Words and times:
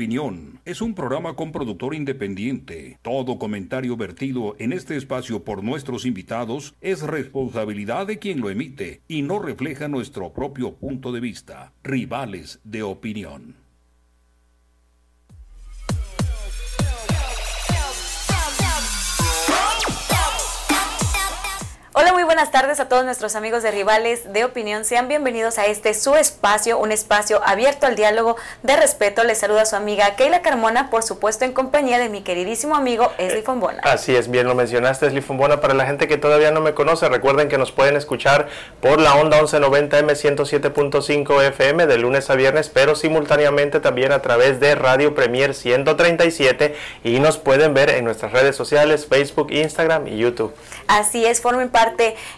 Opinión 0.00 0.60
es 0.64 0.80
un 0.80 0.94
programa 0.94 1.36
con 1.36 1.52
productor 1.52 1.94
independiente. 1.94 2.98
Todo 3.02 3.38
comentario 3.38 3.98
vertido 3.98 4.56
en 4.58 4.72
este 4.72 4.96
espacio 4.96 5.44
por 5.44 5.62
nuestros 5.62 6.06
invitados 6.06 6.74
es 6.80 7.02
responsabilidad 7.02 8.06
de 8.06 8.18
quien 8.18 8.40
lo 8.40 8.48
emite 8.48 9.02
y 9.08 9.20
no 9.20 9.40
refleja 9.40 9.88
nuestro 9.88 10.32
propio 10.32 10.72
punto 10.72 11.12
de 11.12 11.20
vista. 11.20 11.74
Rivales 11.82 12.60
de 12.64 12.82
Opinión. 12.82 13.56
Hola, 22.00 22.14
muy 22.14 22.22
buenas 22.22 22.50
tardes 22.50 22.80
a 22.80 22.88
todos 22.88 23.04
nuestros 23.04 23.36
amigos 23.36 23.62
de 23.62 23.70
Rivales 23.70 24.32
de 24.32 24.46
Opinión. 24.46 24.86
Sean 24.86 25.06
bienvenidos 25.06 25.58
a 25.58 25.66
este 25.66 25.92
su 25.92 26.14
espacio, 26.14 26.78
un 26.78 26.92
espacio 26.92 27.42
abierto 27.44 27.84
al 27.84 27.94
diálogo 27.94 28.36
de 28.62 28.74
respeto. 28.74 29.22
Les 29.22 29.36
saluda 29.36 29.66
su 29.66 29.76
amiga 29.76 30.16
Keila 30.16 30.40
Carmona, 30.40 30.88
por 30.88 31.02
supuesto 31.02 31.44
en 31.44 31.52
compañía 31.52 31.98
de 31.98 32.08
mi 32.08 32.22
queridísimo 32.22 32.74
amigo 32.74 33.12
Esli 33.18 33.42
Fombona. 33.42 33.82
Así 33.82 34.16
es, 34.16 34.30
bien 34.30 34.46
lo 34.46 34.54
mencionaste, 34.54 35.08
Esli 35.08 35.20
Fombona. 35.20 35.60
Para 35.60 35.74
la 35.74 35.84
gente 35.84 36.08
que 36.08 36.16
todavía 36.16 36.50
no 36.50 36.62
me 36.62 36.72
conoce, 36.72 37.06
recuerden 37.06 37.50
que 37.50 37.58
nos 37.58 37.70
pueden 37.70 37.96
escuchar 37.96 38.48
por 38.80 38.98
la 38.98 39.16
onda 39.16 39.38
1190M 39.38 39.90
107.5 39.90 41.42
FM 41.48 41.86
de 41.86 41.98
lunes 41.98 42.30
a 42.30 42.34
viernes, 42.34 42.70
pero 42.70 42.94
simultáneamente 42.94 43.78
también 43.78 44.12
a 44.12 44.22
través 44.22 44.58
de 44.58 44.74
Radio 44.74 45.14
Premier 45.14 45.54
137 45.54 46.74
y 47.04 47.20
nos 47.20 47.36
pueden 47.36 47.74
ver 47.74 47.90
en 47.90 48.06
nuestras 48.06 48.32
redes 48.32 48.56
sociales, 48.56 49.06
Facebook, 49.06 49.48
Instagram 49.50 50.06
y 50.06 50.16
YouTube. 50.16 50.54
Así 50.88 51.26
es, 51.26 51.42
formen 51.42 51.68
parte 51.68 51.89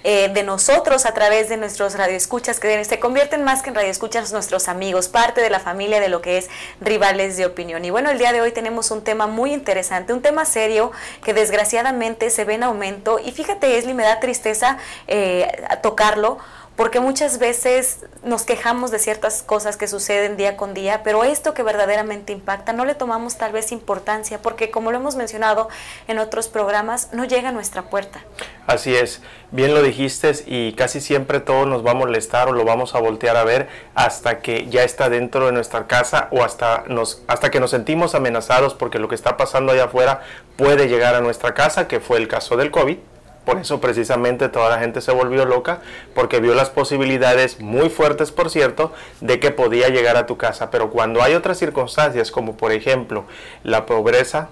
eh, 0.05 0.29
de 0.33 0.43
nosotros 0.43 1.07
a 1.07 1.15
través 1.15 1.49
de 1.49 1.57
nuestros 1.57 1.95
radioescuchas, 1.95 2.61
que 2.61 2.85
se 2.85 2.99
convierten 2.99 3.45
más 3.45 3.63
que 3.63 3.71
en 3.71 3.75
radioescuchas 3.75 4.33
nuestros 4.33 4.69
amigos, 4.69 5.09
parte 5.09 5.41
de 5.41 5.51
la 5.51 5.61
familia 5.61 6.01
de 6.01 6.09
lo 6.09 6.23
que 6.23 6.39
es 6.39 6.49
rivales 6.81 7.37
de 7.37 7.47
opinión. 7.47 7.85
Y 7.85 7.91
bueno, 7.91 8.11
el 8.11 8.19
día 8.19 8.33
de 8.33 8.41
hoy 8.41 8.53
tenemos 8.53 8.91
un 8.91 9.03
tema 9.03 9.27
muy 9.27 9.53
interesante, 9.53 10.13
un 10.13 10.23
tema 10.23 10.45
serio 10.45 10.93
que 11.25 11.35
desgraciadamente 11.35 12.31
se 12.31 12.45
ve 12.45 12.55
en 12.55 12.65
aumento. 12.65 13.19
Y 13.19 13.33
fíjate, 13.33 13.79
Esli, 13.79 13.95
me 13.95 14.05
da 14.05 14.21
tristeza 14.21 14.79
eh, 15.07 15.65
tocarlo 15.83 16.39
porque 16.77 17.01
muchas 17.01 17.39
veces 17.39 18.07
nos 18.25 18.43
quejamos 18.45 18.91
de 18.91 18.99
ciertas 18.99 19.43
cosas 19.43 19.77
que 19.77 19.89
suceden 19.89 20.37
día 20.37 20.57
con 20.57 20.75
día, 20.75 21.03
pero 21.03 21.25
esto 21.25 21.55
que 21.55 21.63
verdaderamente 21.63 22.33
impacta 22.33 22.73
no 22.73 22.85
le 22.85 22.95
tomamos 22.95 23.37
tal 23.37 23.53
vez 23.53 23.73
importancia, 23.73 24.41
porque 24.41 24.71
como 24.71 24.91
lo 24.91 24.99
hemos 24.99 25.17
mencionado 25.17 25.69
en 26.09 26.19
otros 26.19 26.49
programas, 26.49 27.11
no 27.13 27.25
llega 27.25 27.51
a 27.51 27.53
nuestra 27.53 27.83
puerta. 27.83 28.21
Así 28.67 28.95
es, 28.95 29.21
bien 29.51 29.75
lo 29.75 29.83
dijiste 29.83 30.33
y 30.47 30.73
casi 30.73 31.01
siempre 31.01 31.41
todo 31.41 31.67
nos 31.67 31.85
va 31.85 31.91
a 31.91 31.95
molestar 31.95 32.49
o 32.49 32.53
lo 32.53 32.65
vamos 32.65 32.95
a 32.95 33.01
voltear 33.01 33.37
a 33.37 33.45
ver 33.45 33.69
hasta 33.95 34.41
que 34.41 34.67
ya 34.69 34.83
está 34.85 35.11
dentro 35.11 35.47
de 35.47 35.53
nuestra 35.53 35.87
casa 35.87 36.29
o 36.31 36.43
hasta, 36.43 36.85
nos, 36.87 37.23
hasta 37.27 37.51
que 37.51 37.61
nos 37.61 37.71
sentimos 37.71 38.15
amenazados 38.15 38.75
porque 38.75 38.99
lo 38.99 39.09
que 39.09 39.15
está 39.15 39.37
pasando 39.37 39.73
allá 39.73 39.85
afuera 39.85 40.23
puede 40.57 40.89
llegar 40.89 41.15
a 41.15 41.21
nuestra 41.21 41.55
casa, 41.55 41.87
que 41.87 42.01
fue 42.01 42.19
el 42.19 42.29
caso 42.29 42.57
del 42.57 42.71
COVID 42.71 42.99
por 43.45 43.59
eso 43.59 43.81
precisamente 43.81 44.49
toda 44.49 44.71
la 44.71 44.79
gente 44.79 45.01
se 45.01 45.13
volvió 45.13 45.45
loca, 45.45 45.81
porque 46.15 46.41
vio 46.41 46.55
las 46.55 46.71
posibilidades 46.71 47.61
muy 47.61 47.89
fuertes, 47.89 48.31
por 48.31 48.51
cierto, 48.51 48.93
de 49.21 49.41
que 49.41 49.51
podía 49.51 49.89
llegar 49.89 50.17
a 50.17 50.27
tu 50.27 50.37
casa. 50.37 50.71
Pero 50.71 50.91
cuando 50.91 51.23
hay 51.23 51.35
otras 51.35 51.59
circunstancias, 51.59 52.31
como 52.31 52.57
por 52.57 52.73
ejemplo 52.73 53.25
la 53.65 53.87
pobreza, 53.87 54.49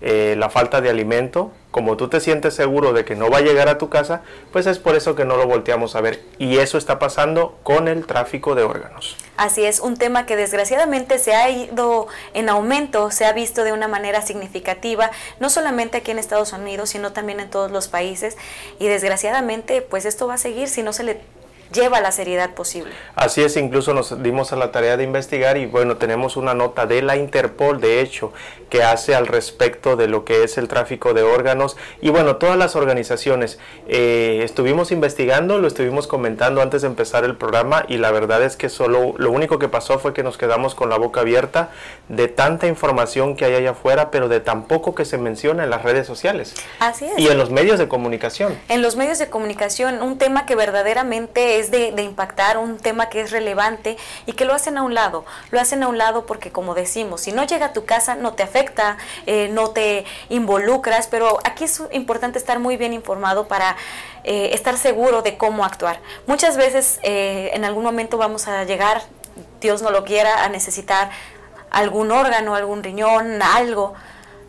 eh, 0.00 0.34
la 0.38 0.48
falta 0.50 0.80
de 0.80 0.88
alimento, 0.88 1.52
como 1.70 1.96
tú 1.96 2.08
te 2.08 2.20
sientes 2.20 2.54
seguro 2.54 2.92
de 2.92 3.04
que 3.04 3.14
no 3.14 3.30
va 3.30 3.38
a 3.38 3.40
llegar 3.42 3.68
a 3.68 3.78
tu 3.78 3.88
casa, 3.88 4.22
pues 4.52 4.66
es 4.66 4.78
por 4.78 4.96
eso 4.96 5.14
que 5.14 5.24
no 5.24 5.36
lo 5.36 5.46
volteamos 5.46 5.94
a 5.94 6.00
ver. 6.00 6.22
Y 6.38 6.58
eso 6.58 6.78
está 6.78 6.98
pasando 6.98 7.58
con 7.62 7.86
el 7.86 8.06
tráfico 8.06 8.54
de 8.54 8.62
órganos. 8.62 9.16
Así 9.36 9.64
es, 9.64 9.80
un 9.80 9.96
tema 9.96 10.26
que 10.26 10.36
desgraciadamente 10.36 11.18
se 11.18 11.34
ha 11.34 11.48
ido 11.50 12.08
en 12.34 12.48
aumento, 12.48 13.10
se 13.10 13.24
ha 13.24 13.32
visto 13.32 13.62
de 13.62 13.72
una 13.72 13.88
manera 13.88 14.22
significativa, 14.22 15.10
no 15.38 15.50
solamente 15.50 15.98
aquí 15.98 16.10
en 16.10 16.18
Estados 16.18 16.52
Unidos, 16.52 16.90
sino 16.90 17.12
también 17.12 17.40
en 17.40 17.50
todos 17.50 17.70
los 17.70 17.88
países. 17.88 18.36
Y 18.78 18.88
desgraciadamente, 18.88 19.82
pues 19.82 20.06
esto 20.06 20.26
va 20.26 20.34
a 20.34 20.38
seguir 20.38 20.68
si 20.68 20.82
no 20.82 20.92
se 20.92 21.04
le 21.04 21.20
lleva 21.72 22.00
la 22.00 22.12
seriedad 22.12 22.54
posible. 22.54 22.92
Así 23.14 23.42
es, 23.42 23.56
incluso 23.56 23.94
nos 23.94 24.22
dimos 24.22 24.52
a 24.52 24.56
la 24.56 24.72
tarea 24.72 24.96
de 24.96 25.04
investigar 25.04 25.56
y 25.56 25.66
bueno, 25.66 25.96
tenemos 25.96 26.36
una 26.36 26.54
nota 26.54 26.86
de 26.86 27.02
la 27.02 27.16
Interpol, 27.16 27.80
de 27.80 28.00
hecho, 28.00 28.32
que 28.68 28.82
hace 28.82 29.14
al 29.14 29.26
respecto 29.26 29.96
de 29.96 30.06
lo 30.06 30.24
que 30.24 30.44
es 30.44 30.58
el 30.58 30.68
tráfico 30.68 31.14
de 31.14 31.22
órganos 31.22 31.76
y 32.00 32.10
bueno, 32.10 32.36
todas 32.36 32.56
las 32.56 32.76
organizaciones. 32.76 33.58
Eh, 33.88 34.40
estuvimos 34.44 34.92
investigando, 34.92 35.58
lo 35.58 35.66
estuvimos 35.68 36.06
comentando 36.06 36.62
antes 36.62 36.82
de 36.82 36.88
empezar 36.88 37.24
el 37.24 37.36
programa 37.36 37.84
y 37.88 37.98
la 37.98 38.10
verdad 38.10 38.42
es 38.42 38.56
que 38.56 38.68
solo 38.68 39.14
lo 39.16 39.30
único 39.30 39.58
que 39.58 39.68
pasó 39.68 39.98
fue 39.98 40.14
que 40.14 40.22
nos 40.22 40.38
quedamos 40.38 40.74
con 40.74 40.90
la 40.90 40.98
boca 40.98 41.20
abierta 41.20 41.70
de 42.08 42.28
tanta 42.28 42.66
información 42.66 43.36
que 43.36 43.44
hay 43.44 43.54
allá 43.54 43.70
afuera, 43.70 44.10
pero 44.10 44.28
de 44.28 44.40
tan 44.40 44.64
poco 44.64 44.94
que 44.94 45.04
se 45.04 45.18
menciona 45.18 45.64
en 45.64 45.70
las 45.70 45.82
redes 45.82 46.06
sociales. 46.06 46.54
Así 46.78 47.06
es. 47.06 47.18
Y 47.18 47.28
en 47.28 47.38
los 47.38 47.50
medios 47.50 47.78
de 47.78 47.88
comunicación. 47.88 48.58
En 48.68 48.82
los 48.82 48.96
medios 48.96 49.18
de 49.18 49.28
comunicación, 49.28 50.02
un 50.02 50.18
tema 50.18 50.46
que 50.46 50.56
verdaderamente 50.56 51.59
es 51.60 51.70
de, 51.70 52.02
impactar, 52.02 52.58
un 52.58 52.78
tema 52.78 53.08
que 53.08 53.20
es 53.20 53.30
relevante 53.30 53.96
y 54.26 54.32
que 54.32 54.44
lo 54.44 54.54
hacen 54.54 54.78
a 54.78 54.82
un 54.82 54.94
lado. 54.94 55.24
Lo 55.50 55.60
hacen 55.60 55.82
a 55.82 55.88
un 55.88 55.98
lado 55.98 56.26
porque, 56.26 56.50
como 56.50 56.74
decimos, 56.74 57.22
si 57.22 57.32
no 57.32 57.44
llega 57.44 57.66
a 57.66 57.72
tu 57.72 57.84
casa 57.84 58.14
no 58.14 58.34
te 58.34 58.42
afecta, 58.42 58.96
eh, 59.26 59.48
no 59.52 59.70
te 59.70 60.04
involucras, 60.28 61.06
pero 61.06 61.38
aquí 61.44 61.64
es 61.64 61.82
importante 61.92 62.38
estar 62.38 62.58
muy 62.58 62.76
bien 62.76 62.92
informado 62.92 63.46
para 63.48 63.76
eh, 64.24 64.50
estar 64.52 64.76
seguro 64.76 65.22
de 65.22 65.36
cómo 65.36 65.64
actuar. 65.64 66.00
Muchas 66.26 66.56
veces 66.56 66.98
eh, 67.02 67.50
en 67.54 67.64
algún 67.64 67.84
momento 67.84 68.18
vamos 68.18 68.48
a 68.48 68.64
llegar, 68.64 69.02
Dios 69.60 69.82
no 69.82 69.90
lo 69.90 70.04
quiera, 70.04 70.44
a 70.44 70.48
necesitar 70.48 71.10
algún 71.70 72.10
órgano, 72.10 72.54
algún 72.54 72.82
riñón, 72.82 73.42
algo 73.42 73.94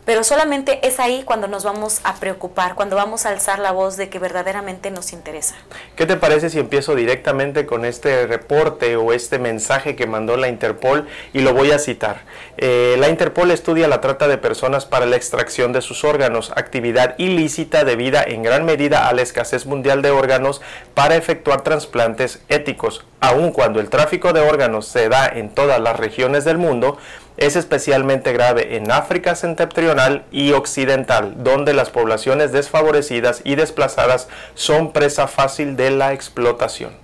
pero 0.04 0.24
solamente 0.24 0.86
es 0.86 0.98
ahí 0.98 1.22
cuando 1.24 1.46
nos 1.46 1.64
vamos 1.64 2.00
a 2.04 2.14
preocupar, 2.16 2.74
cuando 2.74 2.96
vamos 2.96 3.24
a 3.24 3.28
alzar 3.28 3.58
la 3.58 3.70
voz 3.70 3.96
de 3.96 4.08
que 4.08 4.18
verdaderamente 4.18 4.90
nos 4.90 5.12
interesa. 5.12 5.54
¿Qué 5.94 6.06
te 6.06 6.16
parece 6.16 6.50
si 6.50 6.58
empiezo 6.58 6.94
directamente 6.94 7.66
con 7.66 7.84
este 7.84 8.26
reporte 8.26 8.96
o 8.96 9.12
este 9.12 9.38
mensaje 9.38 9.94
que 9.94 10.06
mandó 10.06 10.36
la 10.36 10.48
Interpol 10.48 11.06
y 11.32 11.40
lo 11.40 11.54
voy 11.54 11.70
a 11.70 11.78
citar? 11.78 12.22
Eh, 12.56 12.96
la 12.98 13.08
Interpol 13.08 13.50
estudia 13.50 13.86
la 13.86 14.00
trata 14.00 14.26
de 14.26 14.38
personas 14.38 14.86
para 14.86 15.06
la 15.06 15.16
extracción 15.16 15.72
de 15.72 15.82
sus 15.82 16.04
órganos, 16.04 16.52
actividad 16.56 17.14
ilícita 17.18 17.84
debida 17.84 18.24
en 18.24 18.42
gran 18.42 18.64
medida 18.64 19.08
a 19.08 19.12
la 19.12 19.22
escasez 19.22 19.66
mundial 19.66 20.02
de 20.02 20.10
órganos 20.10 20.60
para 20.94 21.16
efectuar 21.16 21.62
trasplantes 21.62 22.40
éticos, 22.48 23.04
aun 23.20 23.52
cuando 23.52 23.78
el 23.78 23.88
tráfico 23.88 24.32
de 24.32 24.40
órganos 24.40 24.86
se 24.88 25.08
da 25.08 25.28
en 25.28 25.48
todas 25.48 25.80
las 25.80 25.96
regiones 25.96 26.44
del 26.44 26.58
mundo, 26.58 26.98
es 27.36 27.56
especialmente 27.56 28.32
grave 28.32 28.76
en 28.76 28.90
África 28.90 29.34
septentrional 29.34 30.24
y 30.30 30.52
occidental, 30.52 31.34
donde 31.42 31.72
las 31.72 31.90
poblaciones 31.90 32.52
desfavorecidas 32.52 33.40
y 33.44 33.54
desplazadas 33.54 34.28
son 34.54 34.92
presa 34.92 35.28
fácil 35.28 35.76
de 35.76 35.90
la 35.90 36.12
explotación. 36.12 36.96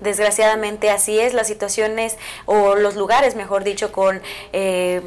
Desgraciadamente 0.00 0.90
así 0.90 1.18
es, 1.18 1.34
las 1.34 1.48
situaciones 1.48 2.16
o 2.46 2.76
los 2.76 2.94
lugares, 2.94 3.34
mejor 3.34 3.64
dicho, 3.64 3.90
con 3.90 4.22
eh, 4.52 5.02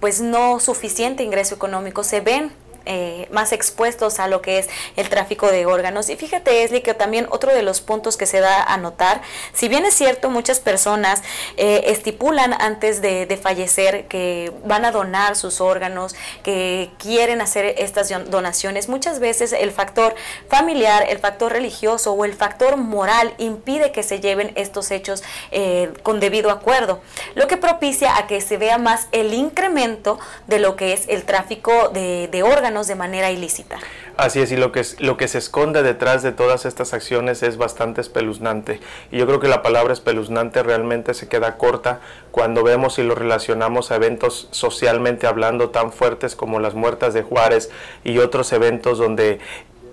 pues 0.00 0.20
no 0.20 0.58
suficiente 0.58 1.22
ingreso 1.22 1.54
económico 1.54 2.02
se 2.02 2.20
ven 2.20 2.50
eh, 2.84 3.28
más 3.30 3.52
expuestos 3.52 4.18
a 4.18 4.26
lo 4.26 4.42
que 4.42 4.58
es 4.58 4.68
el 4.96 5.08
tráfico 5.08 5.50
de 5.50 5.66
órganos. 5.66 6.08
Y 6.08 6.16
fíjate, 6.16 6.64
Esli, 6.64 6.80
que 6.80 6.94
también 6.94 7.26
otro 7.30 7.54
de 7.54 7.62
los 7.62 7.80
puntos 7.80 8.16
que 8.16 8.26
se 8.26 8.40
da 8.40 8.62
a 8.62 8.76
notar, 8.76 9.22
si 9.52 9.68
bien 9.68 9.84
es 9.84 9.94
cierto, 9.94 10.30
muchas 10.30 10.60
personas 10.60 11.22
eh, 11.56 11.84
estipulan 11.86 12.54
antes 12.54 13.00
de, 13.00 13.22
fallecer 13.42 14.06
que 14.08 14.52
van 14.64 14.84
a 14.84 14.92
donar 14.92 15.36
sus 15.36 15.60
órganos, 15.60 16.14
que 16.44 16.90
quieren 16.98 17.40
hacer 17.40 17.74
estas 17.78 18.10
donaciones, 18.30 18.88
muchas 18.88 19.20
veces 19.20 19.52
el 19.52 19.72
factor 19.72 20.14
familiar, 20.48 21.06
el 21.08 21.18
factor 21.18 21.50
religioso 21.52 22.12
o 22.12 22.24
el 22.24 22.34
factor 22.34 22.76
moral 22.76 23.34
impide 23.38 23.90
que 23.90 24.02
se 24.02 24.20
lleven 24.20 24.52
estos 24.54 24.90
hechos 24.90 25.24
eh, 25.50 25.92
con 26.02 26.20
debido 26.20 26.50
acuerdo, 26.50 27.00
lo 27.34 27.46
que 27.46 27.56
propicia 27.56 28.16
a 28.16 28.26
que 28.26 28.40
se 28.40 28.58
vea 28.58 28.78
más 28.78 29.08
el 29.12 29.34
incremento 29.34 30.18
de 30.46 30.58
lo 30.58 30.76
que 30.76 30.92
es 30.92 31.08
el 31.08 31.24
tráfico 31.24 31.88
de 31.88 32.42
órganos 32.42 32.71
de 32.72 32.94
manera 32.94 33.30
ilícita. 33.30 33.78
Así 34.16 34.40
es, 34.40 34.52
y 34.52 34.56
lo 34.56 34.72
que, 34.72 34.82
lo 34.98 35.16
que 35.16 35.28
se 35.28 35.38
esconde 35.38 35.82
detrás 35.82 36.22
de 36.22 36.32
todas 36.32 36.64
estas 36.64 36.92
acciones 36.94 37.42
es 37.42 37.56
bastante 37.56 38.00
espeluznante. 38.00 38.80
Y 39.10 39.18
yo 39.18 39.26
creo 39.26 39.40
que 39.40 39.48
la 39.48 39.62
palabra 39.62 39.92
espeluznante 39.92 40.62
realmente 40.62 41.14
se 41.14 41.28
queda 41.28 41.56
corta 41.56 42.00
cuando 42.30 42.62
vemos 42.62 42.98
y 42.98 43.02
lo 43.02 43.14
relacionamos 43.14 43.90
a 43.90 43.96
eventos 43.96 44.48
socialmente 44.50 45.26
hablando 45.26 45.70
tan 45.70 45.92
fuertes 45.92 46.34
como 46.34 46.60
las 46.60 46.74
muertas 46.74 47.14
de 47.14 47.22
Juárez 47.22 47.70
y 48.04 48.18
otros 48.18 48.52
eventos 48.52 48.98
donde 48.98 49.40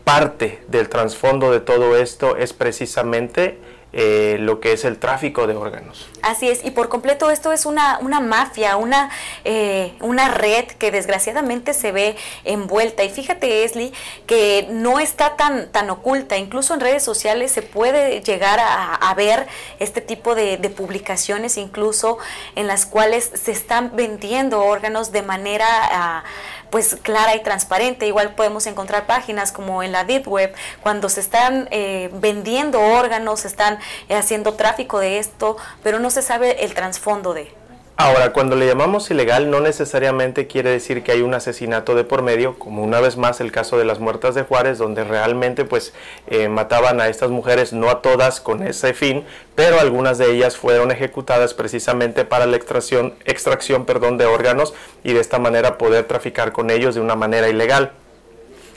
parte 0.03 0.59
del 0.67 0.89
trasfondo 0.89 1.51
de 1.51 1.59
todo 1.59 1.95
esto 1.95 2.35
es 2.35 2.53
precisamente 2.53 3.59
eh, 3.91 4.37
lo 4.39 4.59
que 4.59 4.73
es 4.73 4.85
el 4.85 4.99
tráfico 4.99 5.47
de 5.47 5.55
órganos. 5.55 6.07
Así 6.21 6.47
es, 6.47 6.63
y 6.63 6.71
por 6.71 6.89
completo 6.89 7.31
esto 7.31 7.51
es 7.51 7.65
una, 7.65 7.97
una 7.99 8.19
mafia, 8.19 8.75
una, 8.75 9.09
eh, 9.45 9.93
una 10.01 10.29
red 10.29 10.65
que 10.65 10.91
desgraciadamente 10.91 11.73
se 11.73 11.91
ve 11.91 12.15
envuelta. 12.43 13.03
Y 13.03 13.09
fíjate, 13.09 13.63
Esli, 13.63 13.91
que 14.27 14.67
no 14.69 14.99
está 14.99 15.37
tan, 15.37 15.71
tan 15.71 15.89
oculta, 15.89 16.37
incluso 16.37 16.73
en 16.75 16.81
redes 16.81 17.03
sociales 17.03 17.51
se 17.51 17.63
puede 17.63 18.21
llegar 18.21 18.59
a, 18.61 19.13
ver 19.15 19.47
este 19.79 20.01
tipo 20.01 20.35
de, 20.35 20.57
publicaciones, 20.69 21.57
incluso 21.57 22.19
en 22.55 22.67
las 22.67 22.85
cuales 22.85 23.31
se 23.33 23.51
están 23.51 23.95
vendiendo 23.95 24.63
órganos 24.63 25.11
de 25.11 25.23
manera... 25.23 25.67
Ah, 25.91 26.23
pues 26.69 26.97
clara 27.01 27.35
y 27.35 27.43
transparente. 27.43 28.07
Igual 28.07 28.35
podemos 28.35 28.65
encontrar 28.67 29.05
páginas 29.05 29.51
como 29.51 29.83
en 29.83 29.91
la 29.91 30.03
Deep 30.03 30.27
Web, 30.27 30.53
cuando 30.81 31.09
se 31.09 31.19
están 31.19 31.67
eh, 31.71 32.09
vendiendo 32.13 32.79
órganos, 32.79 33.41
se 33.41 33.47
están 33.47 33.79
eh, 34.07 34.15
haciendo 34.15 34.53
tráfico 34.53 34.99
de 34.99 35.19
esto, 35.19 35.57
pero 35.83 35.99
no 35.99 36.09
se 36.09 36.21
sabe 36.21 36.63
el 36.63 36.73
trasfondo 36.73 37.33
de. 37.33 37.58
Ahora, 38.01 38.31
cuando 38.31 38.55
le 38.55 38.65
llamamos 38.65 39.11
ilegal 39.11 39.51
no 39.51 39.59
necesariamente 39.59 40.47
quiere 40.47 40.69
decir 40.69 41.03
que 41.03 41.11
hay 41.11 41.21
un 41.21 41.33
asesinato 41.33 41.95
de 41.95 42.05
por 42.05 42.21
medio, 42.21 42.57
como 42.57 42.81
una 42.81 43.01
vez 43.01 43.17
más 43.17 43.41
el 43.41 43.51
caso 43.51 43.77
de 43.77 43.83
las 43.83 43.99
muertas 43.99 44.35
de 44.35 44.43
Juárez, 44.43 44.77
donde 44.77 45.03
realmente 45.03 45.65
pues 45.65 45.91
eh, 46.27 46.47
mataban 46.47 47.01
a 47.01 47.09
estas 47.09 47.29
mujeres, 47.29 47.73
no 47.73 47.89
a 47.89 48.01
todas 48.01 48.39
con 48.39 48.65
ese 48.65 48.93
fin, 48.93 49.25
pero 49.53 49.81
algunas 49.81 50.17
de 50.17 50.31
ellas 50.31 50.55
fueron 50.55 50.91
ejecutadas 50.91 51.53
precisamente 51.53 52.23
para 52.23 52.45
la 52.45 52.55
extracción, 52.55 53.15
extracción 53.25 53.83
perdón, 53.83 54.17
de 54.17 54.27
órganos 54.27 54.73
y 55.03 55.11
de 55.11 55.19
esta 55.19 55.37
manera 55.37 55.77
poder 55.77 56.05
traficar 56.05 56.53
con 56.53 56.69
ellos 56.69 56.95
de 56.95 57.01
una 57.01 57.15
manera 57.15 57.49
ilegal. 57.49 57.91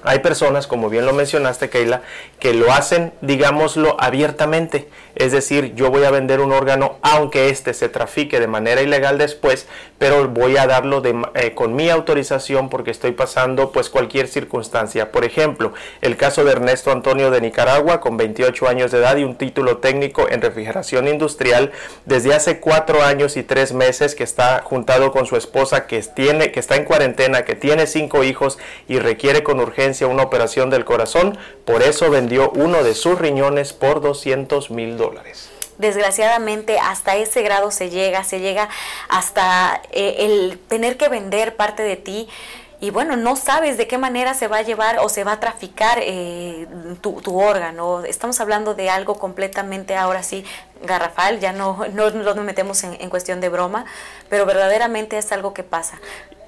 Hay 0.04 0.18
personas, 0.18 0.66
como 0.66 0.90
bien 0.90 1.06
lo 1.06 1.12
mencionaste, 1.12 1.70
Keila, 1.70 2.02
que 2.40 2.54
lo 2.54 2.72
hacen, 2.72 3.12
digámoslo, 3.20 3.96
abiertamente. 4.00 4.88
Es 5.14 5.32
decir, 5.32 5.74
yo 5.74 5.90
voy 5.90 6.04
a 6.04 6.10
vender 6.10 6.40
un 6.40 6.52
órgano 6.52 6.96
aunque 7.02 7.48
éste 7.50 7.74
se 7.74 7.88
trafique 7.88 8.40
de 8.40 8.46
manera 8.46 8.82
ilegal 8.82 9.18
después, 9.18 9.66
pero 9.98 10.26
voy 10.28 10.56
a 10.56 10.66
darlo 10.66 11.02
eh, 11.34 11.54
con 11.54 11.74
mi 11.74 11.90
autorización 11.90 12.68
porque 12.68 12.90
estoy 12.90 13.12
pasando 13.12 13.72
pues 13.72 13.90
cualquier 13.90 14.26
circunstancia. 14.26 15.12
Por 15.12 15.24
ejemplo, 15.24 15.72
el 16.00 16.16
caso 16.16 16.44
de 16.44 16.52
Ernesto 16.52 16.90
Antonio 16.90 17.30
de 17.30 17.40
Nicaragua, 17.40 18.00
con 18.00 18.16
28 18.16 18.68
años 18.68 18.90
de 18.90 18.98
edad 18.98 19.16
y 19.16 19.24
un 19.24 19.36
título 19.36 19.78
técnico 19.78 20.28
en 20.28 20.40
refrigeración 20.40 21.08
industrial, 21.08 21.72
desde 22.06 22.34
hace 22.34 22.60
cuatro 22.60 23.02
años 23.02 23.36
y 23.36 23.42
tres 23.42 23.72
meses 23.72 24.14
que 24.14 24.24
está 24.24 24.62
juntado 24.62 25.12
con 25.12 25.26
su 25.26 25.36
esposa 25.36 25.86
que, 25.86 26.02
tiene, 26.02 26.52
que 26.52 26.60
está 26.60 26.76
en 26.76 26.84
cuarentena, 26.84 27.44
que 27.44 27.54
tiene 27.54 27.86
cinco 27.86 28.24
hijos 28.24 28.58
y 28.88 28.98
requiere 28.98 29.42
con 29.42 29.60
urgencia 29.60 30.06
una 30.06 30.22
operación 30.22 30.70
del 30.70 30.84
corazón, 30.84 31.38
por 31.64 31.82
eso 31.82 32.10
vendió 32.10 32.50
uno 32.54 32.82
de 32.82 32.94
sus 32.94 33.18
riñones 33.18 33.72
por 33.72 34.00
200 34.00 34.70
mil 34.70 34.96
dólares 34.96 35.01
desgraciadamente 35.78 36.78
hasta 36.78 37.16
ese 37.16 37.42
grado 37.42 37.70
se 37.70 37.90
llega, 37.90 38.24
se 38.24 38.40
llega 38.40 38.68
hasta 39.08 39.80
eh, 39.90 40.16
el 40.20 40.58
tener 40.68 40.96
que 40.96 41.08
vender 41.08 41.56
parte 41.56 41.82
de 41.82 41.96
ti 41.96 42.28
y 42.82 42.90
bueno, 42.90 43.16
no 43.16 43.36
sabes 43.36 43.76
de 43.78 43.86
qué 43.86 43.96
manera 43.96 44.34
se 44.34 44.48
va 44.48 44.58
a 44.58 44.62
llevar 44.62 44.98
o 44.98 45.08
se 45.08 45.22
va 45.22 45.32
a 45.32 45.40
traficar 45.40 46.00
eh, 46.02 46.66
tu, 47.00 47.40
órgano. 47.40 48.04
Estamos 48.04 48.40
hablando 48.40 48.74
de 48.74 48.90
algo 48.90 49.20
completamente 49.20 49.94
ahora 49.94 50.24
sí 50.24 50.44
garrafal, 50.82 51.38
ya 51.38 51.52
no, 51.52 51.86
no, 51.92 52.10
nos 52.10 52.36
metemos 52.38 52.82
en, 52.82 52.96
en 53.00 53.08
cuestión 53.08 53.40
de 53.40 53.50
broma, 53.50 53.84
pero 54.28 54.46
verdaderamente 54.46 55.16
es 55.16 55.30
algo 55.30 55.54
que 55.54 55.62
pasa. 55.62 56.00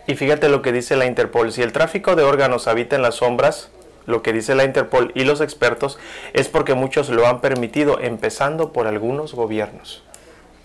Y 0.08 0.16
fíjate 0.16 0.48
lo 0.48 0.60
que 0.60 0.72
dice 0.72 0.96
la 0.96 1.06
Interpol, 1.06 1.52
si 1.52 1.62
el 1.62 1.72
tráfico 1.72 2.16
de 2.16 2.24
órganos 2.24 2.66
habita 2.66 2.96
en 2.96 3.02
las 3.02 3.14
sombras, 3.14 3.70
lo 4.06 4.22
que 4.22 4.32
dice 4.32 4.54
la 4.54 4.64
Interpol 4.64 5.12
y 5.14 5.24
los 5.24 5.40
expertos 5.40 5.98
es 6.32 6.48
porque 6.48 6.74
muchos 6.74 7.08
lo 7.08 7.26
han 7.26 7.40
permitido, 7.40 8.00
empezando 8.00 8.72
por 8.72 8.86
algunos 8.86 9.34
gobiernos. 9.34 10.02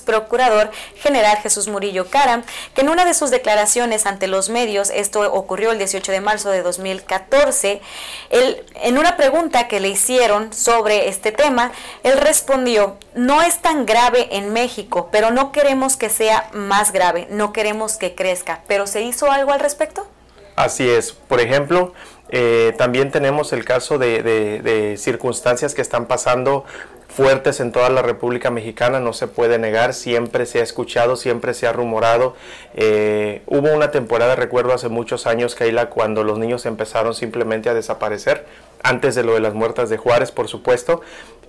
procurador 0.00 0.70
general 0.96 1.38
Jesús 1.38 1.68
Murillo 1.68 2.08
Caram, 2.08 2.42
que 2.74 2.82
en 2.82 2.90
una 2.90 3.04
de 3.04 3.14
sus 3.14 3.30
declaraciones 3.30 4.06
ante 4.06 4.26
los 4.26 4.50
medios, 4.50 4.90
esto 4.90 5.32
ocurrió 5.32 5.72
el 5.72 5.78
18 5.78 6.12
de 6.12 6.20
marzo 6.20 6.50
de 6.50 6.62
2014, 6.62 7.80
él, 8.28 8.64
en 8.82 8.98
una 8.98 9.16
pregunta 9.16 9.68
que 9.68 9.80
le 9.80 9.88
hicieron 9.88 10.52
sobre 10.52 11.08
este 11.08 11.32
tema, 11.32 11.72
él 12.02 12.18
respondió, 12.18 12.98
no 13.14 13.40
es 13.40 13.60
tan 13.62 13.86
grave 13.86 14.28
en 14.36 14.52
México, 14.52 15.08
pero 15.10 15.30
no 15.30 15.50
queremos 15.50 15.96
que 15.96 16.10
sea 16.10 16.50
más 16.52 16.92
grave, 16.92 17.26
no 17.30 17.52
queremos 17.52 17.96
que 17.96 18.14
crezca, 18.14 18.62
pero 18.66 18.86
¿se 18.86 19.02
hizo 19.02 19.30
algo 19.30 19.52
al 19.52 19.60
respecto? 19.60 20.06
Así 20.56 20.88
es. 20.88 21.12
Por 21.12 21.40
ejemplo, 21.40 21.94
eh, 22.30 22.74
también 22.78 23.10
tenemos 23.10 23.52
el 23.52 23.64
caso 23.64 23.98
de, 23.98 24.94
circunstancias 24.98 25.74
que 25.74 25.82
están 25.82 26.06
pasando 26.06 26.64
fuertes 27.08 27.58
en 27.58 27.72
toda 27.72 27.90
la 27.90 28.02
República 28.02 28.50
Mexicana, 28.50 29.00
no 29.00 29.12
se 29.12 29.26
puede 29.26 29.58
negar, 29.58 29.94
siempre 29.94 30.46
se 30.46 30.60
ha 30.60 30.62
escuchado, 30.62 31.16
siempre 31.16 31.54
se 31.54 31.66
ha 31.66 31.72
rumorado. 31.72 32.36
Eh, 32.74 33.42
hubo 33.46 33.72
una 33.74 33.90
temporada, 33.90 34.36
recuerdo 34.36 34.72
hace 34.72 34.88
muchos 34.88 35.26
años, 35.26 35.56
Keila, 35.56 35.90
cuando 35.90 36.22
los 36.22 36.38
niños 36.38 36.66
empezaron 36.66 37.14
simplemente 37.14 37.68
a 37.68 37.74
desaparecer, 37.74 38.46
antes 38.82 39.14
de 39.16 39.24
lo 39.24 39.34
de 39.34 39.40
las 39.40 39.54
muertas 39.54 39.90
de 39.90 39.96
Juárez, 39.96 40.30
por 40.30 40.46
supuesto, 40.46 41.00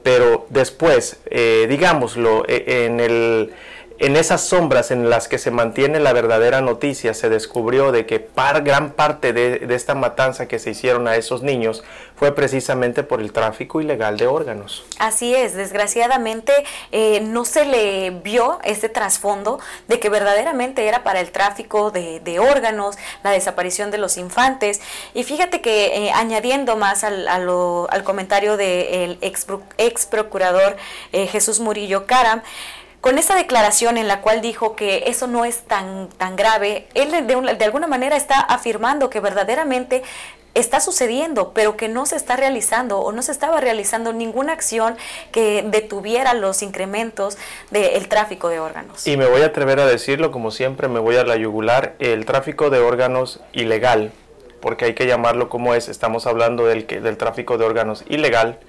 pero 0.02 0.48
después, 0.50 1.20
eh, 1.28 1.68
digámoslo, 1.70 2.44
en 2.48 3.00
el 3.00 3.54
en 4.01 4.17
esas 4.17 4.41
sombras 4.41 4.89
en 4.89 5.12
las 5.12 5.27
que 5.27 5.38
se 5.38 5.51
mantiene 5.51 6.00
la 6.00 6.12
verdadera 6.12 6.60
noticia, 6.60 7.13
se 7.13 7.29
descubrió 7.29 7.91
de 7.91 8.08
que 8.08 8.20
par, 8.20 8.63
gran 8.63 8.93
parte 8.93 9.31
de, 9.31 9.63
esta 9.75 9.93
matanza 9.93 10.48
que 10.48 10.58
se 10.58 10.72
hicieron 10.72 11.08
a 11.08 11.17
esos 11.17 11.43
niños 11.43 11.84
fue 12.15 12.34
precisamente 12.34 13.03
por 13.03 13.22
el 13.22 13.31
tráfico 13.31 13.79
ilegal 13.79 14.17
de 14.17 14.25
órganos. 14.25 14.84
Así 14.98 15.36
es, 15.36 15.53
desgraciadamente 15.53 16.51
eh, 16.91 17.20
no 17.22 17.46
se 17.46 17.65
le 17.65 18.10
vio 18.10 18.58
este 18.63 18.89
trasfondo 18.89 19.60
de 19.88 20.00
que 20.00 20.10
verdaderamente 20.10 20.88
era 20.88 21.03
para 21.03 21.20
el 21.20 21.31
tráfico 21.31 21.91
de, 21.91 22.39
órganos, 22.39 22.98
la 23.24 23.29
desaparición 23.29 23.91
de 23.91 24.00
los 24.00 24.17
infantes. 24.17 24.81
Y 25.13 25.25
fíjate 25.25 25.62
que 25.62 26.08
eh, 26.08 26.12
añadiendo 26.12 26.75
más 26.75 27.03
al, 27.03 27.27
al 27.27 28.03
comentario 28.03 28.58
del 28.58 29.20
ex, 29.22 29.46
ex, 29.77 30.08
procurador 30.08 30.75
eh, 31.12 31.27
Jesús 31.27 31.60
Murillo 31.60 32.08
Cara, 32.08 32.41
con 33.01 33.17
esa 33.17 33.36
declaración 33.36 33.98
en 33.98 34.08
la 34.08 34.22
cual 34.22 34.41
dijo 34.41 34.75
que 34.75 35.03
eso 35.08 35.27
no 35.27 35.43
es 35.43 35.62
tan, 35.63 36.08
tan 36.17 36.36
grave, 36.36 36.88
él 36.93 37.12
de, 37.12 37.55
de 37.55 37.65
alguna 37.65 37.88
manera 37.88 38.15
está 38.15 38.39
afirmando 38.39 39.10
que 39.10 39.20
verdaderamente 39.20 40.03
está 40.53 40.79
sucediendo, 40.81 41.51
pero 41.53 41.77
que 41.77 41.88
no 41.88 42.05
se 42.05 42.15
está 42.15 42.36
realizando 42.36 43.00
o 43.00 43.12
no 43.12 43.22
se 43.22 43.31
estaba 43.31 43.62
realizando 43.62 44.13
ninguna 44.13 44.53
acción 44.53 44.98
que 45.31 45.63
detuviera 45.67 46.34
los 46.34 46.62
incrementos 46.62 47.38
del 47.72 48.08
tráfico 48.08 48.50
de 48.50 48.60
órganos. 48.60 49.08
Y 49.08 49.17
me 49.17 49.25
voy 49.27 49.41
a 49.41 49.48
atrever 49.48 49.79
a 49.79 49.86
decirlo, 49.86 50.31
como 50.31 50.51
siempre, 50.51 50.88
me 50.88 51.00
voy 51.00 51.15
a 51.15 51.24
la 51.24 51.38
yugular, 51.38 51.96
el 52.00 52.25
tráfico 52.25 52.70
de 52.70 52.79
órganos 52.79 53.39
ilegal, 53.53 54.12
porque 54.60 54.86
hay 54.86 54.93
que 54.93 55.08
llamarlo 55.08 55.50
como 55.50 55.74
es, 55.74 55.88
estamos 55.88 56.27
hablando 56.27 56.65
del, 56.65 56.86
del 56.86 57.17
tráfico 57.17 57.58
de 57.58 57.65
órganos 57.65 58.03
ilegal, 58.10 58.60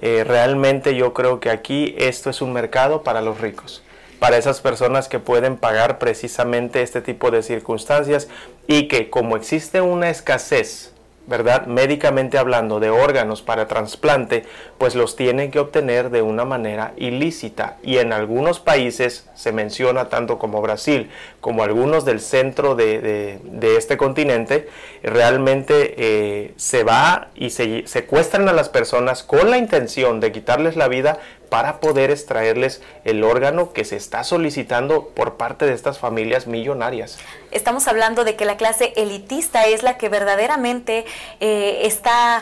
eh, 0.00 0.24
realmente 0.24 0.94
yo 0.94 1.12
creo 1.12 1.40
que 1.40 1.50
aquí 1.50 1.94
esto 1.98 2.30
es 2.30 2.40
un 2.40 2.52
mercado 2.52 3.02
para 3.02 3.20
los 3.20 3.40
ricos, 3.40 3.82
para 4.18 4.36
esas 4.36 4.60
personas 4.60 5.08
que 5.08 5.18
pueden 5.18 5.56
pagar 5.56 5.98
precisamente 5.98 6.82
este 6.82 7.02
tipo 7.02 7.30
de 7.30 7.42
circunstancias 7.42 8.28
y 8.66 8.88
que 8.88 9.10
como 9.10 9.36
existe 9.36 9.80
una 9.80 10.10
escasez 10.10 10.93
¿verdad? 11.26 11.66
Médicamente 11.66 12.38
hablando 12.38 12.80
de 12.80 12.90
órganos 12.90 13.42
para 13.42 13.66
trasplante, 13.66 14.44
pues 14.78 14.94
los 14.94 15.16
tienen 15.16 15.50
que 15.50 15.58
obtener 15.58 16.10
de 16.10 16.22
una 16.22 16.44
manera 16.44 16.92
ilícita. 16.96 17.78
Y 17.82 17.98
en 17.98 18.12
algunos 18.12 18.60
países 18.60 19.28
se 19.34 19.52
menciona, 19.52 20.08
tanto 20.08 20.38
como 20.38 20.60
Brasil 20.60 21.10
como 21.40 21.62
algunos 21.62 22.04
del 22.04 22.20
centro 22.20 22.74
de, 22.74 23.38
este 23.76 23.96
continente, 23.96 24.68
realmente 25.02 25.94
eh, 25.96 26.54
se 26.56 26.84
va 26.84 27.28
y 27.34 27.50
se 27.50 27.86
secuestran 27.86 28.48
a 28.48 28.52
las 28.52 28.68
personas 28.68 29.22
con 29.22 29.50
la 29.50 29.58
intención 29.58 30.20
de 30.20 30.32
quitarles 30.32 30.76
la 30.76 30.88
vida 30.88 31.18
para 31.54 31.78
poder 31.78 32.10
extraerles 32.10 32.82
el 33.04 33.22
órgano 33.22 33.72
que 33.72 33.84
se 33.84 33.94
está 33.94 34.24
solicitando 34.24 35.10
por 35.10 35.36
parte 35.36 35.66
de 35.66 35.72
estas 35.72 36.00
familias 36.00 36.48
millonarias. 36.48 37.16
Estamos 37.52 37.86
hablando 37.86 38.24
de 38.24 38.34
que 38.34 38.44
la 38.44 38.56
clase 38.56 38.92
elitista 38.96 39.64
es 39.66 39.84
la 39.84 39.96
que 39.96 40.08
verdaderamente 40.08 41.04
eh, 41.38 41.82
está 41.82 42.40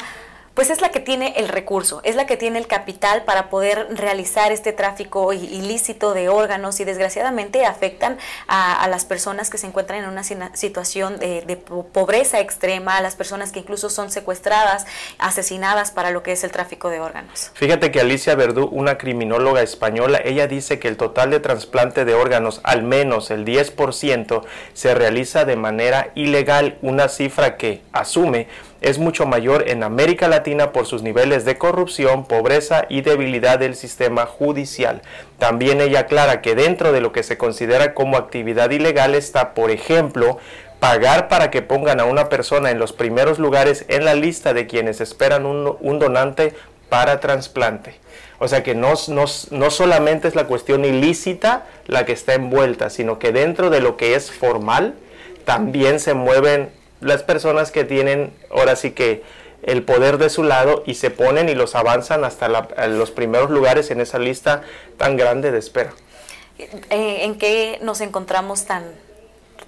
pues 0.54 0.71
es 0.71 0.80
la 0.80 0.90
que 0.90 1.00
tiene 1.00 1.35
el 1.37 1.49
recurso, 1.49 2.00
es 2.04 2.16
la 2.16 2.26
que 2.26 2.37
tiene 2.37 2.59
el 2.59 2.66
capital 2.66 3.25
para 3.25 3.49
poder 3.49 3.87
realizar 3.90 4.52
este 4.52 4.73
tráfico 4.73 5.32
ilícito 5.32 6.14
de 6.14 6.28
órganos 6.28 6.78
y 6.80 6.85
desgraciadamente 6.85 7.64
afectan 7.64 8.18
a, 8.49 8.87
las 8.88 9.04
personas 9.04 9.49
que 9.49 9.59
se 9.59 9.66
encuentran 9.66 10.02
en 10.02 10.11
una 10.11 10.23
situación 10.23 11.18
de, 11.18 11.59
pobreza 11.92 12.40
extrema, 12.40 12.99
a 12.99 13.00
las 13.00 13.16
personas 13.16 13.52
que 13.52 13.61
incluso 13.61 13.88
son 13.88 14.11
secuestradas, 14.11 14.87
asesinadas 15.18 15.90
para 15.90 16.11
lo 16.11 16.23
que 16.23 16.32
es 16.32 16.44
el 16.44 16.50
tráfico 16.50 16.90
de 16.90 17.00
órganos. 17.00 17.50
Fíjate 17.54 17.90
que 17.90 18.00
Alicia 18.00 18.35
Verdú, 18.35 18.66
una 18.66 18.99
criminóloga 18.99 19.62
española, 19.62 20.21
ella 20.23 20.47
dice 20.47 20.78
que 20.78 20.88
el 20.88 20.97
total 20.97 21.30
de 21.30 21.40
trasplante 21.40 22.04
de 22.04 22.14
órganos, 22.14 22.61
al 22.64 22.82
menos 22.82 23.30
el 23.30 23.44
10%, 23.44 24.42
se 24.75 24.94
realiza 24.94 25.44
de 25.44 25.56
manera 25.56 26.11
ilegal, 26.14 26.78
una 26.82 27.09
cifra 27.09 27.56
que 27.56 27.82
asume 27.92 28.49
es 28.82 28.98
mucho 28.98 29.26
mayor 29.26 29.68
en 29.68 29.82
América 29.82 30.28
Latina 30.28 30.72
por 30.72 30.86
sus 30.86 31.02
niveles 31.02 31.44
de 31.44 31.56
corrupción, 31.56 32.24
pobreza 32.24 32.84
y 32.88 33.00
debilidad 33.00 33.58
del 33.58 33.76
sistema 33.76 34.26
judicial. 34.26 35.02
También 35.38 35.80
ella 35.80 36.00
aclara 36.00 36.42
que 36.42 36.54
dentro 36.54 36.92
de 36.92 37.00
lo 37.00 37.12
que 37.12 37.22
se 37.22 37.38
considera 37.38 37.94
como 37.94 38.16
actividad 38.16 38.70
ilegal 38.70 39.14
está, 39.14 39.54
por 39.54 39.70
ejemplo, 39.70 40.38
pagar 40.80 41.28
para 41.28 41.50
que 41.52 41.62
pongan 41.62 42.00
a 42.00 42.04
una 42.04 42.28
persona 42.28 42.72
en 42.72 42.80
los 42.80 42.92
primeros 42.92 43.38
lugares 43.38 43.84
en 43.86 44.04
la 44.04 44.14
lista 44.14 44.52
de 44.52 44.66
quienes 44.66 45.00
esperan 45.00 45.46
un, 45.46 45.98
donante 46.00 46.54
para 46.88 47.20
trasplante. 47.20 47.94
O 48.40 48.48
sea 48.48 48.64
que 48.64 48.74
no, 48.74 48.94
no, 49.06 49.24
no, 49.52 49.70
solamente 49.70 50.26
es 50.26 50.34
la 50.34 50.48
cuestión 50.48 50.84
ilícita 50.84 51.66
la 51.86 52.04
que 52.04 52.12
está 52.12 52.34
envuelta, 52.34 52.90
sino 52.90 53.20
que 53.20 53.30
dentro 53.30 53.70
de 53.70 53.80
lo 53.80 53.96
que 53.96 54.16
es 54.16 54.32
formal 54.32 54.94
también 55.44 56.00
se 56.00 56.14
mueven 56.14 56.70
las 57.02 57.23
personas 57.23 57.71
que 57.71 57.85
tienen 57.85 58.32
ahora 58.50 58.76
sí 58.76 58.92
que 58.92 59.23
el 59.62 59.85
poder 59.85 60.18
de 60.18 60.28
su 60.28 60.42
lado 60.42 60.82
y 60.87 60.94
se 60.94 61.11
ponen 61.11 61.49
y 61.49 61.54
los 61.54 61.75
avanzan 61.75 62.25
hasta 62.25 62.49
los 62.88 63.11
primeros 63.11 63.50
lugares 63.50 63.90
en 63.90 64.00
esa 64.00 64.18
lista 64.18 64.62
tan 64.97 65.16
grande 65.16 65.52
de 65.52 65.59
espera. 65.59 65.92
Eh, 66.59 67.25
¿En 67.25 67.38
qué 67.38 67.78
nos 67.82 68.00
encontramos 68.00 68.66
tan, 68.66 68.85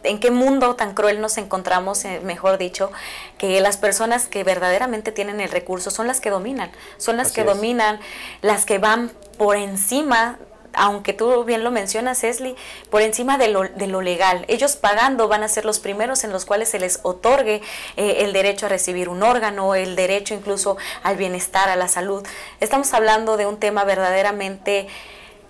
en 0.03 0.21
qué 0.21 0.31
mundo 0.31 0.75
tan 0.77 0.95
cruel 0.95 1.21
nos 1.21 1.39
encontramos, 1.39 2.05
eh, 2.05 2.21
mejor 2.23 2.59
dicho, 2.59 2.91
que 3.39 3.61
las 3.61 3.77
personas 3.77 4.27
que 4.27 4.45
verdaderamente 4.45 5.13
tienen 5.13 5.41
el 5.41 5.51
recurso 5.51 5.91
son 5.91 6.07
las 6.07 6.21
que 6.21 6.31
dominan, 6.31 6.71
son 6.99 7.17
las 7.17 7.33
que 7.33 7.45
dominan, 7.45 8.01
las 8.43 8.67
que 8.67 8.79
van 8.79 9.11
por 9.39 9.57
encima 9.57 10.39
aunque 10.77 11.13
tú 11.13 11.45
bien 11.45 11.65
lo 11.65 11.71
mencionas, 11.71 12.25
Esli, 12.25 12.57
por 12.91 13.03
encima 13.03 13.39
de 13.39 13.49
lo, 13.49 13.63
de 13.63 13.87
lo, 13.87 14.01
legal. 14.01 14.45
Ellos 14.49 14.77
pagando 14.77 15.29
van 15.29 15.43
a 15.43 15.49
ser 15.49 15.65
los 15.65 15.79
primeros 15.79 16.25
en 16.25 16.33
los 16.33 16.45
cuales 16.45 16.69
se 16.69 16.79
les 16.79 17.01
otorgue 17.03 17.63
eh, 17.97 18.17
el 18.21 18.33
derecho 18.33 18.67
a 18.67 18.69
recibir 18.69 19.09
un 19.09 19.23
órgano, 19.23 19.75
el 19.75 19.97
derecho 19.97 20.35
incluso 20.35 20.77
al 21.03 21.17
bienestar, 21.17 21.69
a 21.69 21.77
la 21.77 21.89
salud. 21.89 22.25
Estamos 22.61 22.93
hablando 22.95 23.37
de 23.37 23.47
un 23.47 23.59
tema 23.59 23.85
verdaderamente 23.85 24.89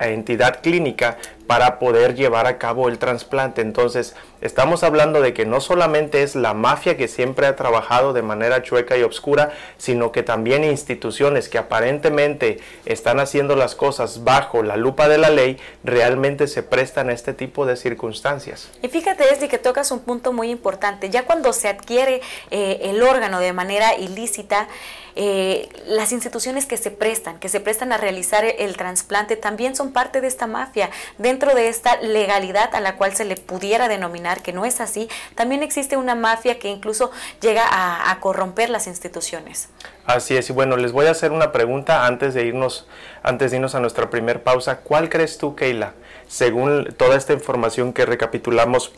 entidad 0.00 0.60
clínica 0.62 1.18
para 1.46 1.78
poder 1.78 2.14
llevar 2.14 2.46
a 2.46 2.58
cabo 2.58 2.88
el 2.88 2.98
trasplante? 2.98 3.60
Entonces, 3.60 4.14
estamos 4.40 4.82
hablando 4.82 5.20
de 5.20 5.34
que 5.34 5.46
no 5.46 5.60
solamente 5.60 6.22
es 6.22 6.34
la 6.34 6.54
mafia 6.54 6.96
que 6.96 7.08
siempre 7.08 7.46
ha 7.46 7.56
trabajado 7.56 8.12
de 8.12 8.22
manera 8.22 8.62
chueca 8.62 8.96
y 8.96 9.02
obscura, 9.02 9.52
sino 9.78 10.12
que 10.12 10.22
también 10.22 10.64
instituciones 10.64 11.48
que 11.48 11.58
aparentemente 11.58 12.58
están 12.84 13.20
haciendo 13.20 13.56
las 13.56 13.74
cosas 13.74 14.24
bajo 14.24 14.62
la 14.62 14.76
lupa 14.76 15.08
de 15.08 15.18
la 15.18 15.30
ley, 15.30 15.58
realmente 15.84 16.46
se 16.46 16.62
prestan 16.62 17.10
a 17.10 17.12
este 17.12 17.32
tipo 17.32 17.66
de 17.66 17.76
circunstancias. 17.76 18.70
Y 18.82 18.88
fíjate, 18.88 19.32
Esli, 19.32 19.48
que 19.48 19.58
tocas 19.58 19.90
un 19.90 20.00
punto 20.00 20.32
muy 20.32 20.50
importante 20.50 21.10
ya 21.10 21.24
cuando 21.24 21.52
se 21.52 21.68
adquiere 21.68 22.20
eh, 22.50 22.80
el 22.84 23.02
órgano 23.02 23.40
de 23.40 23.52
manera 23.52 23.96
ilícita, 23.96 24.68
eh, 25.16 25.70
las 25.86 26.12
instituciones 26.12 26.66
que 26.66 26.76
se 26.76 26.90
prestan, 26.90 27.38
que 27.38 27.48
se 27.48 27.58
prestan 27.58 27.90
a 27.92 27.96
realizar 27.96 28.44
el, 28.44 28.76
trasplante, 28.76 29.36
también 29.36 29.74
son 29.74 29.92
parte 29.92 30.20
de 30.20 30.28
esta 30.28 30.46
mafia. 30.46 30.90
Dentro 31.16 31.54
de 31.54 31.68
esta 31.68 31.96
legalidad 32.02 32.74
a 32.74 32.80
la 32.80 32.96
cual 32.96 33.16
se 33.16 33.24
le 33.24 33.36
pudiera 33.36 33.88
denominar 33.88 34.42
que 34.42 34.52
no 34.52 34.66
es 34.66 34.80
así, 34.80 35.08
también 35.34 35.62
existe 35.62 35.96
una 35.96 36.14
mafia 36.14 36.58
que 36.58 36.68
incluso 36.68 37.10
llega 37.40 37.64
a, 37.66 38.20
corromper 38.20 38.70
las 38.70 38.86
instituciones. 38.86 39.68
Así 40.04 40.36
es, 40.36 40.50
y 40.50 40.52
bueno, 40.52 40.76
les 40.76 40.92
voy 40.92 41.06
a 41.06 41.10
hacer 41.10 41.32
una 41.32 41.52
pregunta 41.52 42.06
antes 42.06 42.34
de 42.34 42.44
irnos, 42.44 42.86
antes 43.22 43.50
de 43.50 43.56
irnos 43.56 43.74
a 43.74 43.80
nuestra 43.80 44.10
primera 44.10 44.42
pausa. 44.42 44.78
¿Cuál 44.78 45.08
crees 45.08 45.38
tú, 45.38 45.54
Keila, 45.54 45.94
según 46.28 46.94
toda 46.96 47.16
esta 47.16 47.32
información 47.32 47.92
que 47.92 48.06
recapitulamos, 48.06 48.92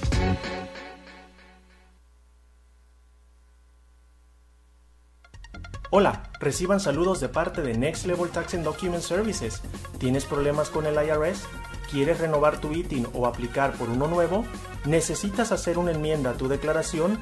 Hola, 5.96 6.24
reciban 6.40 6.80
saludos 6.80 7.20
de 7.20 7.28
parte 7.28 7.62
de 7.62 7.78
Next 7.78 8.04
Level 8.04 8.28
Tax 8.28 8.54
and 8.54 8.64
Document 8.64 9.00
Services. 9.00 9.62
¿Tienes 9.98 10.24
problemas 10.24 10.68
con 10.68 10.86
el 10.86 10.96
IRS? 10.96 11.44
¿Quieres 11.88 12.18
renovar 12.18 12.60
tu 12.60 12.72
ITIN 12.72 13.06
o 13.14 13.28
aplicar 13.28 13.74
por 13.74 13.88
uno 13.88 14.08
nuevo? 14.08 14.44
¿Necesitas 14.86 15.52
hacer 15.52 15.78
una 15.78 15.92
enmienda 15.92 16.30
a 16.30 16.34
tu 16.34 16.48
declaración? 16.48 17.20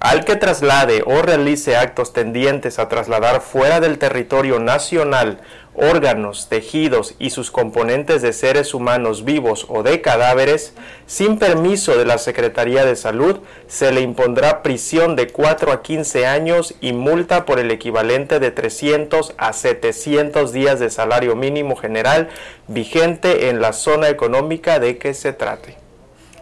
Al 0.00 0.24
que 0.24 0.36
traslade 0.36 1.02
o 1.06 1.22
realice 1.22 1.76
actos 1.76 2.12
tendientes 2.12 2.78
a 2.78 2.88
trasladar 2.88 3.40
fuera 3.40 3.80
del 3.80 3.98
territorio 3.98 4.60
nacional 4.60 5.40
órganos, 5.78 6.48
tejidos 6.48 7.14
y 7.18 7.30
sus 7.30 7.50
componentes 7.50 8.22
de 8.22 8.32
seres 8.32 8.74
humanos 8.74 9.24
vivos 9.24 9.66
o 9.68 9.82
de 9.82 10.00
cadáveres, 10.00 10.74
sin 11.06 11.38
permiso 11.38 11.96
de 11.96 12.04
la 12.04 12.18
Secretaría 12.18 12.84
de 12.84 12.96
Salud, 12.96 13.38
se 13.66 13.92
le 13.92 14.00
impondrá 14.00 14.62
prisión 14.62 15.16
de 15.16 15.28
4 15.28 15.72
a 15.72 15.82
15 15.82 16.26
años 16.26 16.74
y 16.80 16.92
multa 16.92 17.46
por 17.46 17.58
el 17.58 17.70
equivalente 17.70 18.40
de 18.40 18.50
300 18.50 19.34
a 19.38 19.52
700 19.52 20.52
días 20.52 20.80
de 20.80 20.90
salario 20.90 21.36
mínimo 21.36 21.76
general 21.76 22.28
vigente 22.66 23.48
en 23.48 23.60
la 23.60 23.72
zona 23.72 24.08
económica 24.08 24.78
de 24.78 24.98
que 24.98 25.14
se 25.14 25.32
trate. 25.32 25.76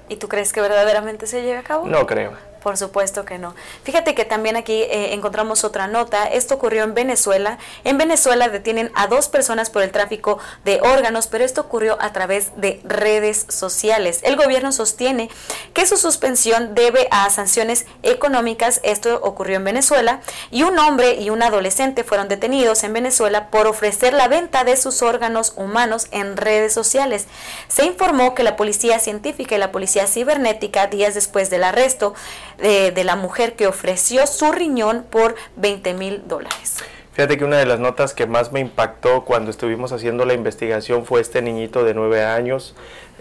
¿Y 0.09 0.16
tú 0.16 0.29
crees 0.29 0.53
que 0.53 0.61
verdaderamente 0.61 1.27
se 1.27 1.42
lleve 1.42 1.59
a 1.59 1.62
cabo? 1.62 1.87
No 1.87 2.07
creo. 2.07 2.33
Por 2.66 2.76
supuesto 2.76 3.24
que 3.24 3.38
no. 3.38 3.55
Fíjate 3.85 4.16
que 4.16 4.24
también 4.24 4.57
aquí 4.57 4.83
eh, 4.83 5.14
encontramos 5.14 5.62
otra 5.62 5.87
nota. 5.87 6.24
Esto 6.24 6.57
ocurrió 6.57 6.83
en 6.83 6.94
Venezuela. 6.94 7.59
En 7.85 7.96
Venezuela 7.96 8.48
detienen 8.48 8.90
a 8.96 9.07
dos 9.07 9.29
personas 9.29 9.70
por 9.70 9.85
el 9.85 9.92
tráfico 9.92 10.40
de 10.64 10.81
órganos, 10.81 11.29
pero 11.29 11.44
esto 11.44 11.61
ocurrió 11.61 11.96
a 12.00 12.12
través 12.12 12.61
de 12.61 12.81
redes 12.83 13.46
sociales. 13.50 14.18
El 14.24 14.35
gobierno 14.35 14.72
sostiene 14.72 15.31
que 15.74 15.87
su 15.87 15.96
suspensión 15.96 16.74
debe 16.74 17.07
a 17.12 17.31
sanciones 17.31 17.87
económicas. 18.02 18.81
Esto 18.83 19.20
ocurrió 19.22 19.59
en 19.59 19.64
Venezuela. 19.64 20.20
Y 20.50 20.64
un 20.64 20.76
hombre 20.81 21.20
y 21.20 21.31
un 21.31 21.44
adolescente 21.44 22.02
fueron 22.02 22.26
detenidos 22.26 22.83
en 22.83 22.94
Venezuela 22.94 23.48
por 23.48 23.68
ofrecer 23.68 24.12
la 24.12 24.26
venta 24.26 24.64
de 24.64 24.76
sus 24.76 25.02
órganos 25.02 25.52
humanos 25.55 26.09
en 26.11 26.37
redes 26.37 26.72
sociales. 26.72 27.29
Se 27.68 27.85
informó 27.85 28.35
que 28.35 28.42
la 28.42 28.57
policía 28.57 28.98
científica 28.98 29.55
y 29.55 29.59
la 29.59 29.70
policía 29.70 30.09
cibernética, 30.09 30.88
días 30.88 31.14
después 31.14 31.48
del 31.48 31.62
arresto, 31.62 32.12
de, 32.58 33.04
la 33.04 33.16
mujer 33.16 33.54
que 33.54 33.66
ofreció 33.66 34.26
su 34.26 34.52
riñón 34.52 35.04
por 35.08 35.34
20 35.56 35.94
mil 35.94 36.26
dólares. 36.26 36.82
Fíjate 37.12 37.38
que 37.38 37.44
una 37.44 37.56
de 37.56 37.66
las 37.66 37.80
notas 37.80 38.12
que 38.12 38.26
más 38.26 38.52
me 38.52 38.60
impactó 38.60 39.24
cuando 39.24 39.50
estuvimos 39.50 39.92
haciendo 39.92 40.26
la 40.26 40.34
investigación 40.34 41.06
fue 41.06 41.20
este 41.20 41.40
niñito 41.40 41.84
de 41.84 41.94
9 41.94 42.24
años. 42.24 42.74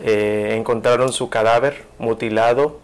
Eh, 0.04 0.56
encontraron 0.58 1.14
su 1.14 1.30
cadáver 1.30 1.86
mutilado 1.98 2.82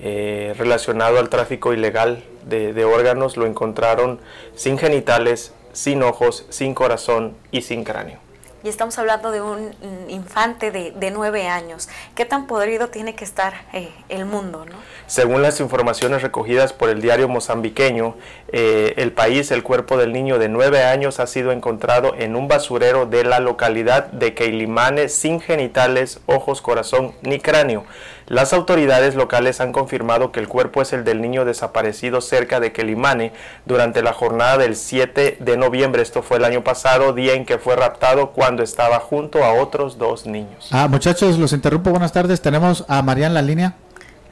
eh, 0.00 0.54
relacionado 0.56 1.18
al 1.18 1.28
tráfico 1.28 1.72
ilegal 1.72 2.22
de 2.46 2.84
órganos. 2.84 3.36
Lo 3.36 3.46
encontraron 3.46 4.20
sin 4.54 4.78
genitales, 4.78 5.52
sin 5.72 6.02
ojos, 6.02 6.46
sin 6.50 6.74
corazón 6.74 7.36
y 7.50 7.62
sin 7.62 7.82
cráneo 7.82 8.31
y 8.62 8.68
estamos 8.68 8.98
hablando 8.98 9.30
de 9.30 9.42
un 9.42 9.74
infante 10.08 10.70
de, 10.70 10.92
de 10.92 11.10
nueve 11.10 11.48
años. 11.48 11.88
¿Qué 12.14 12.24
tan 12.24 12.46
podrido 12.46 12.88
tiene 12.88 13.14
que 13.14 13.24
estar 13.24 13.54
eh, 13.72 13.90
el 14.08 14.24
mundo? 14.24 14.64
¿no? 14.64 14.76
Según 15.06 15.42
las 15.42 15.60
informaciones 15.60 16.22
recogidas 16.22 16.72
por 16.72 16.88
el 16.88 17.00
diario 17.00 17.28
mozambiqueño, 17.28 18.14
eh, 18.52 18.94
el 18.96 19.12
país, 19.12 19.50
el 19.50 19.62
cuerpo 19.62 19.96
del 19.96 20.12
niño 20.12 20.38
de 20.38 20.48
nueve 20.48 20.84
años 20.84 21.20
ha 21.20 21.26
sido 21.26 21.52
encontrado 21.52 22.14
en 22.16 22.36
un 22.36 22.48
basurero 22.48 23.06
de 23.06 23.24
la 23.24 23.40
localidad 23.40 24.06
de 24.06 24.34
Keilimane 24.34 25.08
sin 25.08 25.40
genitales, 25.40 26.20
ojos, 26.26 26.62
corazón 26.62 27.12
ni 27.22 27.40
cráneo. 27.40 27.84
Las 28.26 28.52
autoridades 28.52 29.14
locales 29.14 29.60
han 29.60 29.72
confirmado 29.72 30.32
que 30.32 30.40
el 30.40 30.48
cuerpo 30.48 30.82
es 30.82 30.92
el 30.92 31.04
del 31.04 31.20
niño 31.20 31.44
desaparecido 31.44 32.20
cerca 32.20 32.60
de 32.60 32.72
Quelimane 32.72 33.32
durante 33.66 34.02
la 34.02 34.12
jornada 34.12 34.58
del 34.58 34.76
7 34.76 35.38
de 35.40 35.56
noviembre. 35.56 36.02
Esto 36.02 36.22
fue 36.22 36.36
el 36.38 36.44
año 36.44 36.62
pasado, 36.62 37.12
día 37.12 37.34
en 37.34 37.44
que 37.44 37.58
fue 37.58 37.76
raptado 37.76 38.30
cuando 38.30 38.62
estaba 38.62 39.00
junto 39.00 39.44
a 39.44 39.52
otros 39.54 39.98
dos 39.98 40.26
niños. 40.26 40.68
Ah, 40.70 40.88
muchachos, 40.88 41.38
los 41.38 41.52
interrumpo. 41.52 41.90
Buenas 41.90 42.12
tardes. 42.12 42.40
Tenemos 42.40 42.84
a 42.88 43.02
María 43.02 43.26
en 43.26 43.34
la 43.34 43.42
línea. 43.42 43.74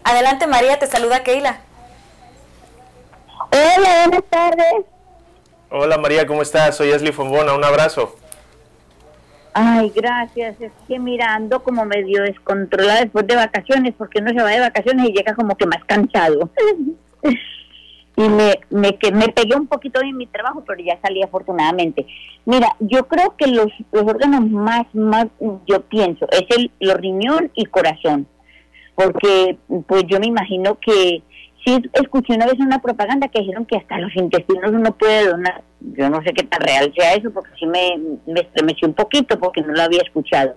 Adelante, 0.05 0.46
María. 0.46 0.79
Te 0.79 0.87
saluda 0.87 1.22
Keila. 1.22 1.61
Hola, 3.53 4.07
buenas 4.07 4.24
tardes. 4.31 4.85
Hola, 5.70 5.98
María. 5.98 6.26
¿Cómo 6.26 6.42
estás? 6.42 6.76
Soy 6.76 6.90
Esli 6.90 7.12
Fombona. 7.12 7.55
Un 7.55 7.64
abrazo. 7.64 8.16
Ay, 9.53 9.93
gracias. 9.95 10.61
Es 10.61 10.73
que 10.87 10.99
mirando 10.99 11.63
como 11.63 11.85
medio 11.85 12.23
descontrolada 12.23 13.01
después 13.01 13.27
de 13.27 13.37
vacaciones, 13.37 13.95
porque 13.97 14.21
uno 14.21 14.31
se 14.31 14.43
va 14.43 14.51
de 14.51 14.61
vacaciones 14.61 15.09
y 15.09 15.13
llega 15.13 15.35
como 15.35 15.57
que 15.57 15.67
más 15.67 15.85
cansado. 15.87 16.51
y 18.17 18.29
me, 18.29 18.61
me, 18.71 18.97
que 18.97 19.13
me 19.13 19.29
pegué 19.29 19.57
un 19.57 19.67
poquito 19.67 20.01
en 20.03 20.17
mi 20.17 20.27
trabajo, 20.27 20.63
pero 20.67 20.83
ya 20.83 20.99
salí 21.03 21.23
afortunadamente. 21.23 22.07
Mira, 22.45 22.69
yo 22.81 23.07
creo 23.09 23.37
que 23.37 23.47
los, 23.47 23.69
los 23.93 24.03
órganos 24.03 24.49
más, 24.51 24.87
más, 24.95 25.27
yo 25.67 25.83
pienso, 25.83 26.27
es 26.31 26.45
el 26.57 26.71
los 26.81 26.97
riñón 26.97 27.51
y 27.55 27.67
corazón. 27.67 28.27
Porque, 28.95 29.57
pues 29.87 30.05
yo 30.07 30.21
me 30.21 30.27
imagino 30.27 30.79
que 30.79 31.23
sí 31.64 31.83
escuché 31.92 32.35
una 32.35 32.46
vez 32.46 32.59
una 32.59 32.81
propaganda 32.81 33.29
que 33.29 33.40
dijeron 33.40 33.66
que 33.66 33.77
hasta 33.77 33.99
los 33.99 34.14
intestinos 34.16 34.70
uno 34.73 34.96
puede 34.96 35.29
donar. 35.29 35.62
Yo 35.81 36.11
no 36.11 36.23
sé 36.23 36.33
qué 36.33 36.44
tan 36.44 36.61
real 36.61 36.92
sea 36.96 37.14
eso, 37.14 37.31
porque 37.31 37.51
sí 37.59 37.66
me, 37.66 37.99
me 38.27 38.40
estremeció 38.40 38.88
un 38.88 38.94
poquito 38.94 39.38
porque 39.38 39.62
no 39.62 39.73
lo 39.73 39.83
había 39.83 40.03
escuchado. 40.03 40.57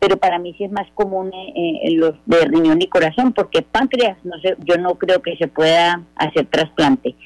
Pero 0.00 0.16
para 0.16 0.38
mí 0.38 0.54
sí 0.56 0.64
es 0.64 0.70
más 0.70 0.86
común 0.94 1.32
eh, 1.34 1.90
los 1.92 2.14
de 2.26 2.44
riñón 2.44 2.80
y 2.80 2.86
corazón, 2.86 3.32
porque 3.32 3.62
páncreas, 3.62 4.16
no 4.24 4.38
sé, 4.40 4.56
yo 4.64 4.76
no 4.78 4.94
creo 4.94 5.22
que 5.22 5.36
se 5.36 5.48
pueda 5.48 6.02
hacer 6.14 6.46
trasplante. 6.46 7.16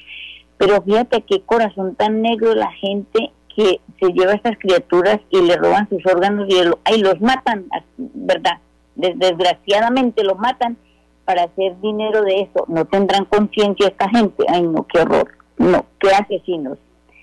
Pero 0.57 0.81
fíjate 0.81 1.21
qué 1.21 1.41
corazón 1.41 1.95
tan 1.95 2.21
negro 2.21 2.55
la 2.55 2.71
gente 2.71 3.31
que 3.55 3.79
se 3.99 4.11
lleva 4.13 4.31
a 4.31 4.35
estas 4.35 4.57
criaturas 4.57 5.19
y 5.29 5.41
le 5.41 5.55
roban 5.57 5.87
sus 5.89 6.03
órganos 6.05 6.47
y 6.49 6.55
ahí 6.85 6.99
los 6.99 7.21
matan, 7.21 7.65
¿verdad? 7.97 8.59
Desgraciadamente 8.95 10.23
los 10.23 10.39
matan 10.39 10.77
para 11.25 11.43
hacer 11.43 11.79
dinero 11.81 12.21
de 12.23 12.41
eso. 12.41 12.65
No 12.67 12.85
tendrán 12.85 13.25
conciencia 13.25 13.87
esta 13.87 14.09
gente. 14.09 14.43
Ay, 14.47 14.63
no, 14.63 14.85
qué 14.87 15.01
horror. 15.01 15.31
No, 15.57 15.85
qué 15.99 16.09
asesinos. 16.09 16.77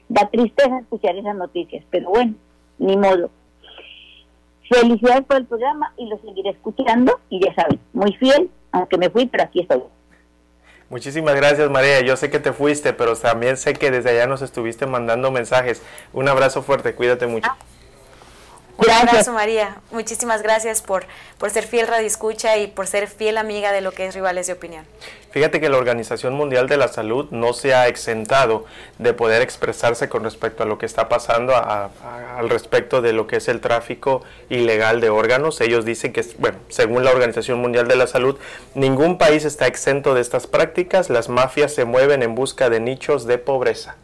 Da 0.09 0.29
tristeza 0.29 0.79
escuchar 0.79 1.17
esas 1.17 1.37
noticias, 1.37 1.85
pero 1.91 2.11
bueno, 2.11 2.35
ni 2.79 2.97
modo. 2.97 3.31
Felicidades 4.69 5.25
por 5.25 5.37
el 5.37 5.47
programa 5.47 5.93
y 5.97 6.07
lo 6.09 6.19
seguiré 6.19 6.51
escuchando 6.51 7.21
y 7.29 7.45
ya 7.45 7.55
saben, 7.55 7.81
muy 7.93 8.13
fiel, 8.15 8.51
aunque 8.73 8.99
me 8.99 9.11
fui, 9.11 9.27
pero 9.27 9.45
aquí 9.45 9.61
estoy. 9.61 9.83
Muchísimas 10.89 11.37
gracias 11.37 11.71
María, 11.71 12.01
yo 12.01 12.17
sé 12.17 12.31
que 12.31 12.41
te 12.41 12.53
fuiste, 12.53 12.93
pero 12.93 13.15
también 13.15 13.57
sé 13.57 13.75
que 13.75 13.93
desde 13.93 14.11
allá 14.11 14.27
nos 14.27 14.43
estuviste 14.43 14.87
mandando 14.87 15.31
mensajes. 15.31 15.83
Un 16.13 16.29
abrazo 16.29 16.63
fuerte, 16.63 16.95
cuídate 16.95 17.29
mucho. 17.29 17.49
Ah, 17.49 17.57
un 18.81 18.91
abrazo, 18.91 19.33
María. 19.33 19.77
Muchísimas 19.91 20.43
gracias 20.43 20.83
por, 20.83 21.05
por 21.39 21.51
ser 21.51 21.65
fiel 21.67 21.87
radioescucha 21.87 22.57
y 22.59 22.67
por 22.67 22.87
ser 22.87 23.09
fiel 23.09 23.39
amiga 23.39 23.73
de 23.73 23.81
lo 23.81 23.93
que 23.93 24.07
es 24.07 24.15
Rivales 24.15 24.47
de 24.47 24.55
Opinión. 24.55 24.85
Fíjate 25.31 25.61
que 25.61 25.69
la 25.69 25.77
Organización 25.77 26.35
Mundial 26.35 26.69
de 26.69 26.77
la 26.77 26.89
Salud 26.89 27.29
no 27.31 27.53
se 27.53 27.73
ha 27.73 27.87
exentado 27.87 28.65
de 28.99 29.13
poder 29.13 29.43
expresarse 29.43 30.09
con 30.09 30.25
respecto 30.25 30.65
a 30.65 30.67
lo 30.67 30.79
que 30.79 30.87
está 30.87 31.09
pasando 31.09 31.55
al 31.55 32.51
respecto 32.51 33.01
de 33.01 33.13
lo 33.13 33.27
que 33.29 33.37
es 33.37 33.49
el 33.49 33.61
tráfico 33.61 34.23
ilegal 34.49 35.01
de 35.01 35.11
órganos. 35.11 35.61
Ellos 35.61 35.85
dicen 35.85 36.13
que, 36.13 36.25
bueno, 36.39 36.59
según 36.69 37.05
la 37.05 37.11
Organización 37.11 37.61
Mundial 37.61 37.87
de 37.87 37.97
la 37.97 38.09
Salud, 38.09 38.39
ningún 38.75 39.19
país 39.19 39.45
está 39.45 39.69
exento 39.69 40.15
de 40.15 40.21
estas 40.21 40.49
prácticas. 40.49 41.11
Las 41.11 41.29
mafias 41.29 41.73
se 41.73 41.85
mueven 41.85 42.23
en 42.23 42.35
busca 42.35 42.69
de 42.69 42.81
nichos 42.81 43.27
de 43.27 43.39
pobreza. 43.39 43.97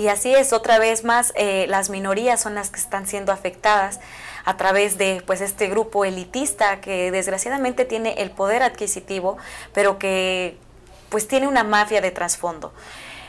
Y 0.00 0.08
así 0.08 0.34
es, 0.34 0.54
otra 0.54 0.78
vez 0.78 1.04
más, 1.04 1.34
eh, 1.36 1.66
las 1.68 1.90
minorías 1.90 2.40
son 2.40 2.54
las 2.54 2.70
que 2.70 2.80
están 2.80 3.06
siendo 3.06 3.32
afectadas 3.32 4.00
a 4.46 4.56
través 4.56 4.96
de 4.96 5.22
pues 5.26 5.42
este 5.42 5.68
grupo 5.68 6.06
elitista 6.06 6.80
que 6.80 7.10
desgraciadamente 7.10 7.84
tiene 7.84 8.14
el 8.14 8.30
poder 8.30 8.62
adquisitivo, 8.62 9.36
pero 9.74 9.98
que 9.98 10.56
pues 11.10 11.28
tiene 11.28 11.48
una 11.48 11.64
mafia 11.64 12.00
de 12.00 12.12
trasfondo. 12.12 12.72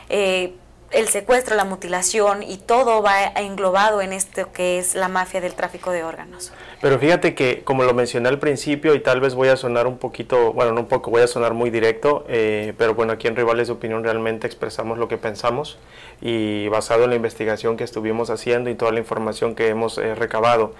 Eh, 0.08 0.54
el 0.92 1.08
secuestro, 1.08 1.56
la 1.56 1.64
mutilación 1.64 2.42
y 2.42 2.58
todo 2.58 3.02
va 3.02 3.24
englobado 3.36 4.00
en 4.02 4.12
esto 4.12 4.52
que 4.52 4.78
es 4.78 4.94
la 4.94 5.08
mafia 5.08 5.40
del 5.40 5.54
tráfico 5.54 5.90
de 5.90 6.04
órganos. 6.04 6.52
Pero 6.80 6.98
fíjate 6.98 7.34
que, 7.34 7.62
como 7.64 7.84
lo 7.84 7.94
mencioné 7.94 8.28
al 8.28 8.38
principio, 8.38 8.94
y 8.94 9.00
tal 9.00 9.20
vez 9.20 9.34
voy 9.34 9.48
a 9.48 9.56
sonar 9.56 9.86
un 9.86 9.98
poquito, 9.98 10.52
bueno, 10.52 10.72
no 10.72 10.80
un 10.80 10.88
poco, 10.88 11.10
voy 11.10 11.22
a 11.22 11.26
sonar 11.26 11.54
muy 11.54 11.70
directo, 11.70 12.24
eh, 12.28 12.74
pero 12.76 12.94
bueno, 12.94 13.12
aquí 13.12 13.28
en 13.28 13.36
Rivales 13.36 13.68
de 13.68 13.74
Opinión 13.74 14.02
realmente 14.02 14.46
expresamos 14.46 14.98
lo 14.98 15.08
que 15.08 15.16
pensamos 15.16 15.78
y 16.20 16.68
basado 16.68 17.04
en 17.04 17.10
la 17.10 17.16
investigación 17.16 17.76
que 17.76 17.84
estuvimos 17.84 18.30
haciendo 18.30 18.70
y 18.70 18.74
toda 18.74 18.92
la 18.92 18.98
información 18.98 19.54
que 19.54 19.68
hemos 19.68 19.98
eh, 19.98 20.14
recabado, 20.14 20.74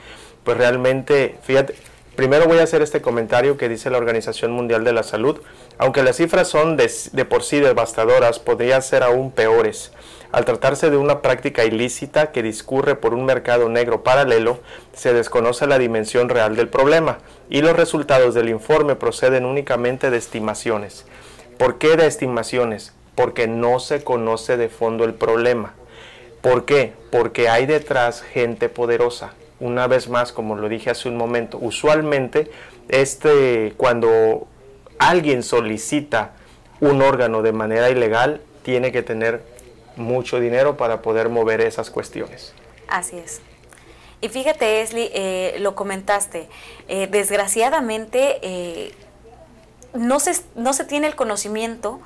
pues 0.44 0.56
realmente, 0.56 1.36
fíjate, 1.42 1.74
primero 2.16 2.46
voy 2.46 2.58
a 2.58 2.62
hacer 2.62 2.82
este 2.82 3.02
comentario 3.02 3.56
que 3.56 3.68
dice 3.68 3.90
la 3.90 3.98
Organización 3.98 4.52
Mundial 4.52 4.84
de 4.84 4.92
la 4.92 5.02
Salud, 5.02 5.40
aunque 5.78 6.02
las 6.02 6.16
cifras 6.16 6.48
son 6.48 6.76
de, 6.76 7.24
por 7.24 7.42
sí 7.42 7.60
devastadoras, 7.60 8.38
podrían 8.38 8.82
ser 8.82 9.02
aún 9.02 9.30
peores. 9.30 9.92
Al 10.30 10.44
tratarse 10.44 10.90
de 10.90 10.96
una 10.96 11.20
práctica 11.20 11.64
ilícita 11.64 12.32
que 12.32 12.42
discurre 12.42 12.94
por 12.94 13.12
un 13.12 13.24
mercado 13.24 13.68
negro 13.68 14.02
paralelo, 14.02 14.60
se 14.94 15.12
desconoce 15.12 15.66
la 15.66 15.78
dimensión 15.78 16.28
real 16.28 16.56
del 16.56 16.68
problema 16.68 17.18
y 17.50 17.60
los 17.60 17.76
resultados 17.76 18.34
del 18.34 18.48
informe 18.48 18.96
proceden 18.96 19.44
únicamente 19.44 20.10
de 20.10 20.16
estimaciones. 20.16 21.04
¿Por 21.58 21.78
qué 21.78 21.96
de 21.96 22.06
estimaciones? 22.06 22.94
porque 23.14 23.46
no 23.46 23.78
se 23.80 24.02
conoce 24.02 24.56
de 24.56 24.68
fondo 24.68 25.04
el 25.04 25.14
problema. 25.14 25.74
¿Por 26.40 26.64
qué? 26.64 26.92
Porque 27.10 27.48
hay 27.48 27.66
detrás 27.66 28.22
gente 28.22 28.68
poderosa. 28.68 29.34
Una 29.62 29.86
vez 29.86 30.08
más, 30.08 30.32
como 30.32 30.56
lo 30.56 30.68
dije 30.68 30.90
hace 30.90 31.08
un 31.08 31.16
momento, 31.16 31.56
usualmente 31.60 32.50
este, 32.88 33.74
cuando 33.76 34.48
alguien 34.98 35.44
solicita 35.44 36.32
un 36.80 37.00
órgano 37.00 37.42
de 37.42 37.52
manera 37.52 37.88
ilegal, 37.88 38.40
tiene 38.64 38.90
que 38.90 39.02
tener 39.02 39.40
mucho 39.94 40.40
dinero 40.40 40.76
para 40.76 41.00
poder 41.00 41.28
mover 41.28 41.60
esas 41.60 41.90
cuestiones. 41.90 42.52
Así 42.88 43.16
es. 43.18 43.40
Y 44.20 44.30
fíjate, 44.30 44.82
Esli, 44.82 45.10
eh, 45.14 45.54
lo 45.60 45.76
comentaste, 45.76 46.48
eh, 46.88 47.06
desgraciadamente 47.08 48.40
eh, 48.42 48.92
no, 49.94 50.18
se, 50.18 50.32
no 50.56 50.72
se 50.72 50.84
tiene 50.84 51.06
el 51.06 51.14
conocimiento 51.14 52.00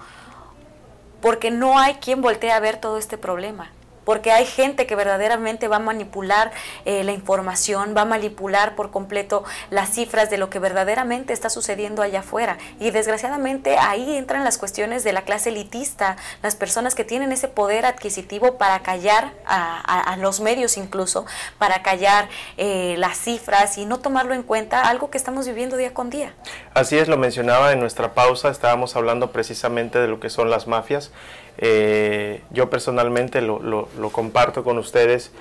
porque 1.22 1.50
no 1.50 1.78
hay 1.78 1.94
quien 1.94 2.20
voltee 2.20 2.52
a 2.52 2.60
ver 2.60 2.76
todo 2.76 2.98
este 2.98 3.16
problema. 3.16 3.70
Porque 4.06 4.30
hay 4.30 4.46
gente 4.46 4.86
que 4.86 4.94
verdaderamente 4.94 5.66
va 5.66 5.76
a 5.76 5.80
manipular 5.80 6.52
eh, 6.84 7.02
la 7.02 7.12
información, 7.12 7.92
va 7.94 8.02
a 8.02 8.04
manipular 8.06 8.76
por 8.76 8.92
completo 8.92 9.44
las 9.68 9.90
cifras 9.90 10.30
de 10.30 10.38
lo 10.38 10.48
que 10.48 10.60
verdaderamente 10.60 11.32
está 11.32 11.50
sucediendo 11.50 12.02
allá 12.02 12.20
afuera. 12.20 12.56
Y 12.78 12.92
desgraciadamente 12.92 13.76
ahí 13.76 14.16
entran 14.16 14.44
las 14.44 14.58
cuestiones 14.58 15.02
de 15.02 15.12
la 15.12 15.22
clase 15.22 15.50
elitista, 15.50 16.16
las 16.40 16.54
personas 16.54 16.94
que 16.94 17.04
tienen 17.04 17.32
ese 17.32 17.48
poder 17.48 17.84
adquisitivo 17.84 18.58
para 18.58 18.78
callar 18.78 19.32
a, 19.44 20.16
los 20.20 20.40
medios 20.40 20.76
incluso, 20.76 21.26
para 21.58 21.82
callar 21.82 22.28
eh, 22.56 22.94
las 22.98 23.18
cifras 23.18 23.76
y 23.76 23.86
no 23.86 23.98
tomarlo 23.98 24.34
en 24.34 24.44
cuenta, 24.44 24.82
algo 24.82 25.10
que 25.10 25.18
estamos 25.18 25.46
viviendo 25.46 25.76
día 25.76 25.92
con 25.92 26.10
día. 26.10 26.32
Así 26.74 26.96
es, 26.96 27.08
lo 27.08 27.16
mencionaba 27.16 27.72
en 27.72 27.80
nuestra 27.80 28.14
pausa, 28.14 28.50
estábamos 28.50 28.94
hablando 28.94 29.32
precisamente 29.32 29.98
de 29.98 30.06
lo 30.06 30.20
que 30.20 30.30
son 30.30 30.48
las 30.48 30.68
mafias. 30.68 31.10
Eh, 31.58 32.42
yo 32.50 32.68
personalmente 32.70 33.40
lo, 33.40 33.88
comparto 34.12 34.64
con 34.64 34.78
ustedes. 34.78 35.32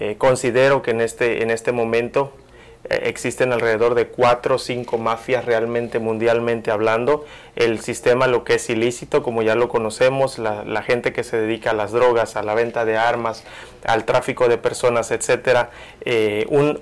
Eh, 0.00 0.16
considero 0.18 0.82
que 0.82 0.90
en 0.90 1.00
este, 1.00 1.42
en 1.42 1.50
este 1.50 1.70
momento 1.70 2.32
eh, 2.88 3.02
existen 3.04 3.52
alrededor 3.52 3.94
de 3.94 4.08
cuatro 4.08 4.56
o 4.56 4.58
cinco 4.58 4.98
mafias 4.98 5.44
realmente 5.44 5.98
mundialmente 5.98 6.70
hablando. 6.70 7.24
El 7.56 7.80
sistema, 7.80 8.26
lo 8.26 8.44
que 8.44 8.54
es 8.54 8.68
ilícito, 8.70 9.22
como 9.22 9.42
ya 9.42 9.54
lo 9.54 9.68
conocemos, 9.68 10.38
la, 10.38 10.82
gente 10.82 11.12
que 11.12 11.22
se 11.22 11.36
dedica 11.36 11.70
a 11.70 11.74
las 11.74 11.92
drogas, 11.92 12.36
a 12.36 12.42
la 12.42 12.54
venta 12.54 12.84
de 12.84 12.96
armas, 12.96 13.44
al 13.84 14.04
tráfico 14.04 14.48
de 14.48 14.58
personas, 14.58 15.10
etcétera, 15.12 15.70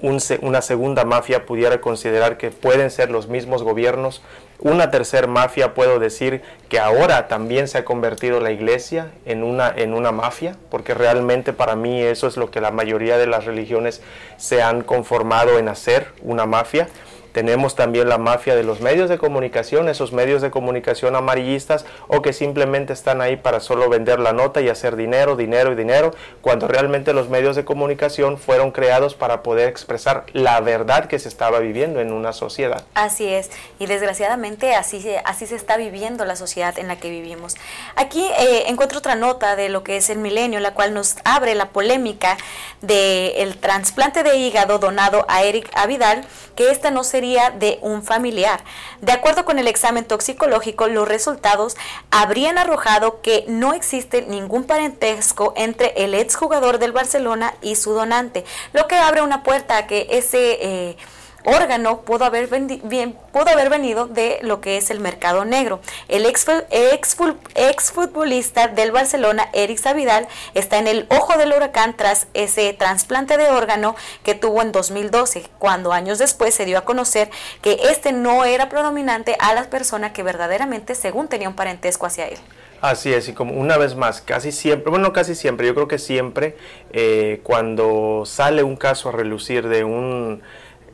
una 0.00 0.62
segunda 0.62 1.04
mafia 1.04 1.44
pudiera 1.44 1.80
considerar 1.80 2.38
que 2.38 2.50
pueden 2.50 2.90
ser 2.90 3.10
los 3.10 3.28
mismos 3.28 3.62
gobiernos 3.62 4.22
una 4.62 4.90
tercer 4.90 5.26
mafia, 5.26 5.74
puedo 5.74 5.98
decir 5.98 6.42
que 6.68 6.78
ahora 6.78 7.26
también 7.26 7.66
se 7.66 7.78
ha 7.78 7.84
convertido 7.84 8.38
la 8.40 8.52
iglesia 8.52 9.10
en 9.26 9.42
una, 9.42 9.72
en 9.74 9.92
una 9.92 10.12
mafia, 10.12 10.56
porque 10.70 10.94
realmente 10.94 11.52
para 11.52 11.74
mí 11.74 12.00
eso 12.00 12.28
es 12.28 12.36
lo 12.36 12.50
que 12.50 12.60
la 12.60 12.70
mayoría 12.70 13.18
de 13.18 13.26
las 13.26 13.44
religiones 13.44 14.02
se 14.36 14.62
han 14.62 14.82
conformado 14.82 15.58
en 15.58 15.68
hacer, 15.68 16.08
una 16.22 16.46
mafia. 16.46 16.88
Tenemos 17.32 17.74
también 17.74 18.08
la 18.08 18.18
mafia 18.18 18.54
de 18.54 18.62
los 18.62 18.80
medios 18.80 19.08
de 19.08 19.18
comunicación, 19.18 19.88
esos 19.88 20.12
medios 20.12 20.42
de 20.42 20.50
comunicación 20.50 21.16
amarillistas 21.16 21.84
o 22.08 22.22
que 22.22 22.32
simplemente 22.32 22.92
están 22.92 23.20
ahí 23.20 23.36
para 23.36 23.60
solo 23.60 23.88
vender 23.88 24.20
la 24.20 24.32
nota 24.32 24.60
y 24.60 24.68
hacer 24.68 24.96
dinero, 24.96 25.36
dinero 25.36 25.72
y 25.72 25.74
dinero, 25.74 26.12
cuando 26.40 26.68
realmente 26.68 27.12
los 27.12 27.28
medios 27.28 27.56
de 27.56 27.64
comunicación 27.64 28.38
fueron 28.38 28.70
creados 28.70 29.14
para 29.14 29.42
poder 29.42 29.68
expresar 29.68 30.24
la 30.32 30.60
verdad 30.60 31.06
que 31.06 31.18
se 31.18 31.28
estaba 31.28 31.58
viviendo 31.58 32.00
en 32.00 32.12
una 32.12 32.32
sociedad. 32.32 32.84
Así 32.94 33.28
es, 33.28 33.50
y 33.78 33.86
desgraciadamente 33.86 34.74
así, 34.74 35.02
así 35.24 35.46
se 35.46 35.56
está 35.56 35.76
viviendo 35.76 36.24
la 36.24 36.36
sociedad 36.36 36.78
en 36.78 36.88
la 36.88 36.96
que 36.96 37.10
vivimos. 37.10 37.56
Aquí 37.96 38.24
eh, 38.38 38.64
encuentro 38.68 38.98
otra 38.98 39.14
nota 39.14 39.56
de 39.56 39.68
lo 39.68 39.82
que 39.82 39.96
es 39.96 40.10
el 40.10 40.18
milenio, 40.18 40.60
la 40.60 40.74
cual 40.74 40.94
nos 40.94 41.16
abre 41.24 41.54
la 41.54 41.70
polémica 41.70 42.36
del 42.80 43.32
el 43.36 43.56
trasplante 43.56 44.22
de 44.22 44.36
hígado 44.36 44.78
donado 44.78 45.24
a 45.28 45.42
Eric 45.42 45.70
Avidal, 45.74 46.24
que 46.56 46.70
esta 46.70 46.90
no 46.90 47.04
de 47.22 47.78
un 47.82 48.02
familiar. 48.02 48.64
De 49.00 49.12
acuerdo 49.12 49.44
con 49.44 49.60
el 49.60 49.68
examen 49.68 50.04
toxicológico, 50.04 50.88
los 50.88 51.06
resultados 51.06 51.76
habrían 52.10 52.58
arrojado 52.58 53.20
que 53.22 53.44
no 53.46 53.74
existe 53.74 54.22
ningún 54.22 54.64
parentesco 54.64 55.52
entre 55.56 55.92
el 56.04 56.14
exjugador 56.14 56.78
del 56.78 56.90
Barcelona 56.90 57.54
y 57.62 57.76
su 57.76 57.92
donante, 57.92 58.44
lo 58.72 58.88
que 58.88 58.96
abre 58.96 59.22
una 59.22 59.44
puerta 59.44 59.76
a 59.78 59.86
que 59.86 60.08
ese... 60.10 60.58
Eh, 60.60 60.96
órgano 61.44 62.02
pudo 62.02 62.24
haber, 62.24 62.48
bien, 62.84 63.16
pudo 63.32 63.48
haber 63.50 63.70
venido 63.70 64.06
de 64.06 64.38
lo 64.42 64.60
que 64.60 64.76
es 64.76 64.90
el 64.90 65.00
mercado 65.00 65.44
negro. 65.44 65.80
El 66.08 66.26
ex, 66.26 66.46
ex, 66.70 67.92
futbolista 67.92 68.68
del 68.68 68.92
Barcelona, 68.92 69.48
Eric 69.52 69.78
Savidal, 69.78 70.28
está 70.54 70.78
en 70.78 70.86
el 70.86 71.06
ojo 71.10 71.36
del 71.38 71.52
huracán 71.52 71.96
tras 71.96 72.26
ese 72.34 72.72
trasplante 72.72 73.36
de 73.36 73.48
órgano 73.48 73.96
que 74.22 74.34
tuvo 74.34 74.62
en 74.62 74.72
2012, 74.72 75.44
cuando 75.58 75.92
años 75.92 76.18
después 76.18 76.54
se 76.54 76.64
dio 76.64 76.78
a 76.78 76.84
conocer 76.84 77.30
que 77.60 77.78
este 77.90 78.12
no 78.12 78.44
era 78.44 78.68
predominante 78.68 79.36
a 79.38 79.54
las 79.54 79.66
personas 79.66 80.12
que 80.12 80.22
verdaderamente, 80.22 80.94
según 80.94 81.28
tenía 81.28 81.48
un 81.48 81.56
parentesco 81.56 82.06
hacia 82.06 82.28
él. 82.28 82.38
Así 82.82 83.14
es, 83.14 83.28
y 83.28 83.32
como 83.32 83.54
una 83.54 83.76
vez 83.76 83.94
más, 83.94 84.20
casi 84.20 84.50
siempre, 84.50 84.90
bueno, 84.90 85.12
casi 85.12 85.36
siempre, 85.36 85.68
yo 85.68 85.74
creo 85.74 85.86
que 85.86 86.00
siempre, 86.00 86.56
eh, 86.92 87.40
cuando 87.44 88.24
sale 88.26 88.64
un 88.64 88.74
caso 88.74 89.10
a 89.10 89.12
relucir 89.12 89.68
de 89.68 89.84
un 89.84 90.42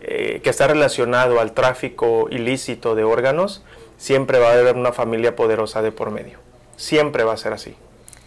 eh, 0.01 0.41
que 0.43 0.51
está 0.51 0.67
relacionado 0.67 1.41
al 1.41 1.53
tráfico 1.53 2.29
ilícito 2.31 2.95
de 2.95 3.05
órganos, 3.05 3.63
siempre 3.97 4.39
va 4.39 4.51
a 4.51 4.53
haber 4.53 4.77
una 4.77 4.93
familia 4.93 5.37
poderosa 5.37 5.83
de 5.83 5.93
por 5.93 6.11
medio. 6.11 6.39
Siempre 6.77 7.25
va 7.25 7.33
a 7.33 7.37
ser 7.37 7.53
así. 7.53 7.77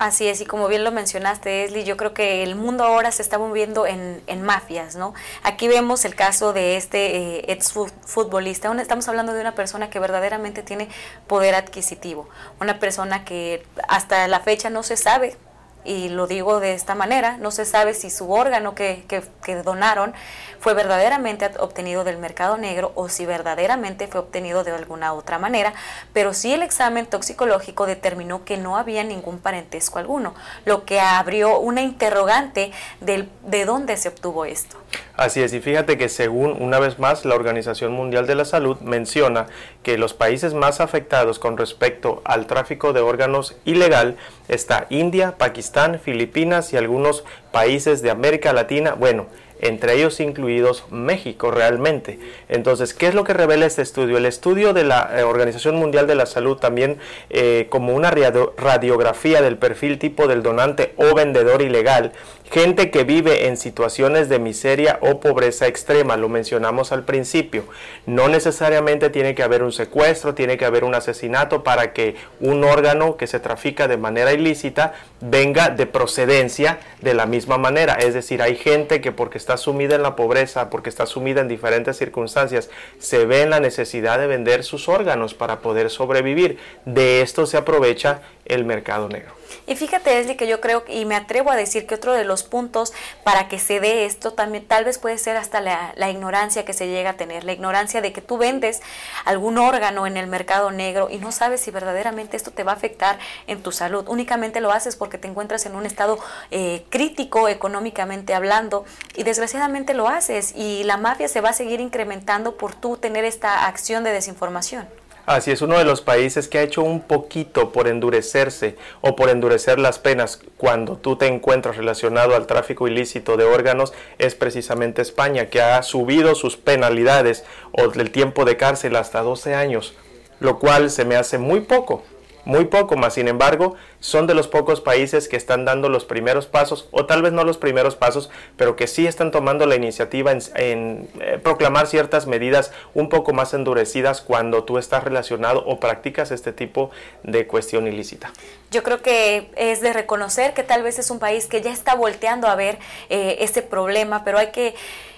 Así 0.02 0.28
es, 0.28 0.42
y 0.42 0.46
como 0.48 0.68
bien 0.68 0.84
lo 0.84 0.92
mencionaste, 0.92 1.64
Esli, 1.64 1.84
yo 1.84 1.96
creo 1.96 2.12
que 2.12 2.42
el 2.42 2.56
mundo 2.56 2.84
ahora 2.84 3.12
se 3.12 3.22
está 3.22 3.38
moviendo 3.38 3.86
en, 3.86 4.42
mafias, 4.42 4.96
¿no? 4.96 5.14
Aquí 5.44 5.68
vemos 5.68 6.06
el 6.06 6.16
caso 6.16 6.54
de 6.54 6.76
este 6.76 7.18
eh, 7.18 7.46
ex 7.50 7.72
futbolista, 7.72 8.74
estamos 8.82 9.08
hablando 9.08 9.32
de 9.34 9.42
una 9.42 9.54
persona 9.54 9.92
que 9.92 10.00
verdaderamente 10.00 10.64
tiene 10.64 10.90
poder 11.28 11.54
adquisitivo, 11.54 12.28
una 12.60 12.80
persona 12.80 13.26
que 13.26 13.64
hasta 13.88 14.28
la 14.28 14.40
fecha 14.40 14.72
no 14.72 14.82
se 14.82 14.98
sabe 14.98 15.36
y 15.84 16.10
lo 16.10 16.28
digo 16.28 16.60
de 16.60 16.74
esta 16.74 16.96
manera, 16.96 17.38
no 17.38 17.52
se 17.52 17.65
sabe 17.65 17.94
si 17.94 18.10
su 18.10 18.32
órgano 18.32 18.76
que, 18.76 19.04
que, 19.08 19.56
donaron 19.56 20.13
fue 20.60 20.74
verdaderamente 20.74 21.50
obtenido 21.60 22.04
del 22.04 22.17
mercado 22.17 22.58
negro 22.58 22.91
o 22.96 23.10
si 23.10 23.26
verdaderamente 23.26 24.08
fue 24.08 24.22
obtenido 24.22 24.63
de 24.63 24.72
alguna 24.72 25.13
otra 25.13 25.39
manera, 25.39 25.74
pero 26.13 26.34
sí 26.34 26.54
el 26.54 26.62
examen 26.62 27.06
toxicológico 27.06 27.86
determinó 27.86 28.46
que 28.46 28.58
no 28.58 28.78
había 28.78 29.04
ningún 29.04 29.39
parentesco 29.39 30.00
alguno, 30.00 30.36
lo 30.65 30.86
que 30.86 31.00
abrió 31.00 31.60
una 31.60 31.82
interrogante 31.82 32.72
del, 33.00 33.30
de 33.46 33.65
dónde 33.65 33.98
se 33.98 34.10
obtuvo 34.10 34.46
esto. 34.46 34.78
Así 35.15 35.41
es, 35.41 35.54
y 35.54 35.62
fíjate 35.62 35.98
que 35.98 36.10
según 36.10 36.62
una 36.62 36.80
vez 36.80 37.00
más 37.00 37.26
la 37.26 37.36
Organización 37.36 37.91
Mundial 37.91 38.28
de 38.28 38.36
la 38.36 38.46
Salud 38.46 38.78
menciona 38.80 39.48
que 39.84 39.98
los 39.98 40.13
países 40.13 40.54
más 40.54 40.82
afectados 40.82 41.38
con 41.38 41.58
respecto 41.58 42.22
al 42.26 42.48
tráfico 42.48 42.91
de 42.94 43.02
órganos 43.02 43.56
ilegal 43.63 44.17
está 44.48 44.88
India, 44.89 45.38
Pakistán, 45.38 45.71
Filipinas 46.00 46.74
y 46.74 46.78
algunos 46.78 47.24
países 47.52 48.02
de 48.02 48.12
América 48.12 48.54
Latina. 48.54 48.94
Bueno, 48.94 49.28
entre 49.62 49.94
ellos 49.94 50.20
incluidos 50.20 50.86
México 50.90 51.52
realmente. 51.52 52.20
Entonces, 52.50 52.94
¿qué 52.94 53.08
es 53.08 53.16
lo 53.16 53.24
que 53.24 53.34
revela 53.34 53.66
este 53.66 53.84
estudio? 53.84 54.18
El 54.18 54.26
estudio 54.26 54.74
de 54.74 54.84
la 54.84 55.10
eh, 55.16 55.24
Organización 55.24 55.76
Mundial 55.76 56.08
de 56.08 56.16
la 56.16 56.26
Salud 56.26 56.58
también 56.58 56.98
eh, 57.30 57.68
como 57.70 57.96
una 57.96 58.12
radiografía 58.12 59.42
del 59.42 59.58
perfil 59.58 60.00
tipo 60.00 60.28
del 60.28 60.44
donante 60.44 60.94
o 60.98 61.16
vendedor 61.16 61.62
ilegal 61.62 62.12
gente 62.52 62.92
que 62.92 63.06
vive 63.06 63.48
en 63.48 63.56
situaciones 63.56 64.28
de 64.28 64.38
miseria 64.38 65.00
o 65.02 65.22
pobreza 65.22 65.68
extrema, 65.68 66.18
lo 66.18 66.28
mencionamos 66.28 66.92
al 66.92 67.06
principio. 67.06 67.64
No 68.06 68.28
necesariamente 68.28 69.10
tiene 69.10 69.36
que 69.36 69.44
haber 69.44 69.64
un 69.64 69.72
secuestro, 69.72 70.36
tiene 70.36 70.58
que 70.58 70.66
haber 70.66 70.84
un 70.84 70.94
asesinato 70.94 71.64
para 71.64 71.94
que 71.94 72.16
un 72.42 72.66
órgano 72.66 73.16
que 73.16 73.28
se 73.28 73.40
trafica 73.40 73.88
de 73.88 73.96
manera 73.96 74.34
ilícita 74.34 74.94
venga 75.22 75.70
de 75.70 75.86
procedencia 75.86 76.80
de 77.02 77.14
la 77.14 77.26
misma 77.26 77.58
manera. 77.58 77.94
Es 77.94 78.14
decir, 78.14 78.42
hay 78.42 78.58
gente 78.58 79.00
que 79.00 79.14
porque 79.14 79.38
está 79.38 79.56
sumida 79.56 79.96
en 79.96 80.04
la 80.04 80.18
pobreza, 80.18 80.70
porque 80.70 80.90
está 80.90 81.06
sumida 81.06 81.40
en 81.40 81.48
diferentes 81.48 81.98
circunstancias, 81.98 82.70
se 83.00 83.26
ve 83.26 83.44
en 83.44 83.50
la 83.52 83.62
necesidad 83.62 84.20
de 84.20 84.28
vender 84.28 84.66
sus 84.66 84.90
órganos 84.90 85.34
para 85.34 85.60
poder 85.60 85.90
sobrevivir. 85.90 86.58
De 86.84 87.22
esto 87.22 87.46
se 87.46 87.56
aprovecha 87.56 88.22
el 88.44 88.66
mercado 88.66 89.08
negro. 89.08 89.40
Y 89.68 89.76
fíjate, 89.76 90.20
Esli, 90.20 90.36
que 90.36 90.48
yo 90.48 90.62
creo 90.62 90.84
y 90.88 91.06
me 91.06 91.16
atrevo 91.16 91.52
a 91.52 91.56
decir 91.56 91.88
que 91.88 91.96
otro 91.96 92.14
de 92.14 92.24
los 92.24 92.44
puntos 92.44 92.94
para 93.24 93.48
que 93.48 93.60
se 93.60 93.80
dé 93.80 94.06
esto 94.06 94.34
también 94.34 94.68
tal 94.68 94.86
vez 94.86 94.98
puede 94.98 95.18
ser 95.18 95.38
hasta 95.38 95.62
la, 95.62 95.94
la, 95.96 96.10
ignorancia 96.10 96.66
que 96.66 96.74
se 96.74 96.88
llega 96.88 97.12
a 97.12 97.14
tener, 97.14 97.44
la 97.44 97.54
ignorancia 97.54 98.02
de 98.02 98.12
que 98.12 98.22
tú 98.22 98.38
vendes 98.38 98.82
algún 99.26 99.58
órgano 99.58 100.08
en 100.08 100.18
el 100.18 100.28
mercado 100.28 100.72
negro 100.72 101.10
y 101.10 101.18
no 101.18 101.32
sabes 101.32 101.62
si 101.62 101.72
verdaderamente 101.72 102.38
esto 102.38 102.52
te 102.52 102.64
va 102.64 102.74
a 102.74 102.76
afectar 102.76 103.20
en 103.48 103.64
tu 103.64 103.72
salud. 103.72 104.06
Únicamente 104.08 104.62
lo 104.62 104.72
haces 104.72 104.96
porque 104.96 105.18
te 105.18 105.28
encuentras 105.28 105.66
en 105.66 105.76
un 105.76 105.86
estado 105.86 106.20
eh, 106.52 106.86
crítico 106.90 107.48
económicamente 107.48 108.34
hablando 108.34 108.86
y 109.16 109.24
desgraciadamente 109.24 109.94
lo 109.94 110.08
haces 110.08 110.54
y 110.56 110.84
la 110.84 110.98
mafia 110.98 111.28
se 111.28 111.42
va 111.42 111.50
a 111.50 111.54
seguir 111.54 111.80
incrementando 111.80 112.58
por 112.58 112.76
tú 112.76 112.98
tener 112.98 113.26
esta 113.26 113.68
acción 113.68 114.04
de 114.04 114.12
desinformación. 114.12 115.01
Así 115.26 115.52
es 115.52 115.62
uno 115.62 115.78
de 115.78 115.86
los 115.86 116.02
países 116.02 116.48
que 116.48 116.58
ha 116.58 116.64
hecho 116.64 116.82
un 116.82 117.02
poquito 117.02 117.72
por 117.72 117.88
endurecerse 117.88 118.76
o 119.02 119.16
por 119.16 119.30
endurecer 119.30 119.78
las 119.78 120.00
penas 120.00 120.40
cuando 120.58 120.98
tú 120.98 121.16
te 121.16 121.28
encuentras 121.28 121.78
relacionado 121.78 122.36
al 122.36 122.48
tráfico 122.48 122.88
ilícito 122.88 123.38
de 123.38 123.46
órganos 123.46 123.94
es 124.18 124.34
precisamente 124.34 125.02
España, 125.02 125.50
que 125.50 125.62
ha 125.62 125.84
subido 125.84 126.34
sus 126.34 126.58
penalidades 126.58 127.44
o 127.72 127.84
el 127.84 128.12
tiempo 128.12 128.46
de 128.46 128.58
cárcel 128.58 128.96
hasta 128.96 129.22
12 129.22 129.54
años, 129.54 129.94
lo 130.40 130.58
cual 130.58 130.90
se 130.90 131.06
me 131.06 131.16
hace 131.16 131.38
muy 131.38 131.62
poco 131.62 132.04
muy 132.45 132.65
poco 132.65 132.95
más. 132.95 133.13
Sin 133.15 133.27
embargo, 133.27 133.75
son 133.99 134.27
de 134.27 134.34
los 134.34 134.47
pocos 134.47 134.82
países 134.82 135.27
que 135.27 135.38
están 135.38 135.65
dando 135.65 135.89
los 135.89 136.06
primeros 136.06 136.47
pasos, 136.47 136.88
o 136.91 137.06
tal 137.06 137.21
vez 137.21 137.34
no 137.34 137.43
los 137.43 137.58
primeros 137.58 137.95
pasos, 137.95 138.30
pero 138.58 138.75
que 138.75 138.88
sí 138.88 139.08
están 139.08 139.32
tomando 139.32 139.65
la 139.65 139.75
iniciativa 139.75 140.32
en, 140.32 141.10
eh, 141.19 141.39
proclamar 141.41 141.88
ciertas 141.88 142.27
medidas 142.27 142.71
un 142.93 143.10
poco 143.10 143.34
más 143.34 143.54
endurecidas 143.54 144.21
cuando 144.21 144.63
tú 144.63 144.77
estás 144.77 145.04
relacionado 145.04 145.63
o 145.65 145.80
practicas 145.80 146.32
este 146.32 146.54
tipo 146.54 146.91
de 147.23 147.47
cuestión 147.47 147.88
ilícita. 147.88 148.32
Yo 148.71 148.84
creo 148.84 149.01
que 149.01 149.51
es 149.56 149.82
de 149.82 149.93
reconocer 149.93 150.54
que 150.54 150.63
tal 150.63 150.84
vez 150.84 150.97
es 150.97 151.12
un 151.12 151.19
país 151.19 151.47
que 151.47 151.62
ya 151.62 151.71
está 151.71 151.95
volteando 151.95 152.47
a 152.47 152.56
ver 152.56 152.80
eh, 153.10 153.38
este 153.41 153.62
problema, 153.62 154.23
pero 154.23 154.38
hay 154.38 154.51
que 154.51 154.75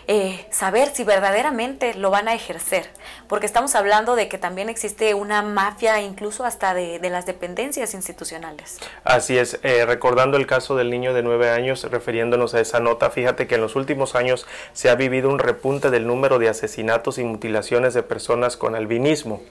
eh, 0.08 0.46
saber 0.52 0.90
si 0.94 1.04
verdaderamente 1.04 1.94
lo 1.94 2.10
van 2.10 2.28
a 2.28 2.34
ejercer, 2.34 2.90
porque 3.28 3.46
estamos 3.46 3.76
hablando 3.76 4.16
de 4.16 4.28
que 4.28 4.38
también 4.38 4.70
existe 4.70 5.14
una 5.14 5.42
mafia 5.42 6.02
incluso 6.02 6.46
hasta 6.46 6.74
de, 6.74 7.00
las 7.10 7.26
dependencias 7.26 7.94
institucionales. 7.94 8.80
Así 9.04 9.38
es, 9.38 9.60
eh, 9.64 9.86
recordando 9.86 10.38
el 10.38 10.48
caso 10.48 10.76
del 10.76 10.90
niño 10.90 11.14
de 11.14 11.24
nueve 11.24 11.50
años, 11.50 11.84
refiriéndonos 11.84 12.54
a 12.54 12.60
esa 12.60 12.80
nota, 12.80 13.10
fíjate 13.10 13.48
que 13.48 13.56
en 13.56 13.62
los 13.62 13.76
últimos 13.76 14.16
años 14.16 14.46
se 14.74 14.90
ha 14.90 14.96
vivido 14.96 15.30
un 15.30 15.40
repunte 15.40 15.90
del 15.90 16.08
número 16.08 16.40
de 16.40 16.50
asesinatos 16.50 17.18
y 17.18 17.24
mutilaciones 17.24 17.94
de 17.94 18.04
personas 18.04 18.58
con 18.58 18.76
albinismo. 18.76 19.42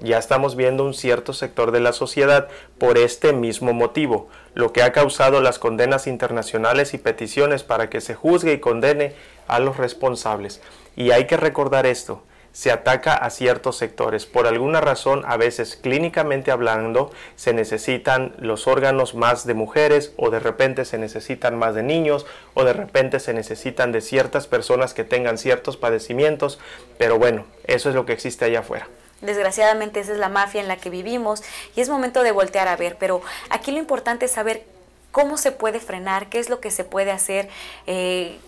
Ya 0.00 0.18
estamos 0.18 0.56
viendo 0.56 0.84
un 0.84 0.92
cierto 0.92 1.32
sector 1.32 1.70
de 1.70 1.80
la 1.80 1.94
sociedad 1.94 2.48
por 2.78 2.98
este 2.98 3.32
mismo 3.32 3.72
motivo, 3.72 4.28
lo 4.56 4.72
que 4.72 4.82
ha 4.82 4.90
causado 4.90 5.42
las 5.42 5.58
condenas 5.58 6.06
internacionales 6.06 6.94
y 6.94 6.98
peticiones 6.98 7.62
para 7.62 7.90
que 7.90 8.00
se 8.00 8.14
juzgue 8.14 8.54
y 8.54 8.58
condene 8.58 9.12
a 9.48 9.60
los 9.60 9.76
responsables. 9.76 10.62
Y 10.96 11.10
hay 11.10 11.26
que 11.26 11.36
recordar 11.36 11.84
esto, 11.84 12.22
se 12.52 12.72
ataca 12.72 13.12
a 13.12 13.28
ciertos 13.28 13.76
sectores. 13.76 14.24
Por 14.24 14.46
alguna 14.46 14.80
razón, 14.80 15.24
a 15.26 15.36
veces 15.36 15.76
clínicamente 15.76 16.50
hablando, 16.50 17.10
se 17.34 17.52
necesitan 17.52 18.34
los 18.38 18.66
órganos 18.66 19.14
más 19.14 19.46
de 19.46 19.52
mujeres 19.52 20.14
o 20.16 20.30
de 20.30 20.40
repente 20.40 20.86
se 20.86 20.96
necesitan 20.96 21.58
más 21.58 21.74
de 21.74 21.82
niños 21.82 22.24
o 22.54 22.64
de 22.64 22.72
repente 22.72 23.20
se 23.20 23.34
necesitan 23.34 23.92
de 23.92 24.00
ciertas 24.00 24.46
personas 24.46 24.94
que 24.94 25.04
tengan 25.04 25.36
ciertos 25.36 25.76
padecimientos. 25.76 26.58
Pero 26.96 27.18
bueno, 27.18 27.44
eso 27.64 27.90
es 27.90 27.94
lo 27.94 28.06
que 28.06 28.14
existe 28.14 28.46
allá 28.46 28.60
afuera. 28.60 28.88
Desgraciadamente 29.20 30.00
esa 30.00 30.12
es 30.12 30.18
la 30.18 30.28
mafia 30.28 30.60
en 30.60 30.68
la 30.68 30.76
que 30.76 30.90
vivimos 30.90 31.42
y 31.74 31.80
es 31.80 31.88
momento 31.88 32.22
de 32.22 32.32
voltear 32.32 32.68
a 32.68 32.76
ver, 32.76 32.96
pero 32.98 33.22
aquí 33.48 33.72
lo 33.72 33.78
importante 33.78 34.26
es 34.26 34.32
saber 34.32 34.64
cómo 35.10 35.38
se 35.38 35.52
puede 35.52 35.80
frenar, 35.80 36.28
qué 36.28 36.38
es 36.38 36.50
lo 36.50 36.60
que 36.60 36.70
se 36.70 36.84
puede 36.84 37.10
hacer. 37.10 37.48
Eh, 37.86 38.38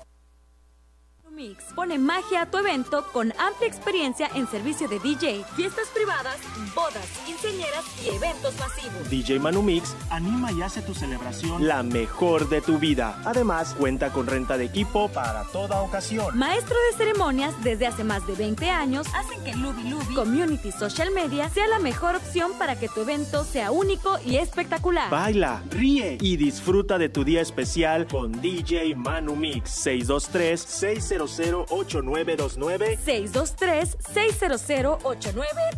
Mix 1.29 1.64
pone 1.75 1.99
magia 1.99 2.43
a 2.43 2.45
tu 2.45 2.57
evento 2.57 3.05
con 3.11 3.33
amplia 3.37 3.67
experiencia 3.67 4.29
en 4.33 4.47
servicio 4.47 4.87
de 4.87 4.99
DJ, 4.99 5.43
fiestas 5.55 5.87
privadas, 5.89 6.37
bodas, 6.73 7.05
quinceañeras 7.25 7.83
y 8.03 8.15
eventos 8.15 8.55
masivos. 8.57 9.09
DJ 9.09 9.39
Manu 9.39 9.61
Mix 9.61 9.95
anima 10.09 10.51
y 10.53 10.61
hace 10.61 10.81
tu 10.81 10.93
celebración 10.93 11.67
la 11.67 11.83
mejor 11.83 12.47
de 12.47 12.61
tu 12.61 12.79
vida. 12.79 13.19
Además, 13.25 13.75
cuenta 13.77 14.11
con 14.11 14.25
renta 14.25 14.57
de 14.57 14.65
equipo 14.65 15.09
para 15.09 15.43
toda 15.51 15.81
ocasión. 15.81 16.37
Maestro 16.37 16.75
de 16.91 16.97
ceremonias 16.97 17.53
desde 17.63 17.87
hace 17.87 18.03
más 18.03 18.25
de 18.25 18.35
20 18.35 18.69
años 18.69 19.07
hacen 19.13 19.43
que 19.43 19.53
Lubi 19.55 19.89
Lubi 19.89 20.15
Community 20.15 20.71
Social 20.71 21.11
Media 21.11 21.49
sea 21.49 21.67
la 21.67 21.79
mejor 21.79 22.15
opción 22.15 22.53
para 22.57 22.79
que 22.79 22.87
tu 22.87 23.01
evento 23.01 23.43
sea 23.43 23.71
único 23.71 24.17
y 24.25 24.37
espectacular. 24.37 25.09
Baila, 25.09 25.61
ríe 25.69 26.17
y 26.21 26.37
disfruta 26.37 26.97
de 26.97 27.09
tu 27.09 27.25
día 27.25 27.41
especial 27.41 28.07
con 28.07 28.31
DJ 28.41 28.95
Manu 28.95 29.35
Mix 29.35 29.69
623 29.71 31.64
606 31.67 32.55
623-600-8929. 32.55 32.97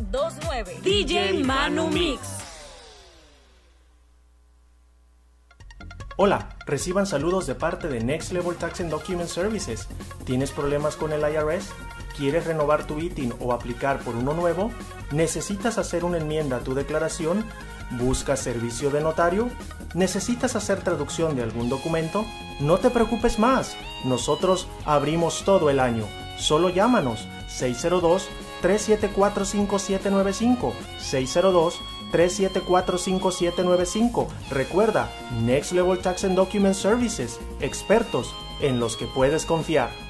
623-600-8929. 0.10 0.82
DJ 0.82 1.44
Manu 1.44 1.88
Mix. 1.90 2.48
Hola, 6.20 6.50
reciban 6.66 7.06
saludos 7.06 7.46
de 7.46 7.54
parte 7.54 7.88
de 7.88 8.04
Next 8.04 8.32
Level 8.32 8.56
Tax 8.56 8.82
and 8.82 8.90
Document 8.90 9.30
Services. 9.30 9.88
¿Tienes 10.26 10.50
problemas 10.52 10.96
con 10.96 11.14
el 11.14 11.22
IRS? 11.22 11.70
¿Quieres 12.18 12.48
renovar 12.48 12.88
tu 12.88 12.98
ITIN 12.98 13.36
o 13.40 13.54
aplicar 13.54 14.00
por 14.00 14.16
uno 14.16 14.34
nuevo? 14.34 14.72
¿Necesitas 15.12 15.78
hacer 15.78 16.04
una 16.04 16.18
enmienda 16.18 16.58
a 16.58 16.62
tu 16.62 16.74
declaración? 16.74 17.46
¿Buscas 17.92 18.42
servicio 18.42 18.92
de 18.92 19.00
notario? 19.02 19.50
¿Necesitas 19.94 20.58
hacer 20.58 20.82
traducción 20.82 21.36
de 21.36 21.44
algún 21.44 21.70
documento? 21.70 22.26
No 22.60 22.80
te 22.80 22.90
preocupes 22.90 23.38
más. 23.40 23.78
Nosotros 24.04 24.68
abrimos 24.86 25.44
todo 25.46 25.70
el 25.70 25.80
año. 25.80 26.04
Solo 26.38 26.68
llámanos 26.70 27.26
602-374-5795. 28.62 30.74
602-374-5795. 32.12 34.28
Recuerda, 34.52 35.10
Next 35.44 35.72
Level 35.72 36.00
Tax 36.00 36.26
and 36.26 36.36
Document 36.36 36.76
Services, 36.76 37.40
expertos 37.62 38.36
en 38.60 38.82
los 38.82 38.98
que 38.98 39.08
puedes 39.08 39.46
confiar. 39.46 40.07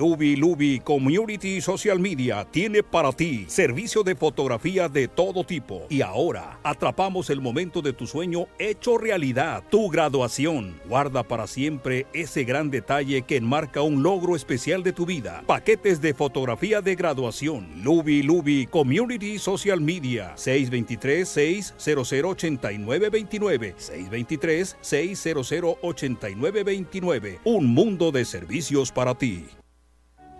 Luby 0.00 0.34
Luby 0.34 0.80
Community 0.80 1.60
Social 1.60 2.00
Media 2.00 2.46
tiene 2.50 2.82
para 2.82 3.12
ti 3.12 3.44
servicio 3.48 4.02
de 4.02 4.16
fotografía 4.16 4.88
de 4.88 5.08
todo 5.08 5.44
tipo. 5.44 5.84
Y 5.90 6.00
ahora 6.00 6.58
atrapamos 6.62 7.28
el 7.28 7.42
momento 7.42 7.82
de 7.82 7.92
tu 7.92 8.06
sueño 8.06 8.46
hecho 8.58 8.96
realidad, 8.96 9.62
tu 9.68 9.90
graduación. 9.90 10.80
Guarda 10.88 11.22
para 11.22 11.46
siempre 11.46 12.06
ese 12.14 12.44
gran 12.44 12.70
detalle 12.70 13.20
que 13.20 13.36
enmarca 13.36 13.82
un 13.82 14.02
logro 14.02 14.36
especial 14.36 14.82
de 14.82 14.94
tu 14.94 15.04
vida. 15.04 15.44
Paquetes 15.46 16.00
de 16.00 16.14
fotografía 16.14 16.80
de 16.80 16.94
graduación. 16.94 17.68
Luby 17.84 18.22
Luby 18.22 18.68
Community 18.68 19.38
Social 19.38 19.82
Media 19.82 20.32
623 20.34 21.28
600 21.28 22.12
8929 22.24 23.74
623 23.76 24.78
600 24.80 25.76
8929 25.82 27.40
Un 27.44 27.66
mundo 27.66 28.10
de 28.10 28.24
servicios 28.24 28.90
para 28.90 29.14
ti. 29.14 29.44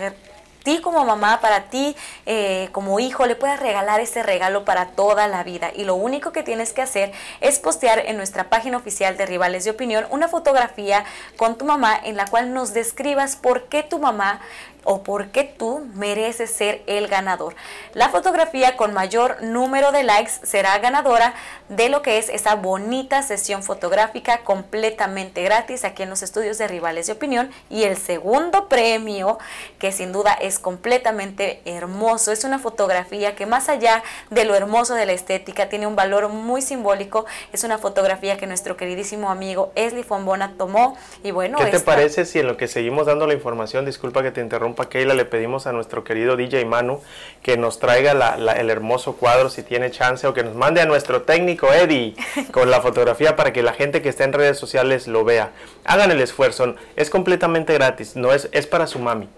ti 0.69 0.81
como 0.83 1.05
mamá, 1.05 1.41
para 1.41 1.71
ti 1.71 1.97
eh, 2.27 2.69
como 2.73 3.01
hijo, 3.01 3.25
le 3.27 3.37
puedes 3.37 3.59
regalar 3.59 4.01
ese 4.01 4.23
regalo 4.23 4.67
para 4.67 4.89
toda 4.89 5.27
la 5.27 5.43
vida. 5.43 5.71
Y 5.75 5.85
lo 5.85 5.95
único 5.95 6.33
que 6.33 6.43
tienes 6.43 6.75
que 6.75 6.83
hacer 6.83 7.13
es 7.41 7.59
postear 7.59 8.01
en 8.01 8.19
nuestra 8.19 8.51
página 8.51 8.77
oficial 8.77 9.17
de 9.17 9.25
Rivales 9.25 9.65
de 9.65 9.71
Opinión 9.71 10.07
una 10.11 10.29
fotografía 10.29 11.05
con 11.39 11.57
tu 11.57 11.65
mamá 11.65 11.99
en 12.05 12.17
la 12.17 12.27
cual 12.27 12.53
nos 12.53 12.75
describas 12.75 13.37
por 13.37 13.65
qué 13.69 13.83
tu 13.83 13.99
mamá 13.99 14.41
o 14.85 15.03
por 15.03 15.29
qué 15.29 15.45
tú 15.45 15.87
mereces 15.95 16.51
ser 16.51 16.83
el 16.87 17.09
ganador. 17.09 17.55
La 17.95 18.09
fotografía 18.09 18.77
con 18.77 18.95
mayor 18.95 19.43
número 19.43 19.93
de 19.93 20.03
likes 20.03 20.33
será 20.43 20.79
ganadora 20.79 21.35
de 21.69 21.89
lo 21.89 22.03
que 22.03 22.19
es 22.19 22.29
esa 22.29 22.55
bonita 22.55 23.23
sesión 23.23 23.63
fotográfica 23.63 24.39
completamente 24.39 25.43
gratis 25.43 25.85
aquí 25.85 26.03
en 26.03 26.11
los 26.11 26.23
estudios 26.23 26.59
de 26.59 26.67
Rivales 26.67 27.07
de 27.07 27.13
Opinión. 27.13 27.51
Y 27.69 27.85
el 27.85 27.97
segundo 27.97 28.69
premio, 28.69 29.39
que 29.79 29.93
sin 29.93 30.13
duda 30.13 30.33
es 30.33 30.59
completamente 30.59 31.61
hermoso, 31.65 32.33
es 32.33 32.45
una 32.45 32.59
fotografía 32.59 33.35
que 33.35 33.47
más 33.47 33.69
allá 33.69 34.03
de 34.31 34.45
lo 34.45 34.55
hermoso 34.55 34.95
de 34.95 35.07
la 35.07 35.13
estética, 35.13 35.69
tiene 35.69 35.87
un 35.87 35.97
valor 35.97 36.29
muy 36.29 36.63
simbólico. 36.63 37.27
Es 37.53 37.65
una 37.65 37.79
fotografía 37.79 38.39
que 38.39 38.47
nuestro 38.47 38.77
queridísimo 38.77 39.31
amigo 39.31 39.73
Esli 39.75 40.03
Fombona 40.03 40.55
tomó. 40.57 40.97
Y 41.23 41.33
bueno, 41.33 41.59
¿qué 41.59 41.67
te 41.67 41.81
parece 41.81 42.25
si 42.25 42.39
en 42.39 42.47
lo 42.47 42.57
que 42.57 42.69
seguimos 42.69 43.07
dando 43.07 43.27
la 43.27 43.35
información, 43.35 43.85
disculpa 43.85 44.23
que 44.23 44.31
te 44.31 44.41
interrumpa, 44.41 44.89
Keila, 44.89 45.15
le 45.15 45.25
pedimos 45.25 45.67
a 45.67 45.73
nuestro 45.73 46.05
querido 46.05 46.37
DJ 46.37 46.65
Manu 46.65 47.01
que 47.43 47.57
nos 47.57 47.79
traiga 47.79 48.13
el 48.13 48.71
hermoso 48.71 49.17
cuadro 49.17 49.51
si 49.51 49.63
tiene 49.63 49.91
chance 49.91 50.27
o 50.27 50.35
que 50.35 50.43
nos 50.43 50.55
mande 50.55 50.81
a 50.81 50.87
nuestro 50.87 51.23
técnico 51.23 51.58
Eddie 51.67 52.15
con 52.53 52.71
la 52.71 52.81
fotografía 52.81 53.37
para 53.37 53.53
que 53.53 53.63
la 53.63 53.73
gente 53.73 54.01
que 54.03 54.09
está 54.09 54.25
en 54.25 54.33
redes 54.33 54.59
sociales 54.59 55.09
lo 55.09 55.25
vea. 55.25 55.51
Hagan 55.85 56.11
el 56.11 56.21
esfuerzo, 56.21 56.77
es 56.97 57.11
completamente 57.11 57.75
gratis, 57.75 58.17
no 58.17 58.33
es, 58.33 58.49
es 58.53 58.67
para 58.67 58.87
su 58.87 58.99
mami. 58.99 59.29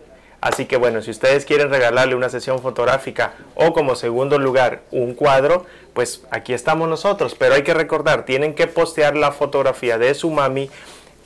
Así 0.41 0.65
que 0.65 0.77
bueno, 0.77 1.03
si 1.03 1.11
ustedes 1.11 1.45
quieren 1.45 1.69
regalarle 1.69 2.15
una 2.15 2.31
sesión 2.31 2.61
fotográfica 2.61 3.35
o 3.55 3.75
como 3.75 3.95
segundo 3.95 4.39
lugar 4.39 4.81
un 4.91 5.15
cuadro, 5.15 5.67
pues 5.93 6.23
aquí 6.31 6.55
estamos 6.55 6.89
nosotros. 6.89 7.35
Pero 7.35 7.55
hay 7.55 7.63
que 7.63 7.75
recordar, 7.75 8.25
tienen 8.25 8.55
que 8.55 8.67
postear 8.67 9.17
la 9.17 9.33
fotografía 9.33 9.99
de 9.99 10.15
su 10.15 10.31
mami 10.31 10.71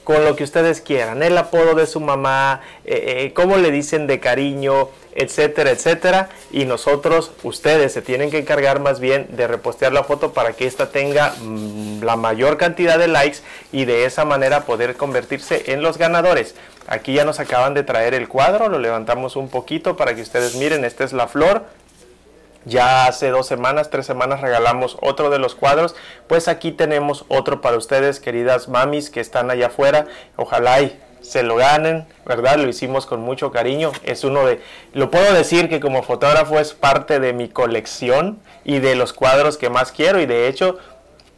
con 0.04 0.24
lo 0.24 0.36
que 0.36 0.44
ustedes 0.44 0.80
quieran, 0.80 1.22
el 1.22 1.36
apodo 1.36 1.74
de 1.74 1.86
su 1.86 1.98
mamá, 1.98 2.60
eh, 2.84 3.24
eh, 3.24 3.32
cómo 3.32 3.56
le 3.56 3.70
dicen 3.70 4.06
de 4.06 4.20
cariño, 4.20 4.90
etcétera, 5.14 5.70
etcétera. 5.70 6.28
Y 6.52 6.66
nosotros, 6.66 7.32
ustedes 7.42 7.92
se 7.92 8.02
tienen 8.02 8.30
que 8.30 8.38
encargar 8.38 8.80
más 8.80 9.00
bien 9.00 9.28
de 9.30 9.46
repostear 9.46 9.92
la 9.92 10.04
foto 10.04 10.32
para 10.32 10.52
que 10.52 10.66
ésta 10.66 10.90
tenga 10.90 11.34
mm, 11.40 12.02
la 12.02 12.16
mayor 12.16 12.58
cantidad 12.58 12.98
de 12.98 13.08
likes 13.08 13.38
y 13.72 13.86
de 13.86 14.04
esa 14.04 14.24
manera 14.24 14.66
poder 14.66 14.96
convertirse 14.96 15.72
en 15.72 15.82
los 15.82 15.96
ganadores. 15.96 16.54
Aquí 16.86 17.14
ya 17.14 17.24
nos 17.24 17.40
acaban 17.40 17.72
de 17.72 17.82
traer 17.82 18.12
el 18.12 18.28
cuadro, 18.28 18.68
lo 18.68 18.78
levantamos 18.78 19.36
un 19.36 19.48
poquito 19.48 19.96
para 19.96 20.14
que 20.14 20.20
ustedes 20.20 20.54
miren, 20.56 20.84
esta 20.84 21.04
es 21.04 21.14
la 21.14 21.28
flor, 21.28 21.64
ya 22.64 23.06
hace 23.06 23.30
dos 23.30 23.46
semanas, 23.46 23.90
tres 23.90 24.06
semanas 24.06 24.40
regalamos 24.40 24.96
otro 25.00 25.30
de 25.30 25.38
los 25.38 25.54
cuadros. 25.54 25.94
Pues 26.26 26.48
aquí 26.48 26.72
tenemos 26.72 27.24
otro 27.28 27.60
para 27.60 27.76
ustedes, 27.76 28.20
queridas 28.20 28.68
mamis 28.68 29.10
que 29.10 29.20
están 29.20 29.50
allá 29.50 29.66
afuera. 29.66 30.06
Ojalá 30.36 30.80
y 30.80 30.98
se 31.24 31.42
lo 31.42 31.56
ganen, 31.56 32.06
¿verdad? 32.26 32.56
Lo 32.58 32.68
hicimos 32.68 33.06
con 33.06 33.20
mucho 33.20 33.50
cariño. 33.50 33.92
Es 34.04 34.24
uno 34.24 34.46
de, 34.46 34.60
lo 34.92 35.10
puedo 35.10 35.32
decir 35.32 35.68
que 35.68 35.80
como 35.80 36.02
fotógrafo 36.02 36.58
es 36.60 36.74
parte 36.74 37.18
de 37.18 37.32
mi 37.32 37.48
colección 37.48 38.38
y 38.64 38.78
de 38.78 38.94
los 38.94 39.12
cuadros 39.12 39.56
que 39.56 39.70
más 39.70 39.90
quiero. 39.90 40.20
Y 40.20 40.26
de 40.26 40.48
hecho, 40.48 40.78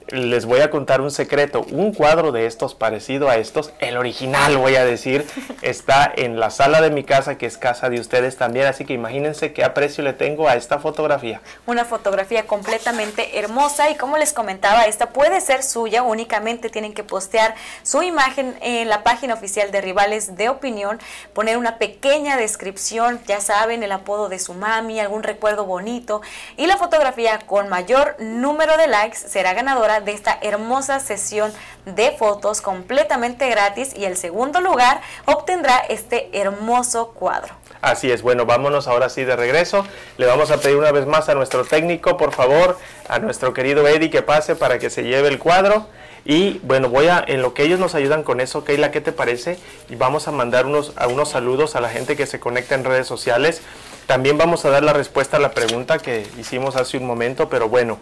les 0.08 0.46
voy 0.46 0.60
a 0.60 0.70
contar 0.70 1.00
un 1.00 1.10
secreto. 1.10 1.66
Un 1.70 1.92
cuadro 1.92 2.32
de 2.32 2.46
estos 2.46 2.74
parecido 2.74 3.28
a 3.28 3.36
estos, 3.36 3.72
el 3.80 3.96
original 3.96 4.56
voy 4.56 4.76
a 4.76 4.84
decir, 4.84 5.26
está 5.62 6.12
en 6.14 6.38
la 6.38 6.50
sala 6.50 6.80
de 6.80 6.90
mi 6.90 7.04
casa, 7.04 7.38
que 7.38 7.46
es 7.46 7.58
casa 7.58 7.90
de 7.90 8.00
ustedes 8.00 8.36
también. 8.36 8.66
Así 8.66 8.84
que 8.84 8.94
imagínense 8.94 9.52
qué 9.52 9.64
aprecio 9.64 10.04
le 10.04 10.12
tengo 10.12 10.48
a 10.48 10.54
esta 10.54 10.78
fotografía. 10.78 11.40
Una 11.66 11.84
fotografía 11.84 12.46
completamente 12.46 13.38
hermosa 13.38 13.90
y 13.90 13.96
como 13.96 14.18
les 14.18 14.32
comentaba, 14.32 14.84
esta 14.84 15.10
puede 15.10 15.40
ser 15.40 15.62
suya. 15.62 16.02
Únicamente 16.02 16.68
tienen 16.68 16.94
que 16.94 17.04
postear 17.04 17.54
su 17.82 18.02
imagen 18.02 18.56
en 18.60 18.88
la 18.88 19.02
página 19.02 19.34
oficial 19.34 19.70
de 19.70 19.80
Rivales 19.80 20.36
de 20.36 20.48
Opinión, 20.48 20.98
poner 21.32 21.56
una 21.56 21.78
pequeña 21.78 22.36
descripción, 22.36 23.20
ya 23.26 23.40
saben, 23.40 23.82
el 23.82 23.92
apodo 23.92 24.28
de 24.28 24.38
su 24.38 24.54
mami, 24.54 25.00
algún 25.00 25.22
recuerdo 25.22 25.64
bonito 25.64 26.22
y 26.56 26.66
la 26.66 26.76
fotografía 26.76 27.38
con 27.46 27.68
mayor 27.68 28.16
número 28.18 28.76
de 28.76 28.86
likes 28.86 29.18
será 29.18 29.54
ganadora 29.54 29.95
de 30.00 30.12
esta 30.12 30.38
hermosa 30.42 31.00
sesión 31.00 31.52
de 31.84 32.12
fotos 32.12 32.60
completamente 32.60 33.48
gratis 33.48 33.92
y 33.96 34.04
el 34.04 34.16
segundo 34.16 34.60
lugar 34.60 35.00
obtendrá 35.24 35.78
este 35.88 36.28
hermoso 36.32 37.08
cuadro. 37.12 37.54
Así 37.82 38.10
es, 38.10 38.22
bueno, 38.22 38.46
vámonos 38.46 38.88
ahora 38.88 39.08
sí 39.08 39.24
de 39.24 39.36
regreso. 39.36 39.86
Le 40.16 40.26
vamos 40.26 40.50
a 40.50 40.58
pedir 40.58 40.76
una 40.76 40.92
vez 40.92 41.06
más 41.06 41.28
a 41.28 41.34
nuestro 41.34 41.64
técnico, 41.64 42.16
por 42.16 42.32
favor, 42.32 42.78
a 43.08 43.18
nuestro 43.18 43.52
querido 43.52 43.86
Eddie 43.86 44.10
que 44.10 44.22
pase 44.22 44.56
para 44.56 44.78
que 44.78 44.90
se 44.90 45.04
lleve 45.04 45.28
el 45.28 45.38
cuadro. 45.38 45.86
Y 46.24 46.58
bueno, 46.64 46.88
voy 46.88 47.06
a, 47.06 47.24
en 47.24 47.40
lo 47.40 47.54
que 47.54 47.62
ellos 47.62 47.78
nos 47.78 47.94
ayudan 47.94 48.24
con 48.24 48.40
eso, 48.40 48.64
Keila, 48.64 48.90
¿qué 48.90 49.00
te 49.00 49.12
parece? 49.12 49.60
Y 49.88 49.94
vamos 49.94 50.26
a 50.26 50.32
mandar 50.32 50.66
unos, 50.66 50.92
a 50.96 51.06
unos 51.06 51.28
saludos 51.28 51.76
a 51.76 51.80
la 51.80 51.88
gente 51.88 52.16
que 52.16 52.26
se 52.26 52.40
conecta 52.40 52.74
en 52.74 52.82
redes 52.84 53.06
sociales. 53.06 53.62
También 54.06 54.36
vamos 54.36 54.64
a 54.64 54.70
dar 54.70 54.82
la 54.82 54.92
respuesta 54.92 55.36
a 55.36 55.40
la 55.40 55.52
pregunta 55.52 55.98
que 55.98 56.26
hicimos 56.36 56.74
hace 56.74 56.96
un 56.96 57.06
momento, 57.06 57.48
pero 57.48 57.68
bueno, 57.68 57.98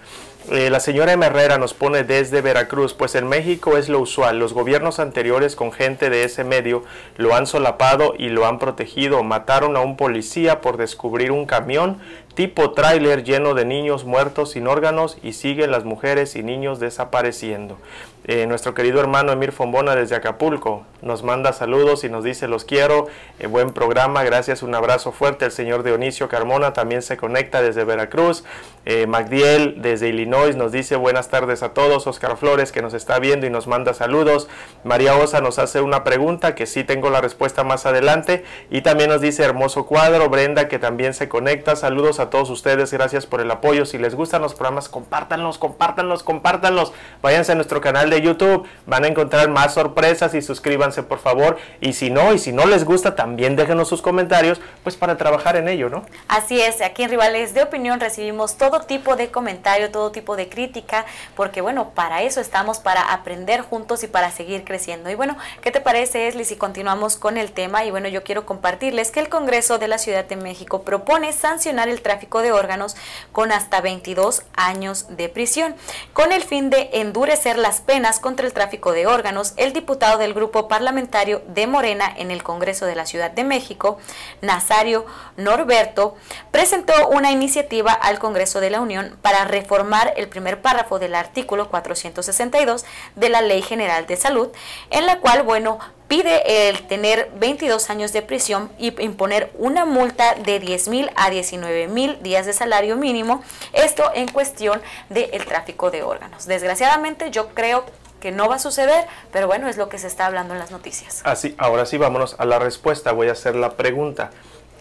eh, 0.50 0.68
la 0.70 0.80
señora 0.80 1.12
M. 1.12 1.24
Herrera 1.24 1.58
nos 1.58 1.74
pone 1.74 2.04
desde 2.04 2.40
Veracruz, 2.40 2.92
pues 2.92 3.14
en 3.14 3.28
México 3.28 3.76
es 3.76 3.88
lo 3.88 4.00
usual. 4.00 4.38
Los 4.38 4.52
gobiernos 4.52 4.98
anteriores 5.00 5.56
con 5.56 5.72
gente 5.72 6.10
de 6.10 6.24
ese 6.24 6.44
medio 6.44 6.84
lo 7.16 7.34
han 7.34 7.46
solapado 7.46 8.14
y 8.18 8.28
lo 8.28 8.46
han 8.46 8.58
protegido. 8.58 9.22
Mataron 9.22 9.76
a 9.76 9.80
un 9.80 9.96
policía 9.96 10.60
por 10.60 10.76
descubrir 10.76 11.32
un 11.32 11.46
camión 11.46 11.98
tipo 12.34 12.72
tráiler 12.72 13.24
lleno 13.24 13.54
de 13.54 13.64
niños 13.64 14.04
muertos 14.04 14.50
sin 14.52 14.66
órganos 14.66 15.16
y 15.22 15.32
siguen 15.32 15.70
las 15.70 15.84
mujeres 15.84 16.36
y 16.36 16.42
niños 16.42 16.80
desapareciendo. 16.80 17.78
Eh, 18.26 18.46
nuestro 18.46 18.72
querido 18.72 19.00
hermano 19.00 19.32
Emir 19.32 19.52
Fombona 19.52 19.94
desde 19.94 20.16
Acapulco 20.16 20.86
nos 21.02 21.22
manda 21.22 21.52
saludos 21.52 22.04
y 22.04 22.08
nos 22.08 22.24
dice 22.24 22.48
los 22.48 22.64
quiero, 22.64 23.06
eh, 23.38 23.46
buen 23.46 23.74
programa, 23.74 24.22
gracias, 24.24 24.62
un 24.62 24.74
abrazo 24.74 25.12
fuerte. 25.12 25.44
El 25.44 25.52
señor 25.52 25.82
Dionisio 25.82 26.26
Carmona 26.30 26.72
también 26.72 27.02
se 27.02 27.18
conecta 27.18 27.60
desde 27.60 27.84
Veracruz. 27.84 28.44
Eh, 28.86 29.06
Magdiel 29.06 29.82
desde 29.82 30.08
Illinois 30.08 30.56
nos 30.56 30.72
dice 30.72 30.96
buenas 30.96 31.28
tardes 31.28 31.62
a 31.62 31.74
todos. 31.74 32.06
Oscar 32.06 32.38
Flores 32.38 32.72
que 32.72 32.80
nos 32.80 32.94
está 32.94 33.18
viendo 33.18 33.46
y 33.46 33.50
nos 33.50 33.66
manda 33.66 33.92
saludos. 33.92 34.48
María 34.84 35.16
Osa 35.16 35.42
nos 35.42 35.58
hace 35.58 35.82
una 35.82 36.04
pregunta 36.04 36.54
que 36.54 36.64
sí 36.64 36.84
tengo 36.84 37.10
la 37.10 37.20
respuesta 37.20 37.64
más 37.64 37.84
adelante. 37.84 38.44
Y 38.70 38.80
también 38.80 39.10
nos 39.10 39.20
dice 39.20 39.42
hermoso 39.42 39.84
cuadro. 39.84 40.30
Brenda 40.30 40.68
que 40.68 40.78
también 40.78 41.12
se 41.12 41.28
conecta. 41.28 41.76
Saludos 41.76 42.20
a 42.20 42.30
todos 42.30 42.48
ustedes, 42.48 42.92
gracias 42.92 43.26
por 43.26 43.42
el 43.42 43.50
apoyo. 43.50 43.84
Si 43.84 43.98
les 43.98 44.14
gustan 44.14 44.40
los 44.42 44.54
programas, 44.54 44.88
compártanlos, 44.88 45.58
compártanlos, 45.58 46.22
compártanlos. 46.22 46.92
Váyanse 47.22 47.52
a 47.52 47.54
nuestro 47.54 47.80
canal 47.80 48.10
de 48.10 48.13
YouTube, 48.20 48.66
van 48.86 49.04
a 49.04 49.08
encontrar 49.08 49.48
más 49.48 49.74
sorpresas 49.74 50.34
y 50.34 50.42
suscríbanse 50.42 51.02
por 51.02 51.18
favor. 51.18 51.56
Y 51.80 51.94
si 51.94 52.10
no, 52.10 52.32
y 52.32 52.38
si 52.38 52.52
no 52.52 52.66
les 52.66 52.84
gusta, 52.84 53.14
también 53.16 53.56
déjenos 53.56 53.88
sus 53.88 54.02
comentarios, 54.02 54.60
pues 54.82 54.96
para 54.96 55.16
trabajar 55.16 55.56
en 55.56 55.68
ello, 55.68 55.88
¿no? 55.88 56.04
Así 56.28 56.60
es, 56.60 56.80
aquí 56.80 57.02
en 57.02 57.10
Rivales 57.10 57.54
de 57.54 57.62
Opinión 57.62 58.00
recibimos 58.00 58.56
todo 58.56 58.80
tipo 58.80 59.16
de 59.16 59.30
comentario, 59.30 59.90
todo 59.90 60.10
tipo 60.10 60.36
de 60.36 60.48
crítica, 60.48 61.04
porque 61.36 61.60
bueno, 61.60 61.90
para 61.94 62.22
eso 62.22 62.40
estamos, 62.40 62.78
para 62.78 63.12
aprender 63.12 63.62
juntos 63.62 64.02
y 64.04 64.06
para 64.06 64.30
seguir 64.30 64.64
creciendo. 64.64 65.10
Y 65.10 65.14
bueno, 65.14 65.36
¿qué 65.62 65.70
te 65.70 65.80
parece, 65.80 66.28
Esli, 66.28 66.44
si 66.44 66.56
continuamos 66.56 67.16
con 67.16 67.38
el 67.38 67.52
tema? 67.52 67.84
Y 67.84 67.90
bueno, 67.90 68.08
yo 68.08 68.22
quiero 68.22 68.46
compartirles 68.46 69.10
que 69.10 69.20
el 69.20 69.28
Congreso 69.28 69.78
de 69.78 69.88
la 69.88 69.98
Ciudad 69.98 70.24
de 70.24 70.36
México 70.36 70.82
propone 70.82 71.32
sancionar 71.32 71.88
el 71.88 72.02
tráfico 72.02 72.42
de 72.42 72.52
órganos 72.52 72.96
con 73.32 73.52
hasta 73.52 73.80
22 73.80 74.42
años 74.54 75.06
de 75.08 75.28
prisión. 75.28 75.74
Con 76.12 76.32
el 76.32 76.42
fin 76.42 76.70
de 76.70 76.90
endurecer 76.92 77.58
las 77.58 77.80
penas 77.80 78.03
contra 78.12 78.46
el 78.46 78.52
tráfico 78.52 78.92
de 78.92 79.06
órganos, 79.06 79.54
el 79.56 79.72
diputado 79.72 80.18
del 80.18 80.34
grupo 80.34 80.68
parlamentario 80.68 81.40
de 81.48 81.66
Morena 81.66 82.12
en 82.14 82.30
el 82.30 82.42
Congreso 82.42 82.84
de 82.84 82.94
la 82.94 83.06
Ciudad 83.06 83.30
de 83.30 83.44
México, 83.44 83.98
Nazario 84.42 85.06
Norberto, 85.38 86.14
presentó 86.50 86.92
una 87.08 87.30
iniciativa 87.30 87.92
al 87.92 88.18
Congreso 88.18 88.60
de 88.60 88.68
la 88.68 88.82
Unión 88.82 89.16
para 89.22 89.46
reformar 89.46 90.12
el 90.18 90.28
primer 90.28 90.60
párrafo 90.60 90.98
del 90.98 91.14
artículo 91.14 91.70
462 91.70 92.84
de 93.16 93.28
la 93.30 93.40
Ley 93.40 93.62
General 93.62 94.06
de 94.06 94.16
Salud, 94.16 94.48
en 94.90 95.06
la 95.06 95.20
cual, 95.20 95.42
bueno, 95.42 95.78
pide 96.14 96.68
el 96.68 96.86
tener 96.86 97.28
22 97.40 97.90
años 97.90 98.12
de 98.12 98.22
prisión 98.22 98.70
y 98.78 98.94
imponer 99.02 99.50
una 99.58 99.84
multa 99.84 100.36
de 100.36 100.60
10 100.60 100.86
mil 100.86 101.10
a 101.16 101.28
19 101.28 101.88
mil 101.88 102.22
días 102.22 102.46
de 102.46 102.52
salario 102.52 102.94
mínimo, 102.94 103.42
esto 103.72 104.12
en 104.14 104.28
cuestión 104.28 104.80
del 105.08 105.44
tráfico 105.44 105.90
de 105.90 106.04
órganos. 106.04 106.46
Desgraciadamente 106.46 107.32
yo 107.32 107.48
creo 107.48 107.84
que 108.20 108.30
no 108.30 108.48
va 108.48 108.56
a 108.56 108.58
suceder, 108.60 109.06
pero 109.32 109.48
bueno, 109.48 109.68
es 109.68 109.76
lo 109.76 109.88
que 109.88 109.98
se 109.98 110.06
está 110.06 110.26
hablando 110.26 110.54
en 110.54 110.60
las 110.60 110.70
noticias. 110.70 111.20
Así, 111.24 111.56
ahora 111.58 111.84
sí, 111.84 111.98
vámonos 111.98 112.36
a 112.38 112.44
la 112.44 112.60
respuesta. 112.60 113.10
Voy 113.10 113.28
a 113.28 113.32
hacer 113.32 113.56
la 113.56 113.72
pregunta. 113.72 114.30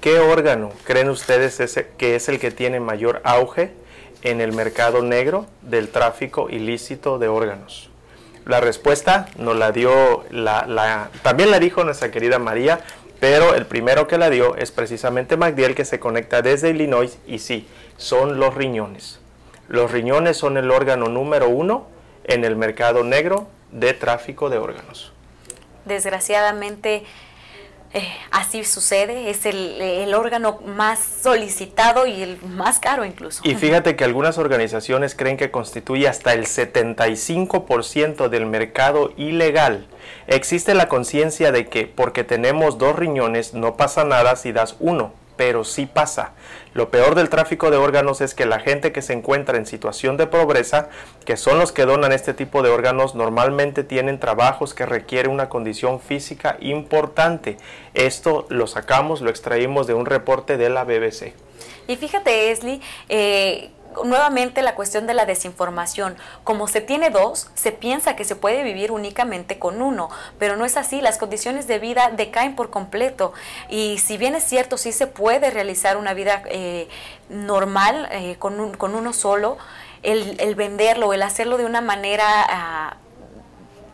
¿Qué 0.01 0.19
órgano 0.19 0.69
creen 0.83 1.09
ustedes 1.09 1.59
ese, 1.59 1.87
que 1.97 2.15
es 2.15 2.29
el 2.29 2.39
que 2.39 2.51
tiene 2.51 2.79
mayor 2.79 3.21
auge 3.23 3.73
en 4.21 4.39
el 4.39 4.51
mercado 4.51 5.01
negro 5.01 5.47
del 5.63 5.89
tráfico 5.89 6.51
ilícito 6.51 7.17
de 7.17 7.27
órganos? 7.27 7.89
La 8.45 8.59
respuesta 8.59 9.27
nos 9.37 9.55
la 9.55 9.71
dio, 9.71 10.25
la, 10.31 11.09
también 11.21 11.51
la 11.51 11.59
dijo 11.59 11.83
nuestra 11.83 12.11
querida 12.11 12.39
María, 12.39 12.81
pero 13.19 13.55
el 13.55 13.65
primero 13.65 14.07
que 14.07 14.17
la 14.17 14.29
dio 14.29 14.55
es 14.57 14.71
precisamente 14.71 15.37
Magdiel 15.37 15.75
que 15.75 15.85
se 15.85 15.99
conecta 15.99 16.41
desde 16.41 16.69
Illinois 16.69 17.17
y 17.25 17.39
sí, 17.39 17.67
son 17.95 18.39
los 18.39 18.53
riñones. 18.53 19.19
Los 19.69 19.91
riñones 19.91 20.35
son 20.35 20.57
el 20.57 20.71
órgano 20.71 21.07
número 21.07 21.47
uno 21.47 21.87
en 22.25 22.43
el 22.43 22.57
mercado 22.57 23.03
negro 23.03 23.47
de 23.71 23.93
tráfico 23.93 24.49
de 24.49 24.57
órganos. 24.57 25.13
Desgraciadamente, 25.85 27.03
eh, 27.93 28.09
así 28.31 28.63
sucede, 28.63 29.29
es 29.29 29.45
el, 29.45 30.13
órgano 30.13 30.59
más 30.65 30.99
solicitado 31.21 32.07
y 32.07 32.21
el 32.21 32.41
más 32.41 32.79
caro 32.79 33.05
incluso. 33.05 33.41
Y 33.43 33.55
fíjate 33.55 33.95
que 33.95 34.03
algunas 34.03 34.37
organizaciones 34.37 35.15
creen 35.15 35.37
que 35.37 35.51
constituye 35.51 36.07
hasta 36.07 36.33
el 36.33 36.45
75% 36.45 38.29
del 38.29 38.45
mercado 38.45 39.13
ilegal. 39.17 39.87
Existe 40.27 40.73
la 40.73 40.87
conciencia 40.87 41.51
de 41.51 41.67
que 41.67 41.85
porque 41.85 42.23
tenemos 42.23 42.77
dos 42.77 42.95
riñones 42.95 43.53
no 43.53 43.77
pasa 43.77 44.03
nada 44.03 44.35
si 44.35 44.51
das 44.51 44.75
uno 44.79 45.13
pero 45.45 45.65
sí 45.65 45.87
pasa. 45.87 46.31
Lo 46.73 46.89
peor 46.89 47.15
del 47.15 47.27
tráfico 47.27 47.69
de 47.69 47.75
órganos 47.75 48.21
es 48.21 48.33
que 48.33 48.45
la 48.45 48.61
gente 48.61 48.93
que 48.93 49.01
se 49.01 49.11
encuentra 49.11 49.57
en 49.57 49.65
situación 49.65 50.15
de 50.15 50.25
pobreza, 50.25 50.87
que 51.25 51.35
son 51.35 51.59
los 51.59 51.73
que 51.73 51.83
donan 51.83 52.13
este 52.13 52.33
tipo 52.33 52.61
de 52.63 52.69
órganos, 52.69 53.13
normalmente 53.13 53.83
tienen 53.83 54.21
trabajos 54.21 54.73
que 54.73 54.85
requieren 54.85 55.33
una 55.33 55.49
condición 55.49 55.99
física 55.99 56.55
importante. 56.61 57.57
Esto 57.93 58.45
lo 58.47 58.67
sacamos, 58.67 59.19
lo 59.19 59.29
extraímos 59.29 59.85
de 59.85 59.95
un 59.95 60.05
reporte 60.05 60.55
de 60.55 60.69
la 60.69 60.85
BBC. 60.85 61.33
Y 61.89 61.97
fíjate, 61.97 62.51
Esli, 62.51 62.81
eh, 63.09 63.71
nuevamente 64.03 64.61
la 64.61 64.75
cuestión 64.75 65.07
de 65.07 65.13
la 65.13 65.25
desinformación. 65.25 66.15
Como 66.43 66.67
se 66.67 66.81
tiene 66.81 67.09
dos, 67.09 67.49
se 67.55 67.71
piensa 67.71 68.15
que 68.15 68.25
se 68.25 68.35
puede 68.35 68.63
vivir 68.63 68.91
únicamente 68.91 69.59
con 69.59 69.81
uno, 69.81 70.09
pero 70.39 70.55
no 70.55 70.65
es 70.65 70.77
así. 70.77 71.01
Las 71.01 71.17
condiciones 71.17 71.67
de 71.67 71.79
vida 71.79 72.11
decaen 72.15 72.55
por 72.55 72.69
completo. 72.69 73.33
Y 73.69 73.97
si 73.99 74.17
bien 74.17 74.35
es 74.35 74.43
cierto, 74.43 74.77
sí 74.77 74.91
se 74.91 75.07
puede 75.07 75.51
realizar 75.51 75.97
una 75.97 76.13
vida 76.13 76.43
eh, 76.45 76.87
normal 77.29 78.07
eh, 78.11 78.35
con, 78.39 78.75
con, 78.77 78.95
uno 78.95 79.13
solo, 79.13 79.57
el, 80.01 80.35
el, 80.39 80.55
venderlo, 80.55 81.13
el 81.13 81.21
hacerlo 81.21 81.57
de 81.57 81.65
una 81.65 81.81
manera... 81.81 82.25
Ah, 82.49 82.97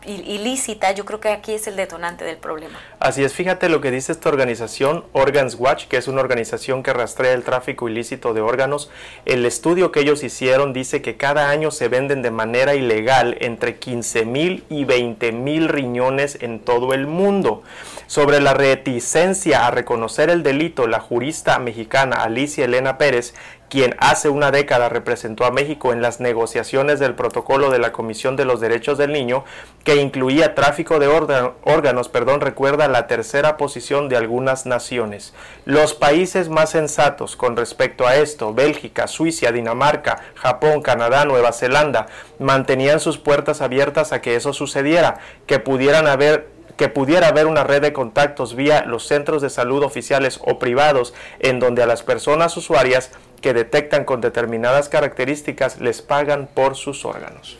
ilícita, 0.06 0.92
yo 0.92 1.04
creo 1.04 1.20
que 1.20 1.28
aquí 1.28 1.52
es 1.52 1.66
el 1.66 1.76
detonante 1.76 2.24
del 2.24 2.36
problema. 2.36 2.78
Así 2.98 3.22
es, 3.22 3.34
fíjate 3.34 3.68
lo 3.68 3.80
que 3.80 3.90
dice 3.90 4.12
esta 4.12 4.28
organización 4.28 5.04
Organs 5.12 5.56
Watch, 5.58 5.86
que 5.86 5.96
es 5.96 6.08
una 6.08 6.20
organización 6.20 6.82
que 6.82 6.92
rastrea 6.92 7.32
el 7.32 7.44
tráfico 7.44 7.88
ilícito 7.88 8.34
de 8.34 8.40
órganos. 8.40 8.90
El 9.24 9.44
estudio 9.46 9.92
que 9.92 10.00
ellos 10.00 10.22
hicieron 10.22 10.72
dice 10.72 11.02
que 11.02 11.16
cada 11.16 11.50
año 11.50 11.70
se 11.70 11.88
venden 11.88 12.22
de 12.22 12.30
manera 12.30 12.74
ilegal 12.74 13.36
entre 13.40 13.76
15 13.76 14.24
mil 14.24 14.64
y 14.68 14.84
20 14.84 15.32
mil 15.32 15.68
riñones 15.68 16.38
en 16.40 16.60
todo 16.60 16.94
el 16.94 17.06
mundo. 17.06 17.62
Sobre 18.06 18.40
la 18.40 18.54
reticencia 18.54 19.66
a 19.66 19.70
reconocer 19.70 20.30
el 20.30 20.42
delito, 20.42 20.86
la 20.86 21.00
jurista 21.00 21.58
mexicana 21.58 22.22
Alicia 22.22 22.64
Elena 22.64 22.98
Pérez 22.98 23.34
quien 23.70 23.94
hace 23.98 24.28
una 24.28 24.50
década 24.50 24.88
representó 24.88 25.44
a 25.44 25.52
México 25.52 25.92
en 25.92 26.02
las 26.02 26.18
negociaciones 26.20 26.98
del 26.98 27.14
protocolo 27.14 27.70
de 27.70 27.78
la 27.78 27.92
Comisión 27.92 28.34
de 28.34 28.44
los 28.44 28.60
Derechos 28.60 28.98
del 28.98 29.12
Niño, 29.12 29.44
que 29.84 29.96
incluía 29.96 30.56
tráfico 30.56 30.98
de 30.98 31.06
órganos, 31.06 32.08
perdón, 32.08 32.40
recuerda 32.40 32.88
la 32.88 33.06
tercera 33.06 33.56
posición 33.56 34.08
de 34.08 34.16
algunas 34.16 34.66
naciones. 34.66 35.32
Los 35.64 35.94
países 35.94 36.48
más 36.48 36.70
sensatos 36.70 37.36
con 37.36 37.56
respecto 37.56 38.06
a 38.06 38.16
esto, 38.16 38.52
Bélgica, 38.52 39.06
Suiza, 39.06 39.52
Dinamarca, 39.52 40.18
Japón, 40.34 40.82
Canadá, 40.82 41.24
Nueva 41.24 41.52
Zelanda, 41.52 42.06
mantenían 42.40 42.98
sus 42.98 43.18
puertas 43.18 43.60
abiertas 43.62 44.12
a 44.12 44.20
que 44.20 44.34
eso 44.34 44.52
sucediera, 44.52 45.18
que 45.46 45.60
pudieran 45.60 46.08
haber 46.08 46.59
que 46.80 46.88
pudiera 46.88 47.28
haber 47.28 47.46
una 47.46 47.62
red 47.62 47.82
de 47.82 47.92
contactos 47.92 48.56
vía 48.56 48.86
los 48.86 49.06
centros 49.06 49.42
de 49.42 49.50
salud 49.50 49.82
oficiales 49.82 50.40
o 50.42 50.58
privados 50.58 51.12
en 51.38 51.60
donde 51.60 51.82
a 51.82 51.86
las 51.86 52.02
personas 52.02 52.56
usuarias 52.56 53.10
que 53.42 53.52
detectan 53.52 54.06
con 54.06 54.22
determinadas 54.22 54.88
características 54.88 55.78
les 55.78 56.00
pagan 56.00 56.48
por 56.54 56.76
sus 56.76 57.04
órganos. 57.04 57.58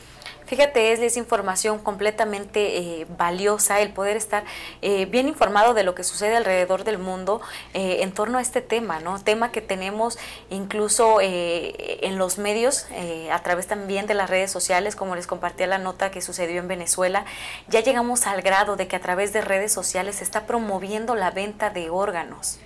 Fíjate, 0.50 0.90
es, 0.90 1.16
información 1.16 1.78
completamente 1.78 2.78
eh, 2.78 3.06
valiosa 3.16 3.80
el 3.80 3.92
poder 3.92 4.16
estar 4.16 4.42
eh, 4.82 5.06
bien 5.06 5.28
informado 5.28 5.74
de 5.74 5.84
lo 5.84 5.94
que 5.94 6.02
sucede 6.02 6.36
alrededor 6.36 6.82
del 6.82 6.98
mundo 6.98 7.40
eh, 7.72 7.98
en 8.00 8.10
torno 8.10 8.36
a 8.36 8.40
este 8.40 8.60
tema, 8.60 8.98
¿no? 8.98 9.20
Tema 9.20 9.52
que 9.52 9.60
tenemos 9.60 10.18
incluso 10.50 11.20
en 11.20 12.18
los 12.18 12.38
medios, 12.38 12.86
a 13.30 13.42
través 13.44 13.68
también 13.68 14.08
de 14.08 14.14
las 14.14 14.28
redes 14.28 14.50
sociales, 14.50 14.96
como 14.96 15.14
les 15.14 15.28
compartía 15.28 15.68
la 15.68 15.78
nota 15.78 16.10
que 16.10 16.20
sucedió 16.20 16.58
en 16.58 16.66
Venezuela, 16.66 17.24
ya 17.68 17.78
llegamos 17.78 18.26
al 18.26 18.42
grado 18.42 18.74
de 18.74 18.88
que 18.88 18.96
a 18.96 19.00
través 19.00 19.32
de 19.32 19.42
redes 19.42 19.72
sociales 19.72 20.16
se 20.16 20.24
está 20.24 20.46
promoviendo 20.48 21.14
la 21.14 21.30
venta 21.30 21.70
de 21.70 21.90
órganos. 21.90 22.58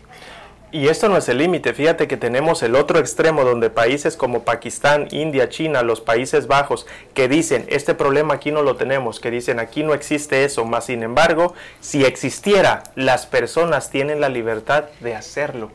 Y 0.74 0.88
esto 0.88 1.08
no 1.08 1.16
es 1.16 1.28
el 1.28 1.38
límite, 1.38 1.72
fíjate 1.72 2.08
que 2.08 2.16
tenemos 2.16 2.60
el 2.64 2.74
otro 2.74 2.98
extremo 2.98 3.44
donde 3.44 3.70
países 3.70 4.16
como 4.16 4.42
Pakistán, 4.42 5.06
India, 5.12 5.48
China, 5.48 5.84
los 5.84 6.00
Países 6.00 6.48
Bajos, 6.48 6.84
que 7.14 7.28
dicen, 7.28 7.64
este 7.68 7.94
problema 7.94 8.34
aquí 8.34 8.50
no 8.50 8.62
lo 8.62 8.74
tenemos, 8.74 9.20
que 9.20 9.30
dicen, 9.30 9.60
aquí 9.60 9.84
no 9.84 9.94
existe 9.94 10.42
eso, 10.42 10.64
más 10.64 10.86
sin 10.86 11.04
embargo, 11.04 11.54
si 11.78 12.04
existiera, 12.04 12.82
las 12.96 13.24
personas 13.24 13.90
tienen 13.90 14.20
la 14.20 14.28
libertad 14.28 14.86
de 14.98 15.14
hacerlo 15.14 15.70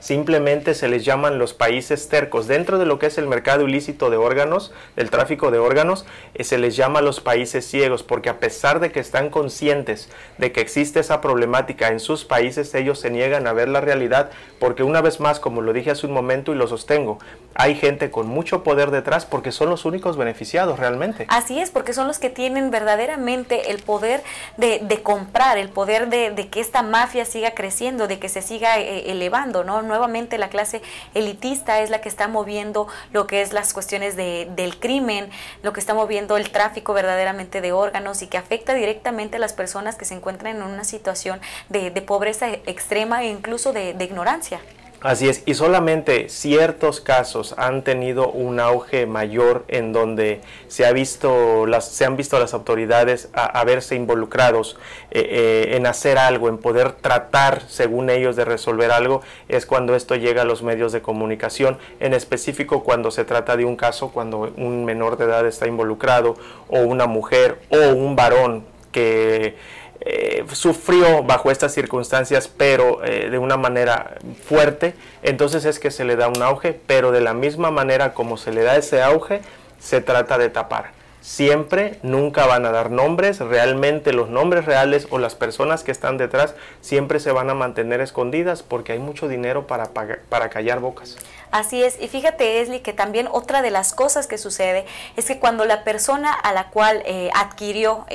simplemente 0.00 0.74
se 0.74 0.88
les 0.88 1.04
llaman 1.04 1.38
los 1.38 1.54
países 1.54 2.08
tercos. 2.08 2.46
Dentro 2.46 2.78
de 2.78 2.86
lo 2.86 2.98
que 2.98 3.06
es 3.06 3.18
el 3.18 3.26
mercado 3.26 3.66
ilícito 3.66 4.10
de 4.10 4.16
órganos, 4.16 4.72
el 4.96 5.10
tráfico 5.10 5.50
de 5.50 5.58
órganos, 5.58 6.06
eh, 6.34 6.44
se 6.44 6.58
les 6.58 6.76
llama 6.76 7.00
los 7.00 7.20
países 7.20 7.66
ciegos, 7.66 8.02
porque 8.02 8.28
a 8.28 8.38
pesar 8.38 8.80
de 8.80 8.92
que 8.92 9.00
están 9.00 9.30
conscientes 9.30 10.08
de 10.38 10.52
que 10.52 10.60
existe 10.60 11.00
esa 11.00 11.20
problemática 11.20 11.88
en 11.88 12.00
sus 12.00 12.24
países, 12.24 12.74
ellos 12.74 13.00
se 13.00 13.10
niegan 13.10 13.46
a 13.46 13.52
ver 13.52 13.68
la 13.68 13.80
realidad, 13.80 14.30
porque 14.58 14.82
una 14.82 15.00
vez 15.00 15.20
más, 15.20 15.40
como 15.40 15.62
lo 15.62 15.72
dije 15.72 15.90
hace 15.90 16.06
un 16.06 16.12
momento 16.12 16.52
y 16.52 16.56
lo 16.56 16.68
sostengo, 16.68 17.18
hay 17.58 17.74
gente 17.74 18.12
con 18.12 18.28
mucho 18.28 18.62
poder 18.62 18.92
detrás 18.92 19.26
porque 19.26 19.50
son 19.50 19.68
los 19.68 19.84
únicos 19.84 20.16
beneficiados 20.16 20.78
realmente. 20.78 21.26
Así 21.28 21.58
es, 21.58 21.70
porque 21.70 21.92
son 21.92 22.06
los 22.06 22.20
que 22.20 22.30
tienen 22.30 22.70
verdaderamente 22.70 23.72
el 23.72 23.82
poder 23.82 24.22
de, 24.56 25.00
comprar, 25.02 25.58
el 25.58 25.68
poder 25.68 26.08
de, 26.08 26.48
que 26.48 26.60
esta 26.60 26.82
mafia 26.82 27.24
siga 27.24 27.54
creciendo, 27.54 28.06
de 28.06 28.20
que 28.20 28.28
se 28.28 28.42
siga 28.42 28.78
eh, 28.78 29.10
elevando, 29.10 29.64
¿no? 29.64 29.82
nuevamente 29.82 30.38
la 30.38 30.50
clase 30.50 30.82
elitista 31.14 31.80
es 31.80 31.90
la 31.90 32.00
que 32.00 32.08
está 32.08 32.28
moviendo 32.28 32.86
lo 33.12 33.26
que 33.26 33.42
es 33.42 33.52
las 33.52 33.72
cuestiones 33.72 34.14
de, 34.14 34.48
del 34.54 34.78
crimen, 34.78 35.28
lo 35.64 35.72
que 35.72 35.80
está 35.80 35.94
moviendo 35.94 36.36
el 36.36 36.50
tráfico 36.50 36.94
verdaderamente 36.94 37.60
de 37.60 37.72
órganos 37.72 38.22
y 38.22 38.28
que 38.28 38.38
afecta 38.38 38.72
directamente 38.72 39.38
a 39.38 39.40
las 39.40 39.52
personas 39.52 39.96
que 39.96 40.04
se 40.04 40.14
encuentran 40.14 40.56
en 40.56 40.62
una 40.62 40.84
situación 40.84 41.40
de, 41.68 41.90
pobreza 42.02 42.48
extrema 42.48 43.24
e 43.24 43.30
incluso 43.30 43.72
de 43.72 43.96
ignorancia. 43.98 44.60
Así 45.00 45.28
es, 45.28 45.44
y 45.46 45.54
solamente 45.54 46.28
ciertos 46.28 47.00
casos 47.00 47.54
han 47.56 47.84
tenido 47.84 48.32
un 48.32 48.58
auge 48.58 49.06
mayor 49.06 49.64
en 49.68 49.92
donde 49.92 50.40
se, 50.66 50.86
ha 50.86 50.92
visto 50.92 51.66
las, 51.66 51.86
se 51.88 52.04
han 52.04 52.16
visto 52.16 52.36
las 52.40 52.52
autoridades 52.52 53.28
a, 53.32 53.62
verse 53.62 53.94
involucrados 53.94 54.76
eh, 55.12 55.24
eh, 55.30 55.76
en 55.76 55.86
hacer 55.86 56.18
algo, 56.18 56.48
en 56.48 56.58
poder 56.58 56.90
tratar, 56.90 57.62
según 57.68 58.10
ellos, 58.10 58.34
de 58.34 58.44
resolver 58.44 58.90
algo, 58.90 59.22
es 59.48 59.66
cuando 59.66 59.94
esto 59.94 60.16
llega 60.16 60.42
a 60.42 60.44
los 60.44 60.64
medios 60.64 60.90
de 60.90 61.00
comunicación, 61.00 61.78
en 62.00 62.12
específico 62.12 62.82
cuando 62.82 63.12
se 63.12 63.24
trata 63.24 63.56
de 63.56 63.64
un 63.64 63.76
caso, 63.76 64.10
cuando 64.10 64.52
un 64.56 64.84
menor 64.84 65.16
de 65.16 65.26
edad 65.26 65.46
está 65.46 65.68
involucrado, 65.68 66.34
o 66.66 66.80
una 66.80 67.06
mujer, 67.06 67.60
o 67.70 67.94
un 67.94 68.16
varón 68.16 68.64
que 68.90 69.54
eh, 70.00 70.44
sufrió 70.52 71.22
bajo 71.22 71.50
estas 71.50 71.74
circunstancias, 71.74 72.48
pero 72.48 73.04
eh, 73.04 73.30
de 73.30 73.38
una 73.38 73.56
manera 73.56 74.16
fuerte, 74.44 74.94
entonces 75.22 75.64
es 75.64 75.78
que 75.78 75.90
se 75.90 76.04
le 76.04 76.16
da 76.16 76.28
un 76.28 76.42
auge, 76.42 76.78
pero 76.86 77.10
de 77.10 77.20
la 77.20 77.34
misma 77.34 77.70
manera 77.70 78.14
como 78.14 78.36
se 78.36 78.52
le 78.52 78.62
da 78.62 78.76
ese 78.76 79.02
auge, 79.02 79.40
se 79.78 80.00
trata 80.00 80.38
de 80.38 80.50
tapar. 80.50 80.98
Siempre, 81.20 81.98
nunca 82.02 82.46
van 82.46 82.64
a 82.64 82.70
dar 82.70 82.90
nombres, 82.90 83.40
realmente 83.40 84.12
los 84.12 84.30
nombres 84.30 84.64
reales 84.64 85.08
o 85.10 85.18
las 85.18 85.34
personas 85.34 85.82
que 85.82 85.90
están 85.90 86.16
detrás 86.16 86.54
siempre 86.80 87.18
se 87.18 87.32
van 87.32 87.50
a 87.50 87.54
mantener 87.54 88.00
escondidas 88.00 88.62
porque 88.62 88.92
hay 88.92 88.98
mucho 89.00 89.26
dinero 89.26 89.66
para, 89.66 89.90
para 89.92 90.48
callar 90.48 90.78
bocas. 90.78 91.16
Así 91.50 91.82
es, 91.82 92.00
y 92.00 92.08
fíjate 92.08 92.60
Esli 92.60 92.80
que 92.80 92.92
también 92.92 93.28
otra 93.30 93.62
de 93.62 93.70
las 93.70 93.94
cosas 93.94 94.26
que 94.26 94.38
sucede 94.38 94.86
es 95.16 95.26
que 95.26 95.38
cuando 95.38 95.64
la 95.64 95.82
persona 95.82 96.32
a 96.32 96.52
la 96.52 96.70
cual 96.70 97.02
eh, 97.04 97.30
adquirió 97.34 98.06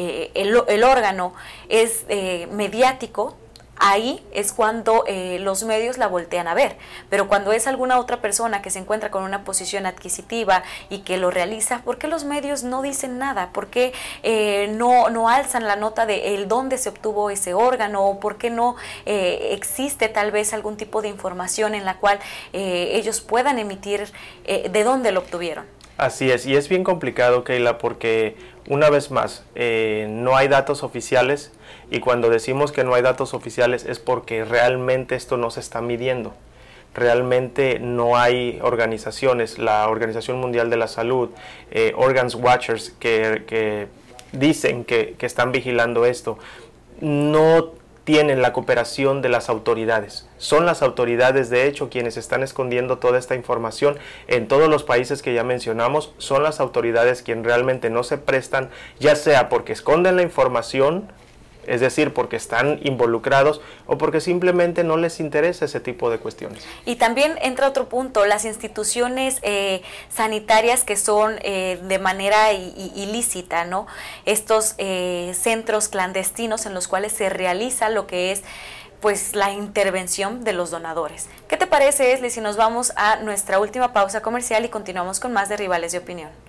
eh, 0.00 0.30
el, 0.34 0.84
órgano 0.84 1.34
es 1.68 2.04
eh, 2.08 2.46
mediático, 2.52 3.36
ahí 3.80 4.24
es 4.32 4.52
cuando 4.52 5.02
eh, 5.08 5.40
los 5.40 5.64
medios 5.64 5.98
la 5.98 6.06
voltean 6.06 6.46
a 6.46 6.54
ver. 6.54 6.76
Pero 7.10 7.26
cuando 7.26 7.50
es 7.50 7.66
alguna 7.66 7.98
otra 7.98 8.20
persona 8.20 8.62
que 8.62 8.70
se 8.70 8.78
encuentra 8.78 9.10
con 9.10 9.24
una 9.24 9.42
posición 9.42 9.86
adquisitiva 9.86 10.62
y 10.88 11.00
que 11.00 11.16
lo 11.16 11.32
realiza, 11.32 11.82
¿por 11.82 11.98
qué 11.98 12.06
los 12.06 12.22
medios 12.22 12.62
no 12.62 12.80
dicen 12.80 13.18
nada? 13.18 13.50
¿Por 13.52 13.66
qué 13.66 13.92
no, 14.76 15.10
no 15.10 15.28
alzan 15.28 15.66
la 15.66 15.74
nota 15.74 16.06
de 16.06 16.36
el 16.36 16.46
dónde 16.46 16.78
se 16.78 16.90
obtuvo 16.90 17.28
ese 17.30 17.52
órgano? 17.54 18.06
¿O 18.06 18.20
por 18.20 18.36
qué 18.36 18.50
no 18.50 18.76
existe 19.04 20.08
tal 20.08 20.30
vez 20.30 20.52
algún 20.52 20.76
tipo 20.76 21.02
de 21.02 21.08
información 21.08 21.74
en 21.74 21.84
la 21.84 21.96
cual 21.96 22.20
ellos 22.52 23.20
puedan 23.20 23.58
emitir 23.58 24.12
de 24.44 24.84
dónde 24.84 25.10
lo 25.10 25.20
obtuvieron? 25.20 25.66
Así 25.98 26.30
es, 26.30 26.46
y 26.46 26.54
es 26.54 26.68
bien 26.68 26.84
complicado, 26.84 27.42
Keila, 27.42 27.78
porque 27.78 28.36
una 28.68 28.90
vez 28.90 29.10
más, 29.10 29.44
eh, 29.54 30.06
no 30.10 30.36
hay 30.36 30.48
datos 30.48 30.82
oficiales 30.82 31.52
y 31.90 32.00
cuando 32.00 32.28
decimos 32.28 32.70
que 32.70 32.84
no 32.84 32.94
hay 32.94 33.02
datos 33.02 33.32
oficiales 33.32 33.84
es 33.86 33.98
porque 33.98 34.44
realmente 34.44 35.14
esto 35.14 35.38
no 35.38 35.50
se 35.50 35.60
está 35.60 35.80
midiendo. 35.80 36.34
Realmente 36.94 37.78
no 37.78 38.16
hay 38.16 38.58
organizaciones, 38.62 39.58
la 39.58 39.88
Organización 39.88 40.38
Mundial 40.38 40.68
de 40.68 40.76
la 40.76 40.88
Salud, 40.88 41.30
eh, 41.70 41.92
Organs 41.96 42.34
Watchers, 42.34 42.90
que, 42.98 43.88
dicen 44.32 44.84
que, 44.84 45.14
que 45.16 45.26
están 45.26 45.50
vigilando 45.52 46.04
esto. 46.04 46.38
No 47.00 47.72
tienen 48.08 48.40
la 48.40 48.54
cooperación 48.54 49.20
de 49.20 49.28
las 49.28 49.50
autoridades. 49.50 50.26
Son 50.38 50.64
las 50.64 50.80
autoridades, 50.80 51.50
de 51.50 51.66
hecho, 51.66 51.90
quienes 51.90 52.16
están 52.16 52.42
escondiendo 52.42 52.96
toda 52.96 53.18
esta 53.18 53.34
información 53.34 53.98
en 54.28 54.48
todos 54.48 54.70
los 54.70 54.82
países 54.82 55.20
que 55.20 55.34
ya 55.34 55.44
mencionamos. 55.44 56.14
Son 56.16 56.42
las 56.42 56.58
autoridades 56.58 57.20
quienes 57.20 57.44
realmente 57.44 57.90
no 57.90 58.02
se 58.04 58.16
prestan, 58.16 58.70
ya 58.98 59.14
sea 59.14 59.50
porque 59.50 59.74
esconden 59.74 60.16
la 60.16 60.22
información 60.22 61.12
es 61.68 61.80
decir, 61.80 62.12
porque 62.14 62.36
están 62.36 62.80
involucrados 62.82 63.60
o 63.86 63.98
porque 63.98 64.20
simplemente 64.20 64.84
no 64.84 64.96
les 64.96 65.20
interesa 65.20 65.66
ese 65.66 65.80
tipo 65.80 66.10
de 66.10 66.18
cuestiones. 66.18 66.66
Y 66.84 66.96
también 66.96 67.34
entra 67.42 67.68
otro 67.68 67.88
punto, 67.88 68.26
las 68.26 68.44
instituciones 68.44 69.38
eh, 69.42 69.82
sanitarias 70.08 70.84
que 70.84 70.96
son 70.96 71.36
eh, 71.42 71.78
de 71.82 71.98
manera 71.98 72.52
ilícita, 72.52 73.64
¿no? 73.64 73.86
Estos 74.24 74.74
eh, 74.78 75.32
centros 75.38 75.88
clandestinos 75.88 76.66
en 76.66 76.74
los 76.74 76.88
cuales 76.88 77.12
se 77.12 77.28
realiza 77.28 77.88
lo 77.88 78.06
que 78.06 78.32
es 78.32 78.42
pues 79.00 79.36
la 79.36 79.52
intervención 79.52 80.42
de 80.42 80.52
los 80.52 80.70
donadores. 80.70 81.28
¿Qué 81.46 81.56
te 81.56 81.66
parece, 81.66 82.12
Esli, 82.12 82.30
si 82.30 82.40
nos 82.40 82.56
vamos 82.56 82.92
a 82.96 83.16
nuestra 83.16 83.60
última 83.60 83.92
pausa 83.92 84.22
comercial 84.22 84.64
y 84.64 84.68
continuamos 84.68 85.20
con 85.20 85.32
más 85.32 85.48
de 85.48 85.56
Rivales 85.56 85.92
de 85.92 85.98
Opinión? 85.98 86.47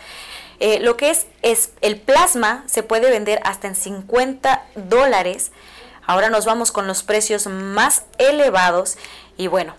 Eh, 0.61 0.79
lo 0.79 0.95
que 0.95 1.09
es, 1.09 1.25
es 1.41 1.71
el 1.81 1.99
plasma 1.99 2.63
se 2.67 2.83
puede 2.83 3.09
vender 3.09 3.41
hasta 3.43 3.67
en 3.67 3.75
50 3.75 4.63
dólares. 4.75 5.51
Ahora 6.05 6.29
nos 6.29 6.45
vamos 6.45 6.71
con 6.71 6.85
los 6.85 7.01
precios 7.01 7.47
más 7.47 8.03
elevados 8.19 8.97
y 9.37 9.47
bueno, 9.47 9.73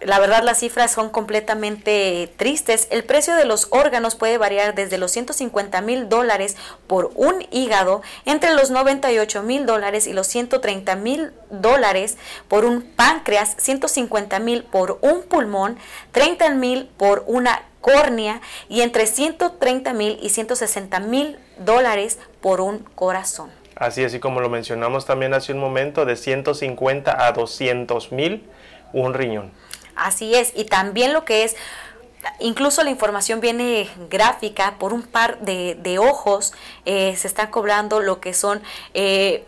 la 0.00 0.18
verdad 0.18 0.42
las 0.42 0.58
cifras 0.58 0.90
son 0.90 1.10
completamente 1.10 2.32
tristes. 2.36 2.88
El 2.90 3.04
precio 3.04 3.36
de 3.36 3.44
los 3.44 3.68
órganos 3.70 4.16
puede 4.16 4.36
variar 4.36 4.74
desde 4.74 4.98
los 4.98 5.12
150 5.12 5.80
mil 5.80 6.08
dólares 6.08 6.56
por 6.88 7.12
un 7.14 7.46
hígado, 7.52 8.02
entre 8.24 8.52
los 8.52 8.70
98 8.70 9.44
mil 9.44 9.64
dólares 9.64 10.08
y 10.08 10.12
los 10.12 10.26
130 10.26 10.96
mil 10.96 11.32
dólares 11.50 12.16
por 12.48 12.64
un 12.64 12.82
páncreas, 12.82 13.54
150 13.58 14.40
mil 14.40 14.64
por 14.64 14.98
un 15.02 15.22
pulmón, 15.22 15.78
30 16.10 16.50
mil 16.50 16.90
por 16.96 17.22
una 17.28 17.62
córnea 17.86 18.40
y 18.68 18.80
entre 18.80 19.06
130 19.06 19.92
mil 19.92 20.18
y 20.20 20.30
160 20.30 20.98
mil 21.00 21.38
dólares 21.58 22.18
por 22.40 22.60
un 22.60 22.80
corazón. 22.80 23.50
Así 23.76 24.02
es, 24.02 24.12
y 24.14 24.18
como 24.18 24.40
lo 24.40 24.48
mencionamos 24.48 25.06
también 25.06 25.34
hace 25.34 25.52
un 25.52 25.60
momento, 25.60 26.04
de 26.04 26.16
150 26.16 27.26
a 27.26 27.32
200 27.32 28.10
mil 28.10 28.44
un 28.92 29.14
riñón. 29.14 29.52
Así 29.94 30.34
es, 30.34 30.52
y 30.56 30.64
también 30.64 31.12
lo 31.12 31.24
que 31.24 31.44
es, 31.44 31.54
incluso 32.40 32.82
la 32.82 32.90
información 32.90 33.40
viene 33.40 33.88
gráfica, 34.10 34.76
por 34.78 34.92
un 34.92 35.02
par 35.02 35.38
de, 35.40 35.98
ojos 36.00 36.54
eh, 36.86 37.14
se 37.16 37.28
está 37.28 37.50
cobrando 37.50 38.00
lo 38.00 38.20
que 38.20 38.34
son... 38.34 38.62
Eh, 38.94 39.44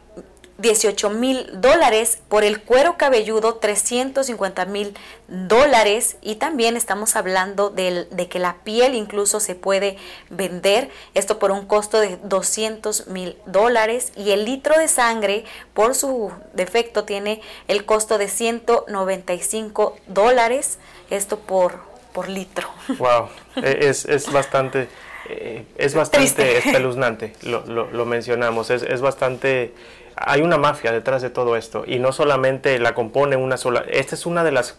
18 0.58 1.10
mil 1.10 1.48
dólares, 1.60 2.18
por 2.28 2.42
el 2.42 2.60
cuero 2.60 2.96
cabelludo 2.96 3.54
350 3.54 4.64
mil 4.64 4.92
dólares 5.28 6.16
y 6.20 6.34
también 6.34 6.76
estamos 6.76 7.14
hablando 7.14 7.70
de, 7.70 8.06
de, 8.10 8.28
que 8.28 8.40
la 8.40 8.56
piel 8.64 8.96
incluso 8.96 9.38
se 9.38 9.54
puede 9.54 9.96
vender, 10.30 10.90
esto 11.14 11.38
por 11.38 11.52
un 11.52 11.64
costo 11.66 12.00
de 12.00 12.16
200 12.24 13.06
mil 13.06 13.36
dólares 13.46 14.12
y 14.16 14.32
el 14.32 14.44
litro 14.44 14.76
de 14.76 14.88
sangre 14.88 15.44
por 15.74 15.94
su 15.94 16.32
defecto 16.54 17.04
tiene 17.04 17.40
el 17.68 17.84
costo 17.84 18.18
de 18.18 18.26
195 18.26 19.96
dólares, 20.08 20.78
esto 21.08 21.38
por, 21.38 21.80
por 22.12 22.28
litro. 22.28 22.68
Wow, 22.98 23.28
e, 23.56 23.88
es, 23.88 24.04
es 24.06 24.30
bastante... 24.32 24.88
Eh, 25.30 25.66
es 25.76 25.94
bastante 25.94 26.56
espeluznante, 26.56 27.34
lo, 27.42 27.66
lo, 27.66 27.90
lo 27.90 28.06
mencionamos, 28.06 28.70
es, 28.70 28.82
es 28.82 29.02
bastante 29.02 29.74
hay 30.20 30.42
una 30.42 30.58
mafia 30.58 30.92
detrás 30.92 31.22
de 31.22 31.30
todo 31.30 31.56
esto 31.56 31.84
y 31.86 31.98
no 31.98 32.12
solamente 32.12 32.78
la 32.78 32.94
compone 32.94 33.36
una 33.36 33.56
sola. 33.56 33.84
Esta 33.88 34.14
es 34.14 34.26
una 34.26 34.44
de 34.44 34.52
las, 34.52 34.78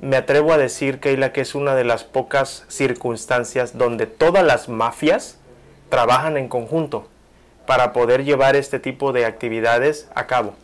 me 0.00 0.16
atrevo 0.16 0.52
a 0.52 0.58
decir, 0.58 1.00
Keila, 1.00 1.32
que 1.32 1.40
es 1.40 1.54
una 1.54 1.74
de 1.74 1.84
las 1.84 2.04
pocas 2.04 2.64
circunstancias 2.68 3.76
donde 3.76 4.06
todas 4.06 4.44
las 4.44 4.68
mafias 4.68 5.38
trabajan 5.88 6.36
en 6.36 6.48
conjunto 6.48 7.08
para 7.66 7.92
poder 7.92 8.24
llevar 8.24 8.56
este 8.56 8.78
tipo 8.78 9.12
de 9.12 9.26
actividades 9.26 10.08
a 10.14 10.26
cabo. 10.26 10.54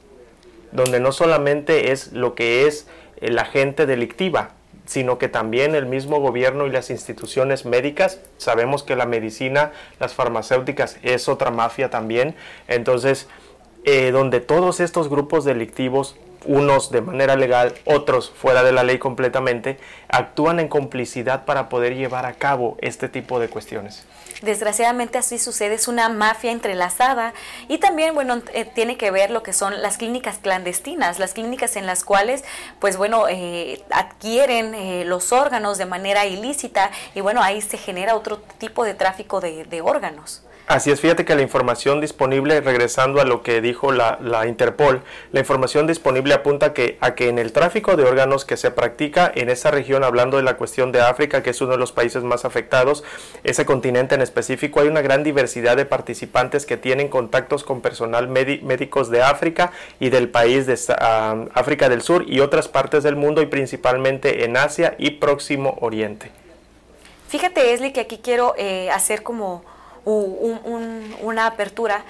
Donde 0.71 1.01
no 1.01 1.13
solamente 1.13 1.93
es 1.93 2.13
lo 2.13 2.35
que 2.35 2.67
es 2.67 2.87
la 3.21 3.45
gente 3.45 3.87
delictiva, 3.87 4.51
sino 4.87 5.19
que 5.19 5.29
también 5.29 5.75
el 5.75 5.87
mismo 5.87 6.21
gobierno 6.21 6.67
y 6.67 6.71
las 6.71 6.91
instituciones 6.91 7.65
médicas. 7.65 8.21
Sabemos 8.37 8.83
que 8.83 8.97
la 8.97 9.07
medicina, 9.07 9.73
las 10.01 10.15
farmacéuticas 10.15 10.99
es 11.03 11.29
otra 11.29 11.51
mafia 11.51 11.91
también. 11.91 12.35
Entonces, 12.69 13.29
eh, 13.85 14.13
donde 14.13 14.41
todos 14.41 14.79
estos 14.79 15.09
grupos 15.09 15.45
delictivos, 15.45 16.17
unos 16.45 16.91
de 16.93 17.01
manera 17.01 17.35
legal, 17.35 17.75
otros 17.85 18.31
fuera 18.31 18.63
de 18.63 18.71
la 18.71 18.85
ley 18.85 18.99
completamente, 18.99 19.79
actúan 20.09 20.61
en 20.61 20.69
complicidad 20.69 21.45
para 21.45 21.69
poder 21.69 21.97
llevar 21.97 22.25
a 22.27 22.35
cabo 22.35 22.77
este 22.81 23.09
tipo 23.09 23.41
de 23.41 23.49
cuestiones. 23.49 24.05
Desgraciadamente 24.41 25.19
así 25.19 25.39
sucede, 25.39 25.75
es 25.75 25.89
una 25.89 26.09
mafia 26.09 26.51
entrelazada 26.53 27.33
y 27.69 27.79
también, 27.79 28.15
bueno, 28.15 28.43
eh, 28.55 28.65
tiene 28.65 28.97
que 28.97 29.11
ver 29.11 29.31
lo 29.31 29.43
que 29.43 29.53
son 29.53 29.83
las 29.83 29.99
clínicas 29.99 30.39
clandestinas, 30.39 31.19
las 31.19 31.33
clínicas 31.35 31.77
en 31.77 31.87
las 31.87 32.03
cuales, 32.05 32.45
pues 32.81 32.97
bueno, 32.97 33.29
eh, 33.29 33.83
adquieren 33.91 35.09
los 35.09 35.33
órganos 35.33 35.79
de 35.79 35.87
manera 35.87 36.27
ilícita 36.27 36.91
y 37.15 37.21
bueno, 37.21 37.43
ahí 37.43 37.61
se 37.63 37.79
genera 37.79 38.17
otro 38.17 38.39
tipo 38.59 38.85
de 38.85 38.95
tráfico 38.95 39.41
de 39.41 39.81
órganos. 39.83 40.43
Así 40.69 40.91
es, 40.91 41.01
fíjate 41.01 41.25
que 41.25 41.35
la 41.35 41.43
información 41.43 42.01
disponible, 42.01 42.61
regresando 42.61 43.21
a 43.21 43.25
lo 43.25 43.43
que 43.43 43.61
dijo 43.61 43.91
la, 43.91 44.47
Interpol, 44.47 45.03
la 45.33 45.41
información 45.41 45.89
disponible 45.89 46.35
apunta 46.35 46.73
que, 46.73 46.99
a 47.01 47.15
que 47.15 47.29
en 47.29 47.39
el 47.39 47.53
tráfico 47.53 47.97
de 47.97 48.05
órganos 48.05 48.45
que 48.45 48.57
se 48.57 48.71
practica 48.71 49.31
en 49.35 49.51
esa 49.51 49.73
región, 49.73 50.05
hablando 50.05 50.37
de 50.37 50.45
la 50.45 50.57
cuestión 50.57 50.93
de 50.93 51.01
África, 51.01 51.43
que 51.43 51.51
es 51.51 51.61
uno 51.61 51.73
de 51.73 51.79
los 51.79 51.91
países 51.91 52.23
más 52.23 52.45
afectados, 52.45 53.03
ese 53.43 53.67
continente 53.67 54.15
en 54.15 54.23
específico, 54.23 54.81
hay 54.81 54.89
una 54.89 55.03
gran 55.03 55.25
diversidad 55.25 55.77
de 55.77 55.85
participantes 55.85 56.65
que 56.65 56.77
tienen 56.77 57.09
contactos 57.09 57.65
con 57.65 57.81
personal 57.81 58.29
médicos 58.29 59.11
de 59.11 59.21
África 59.21 59.73
y 59.99 60.11
del 60.11 60.29
país 60.29 60.67
de 60.67 60.79
ah, 61.01 61.45
África 61.55 61.89
del 61.89 62.03
Sur 62.03 62.25
y 62.29 62.39
otras 62.41 62.69
partes 62.69 63.03
del 63.03 63.17
mundo 63.17 63.43
y 63.43 63.47
principalmente 63.47 64.45
en 64.45 64.57
Asia 64.57 64.95
y 64.97 65.11
Próximo 65.11 65.77
Oriente. 65.81 66.31
Fíjate, 67.29 67.73
Esli, 67.73 67.93
que 67.93 68.01
aquí 68.01 68.21
quiero 68.23 68.55
eh, 68.57 68.91
hacer 68.91 69.23
como 69.23 69.65
una 70.05 71.47
apertura. 71.47 72.05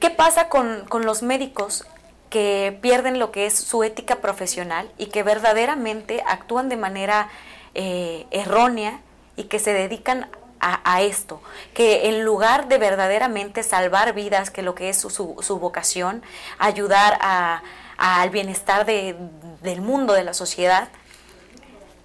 ¿Qué 0.00 0.10
pasa 0.10 0.48
con, 0.48 0.86
los 1.04 1.22
médicos 1.22 1.84
que 2.30 2.78
pierden 2.82 3.18
lo 3.18 3.32
que 3.32 3.46
es 3.46 3.58
su 3.58 3.82
ética 3.82 4.16
profesional 4.16 4.90
y 4.98 5.06
que 5.06 5.22
verdaderamente 5.22 6.22
actúan 6.26 6.68
de 6.68 6.76
manera 6.76 7.30
eh, 7.74 8.26
errónea 8.30 9.00
y 9.36 9.44
que 9.44 9.58
se 9.58 9.72
dedican 9.72 10.28
a, 10.60 11.02
esto, 11.02 11.40
que 11.72 12.08
en 12.08 12.24
lugar 12.24 12.66
de 12.66 12.78
verdaderamente 12.78 13.62
salvar 13.62 14.12
vidas, 14.12 14.50
que 14.50 14.62
lo 14.62 14.74
que 14.74 14.88
es 14.88 14.98
su, 14.98 15.58
vocación, 15.60 16.22
ayudar 16.58 17.16
al 17.96 18.30
bienestar 18.30 18.84
del 18.84 19.80
mundo, 19.80 20.14
de 20.14 20.24
la 20.24 20.34
sociedad, 20.34 20.88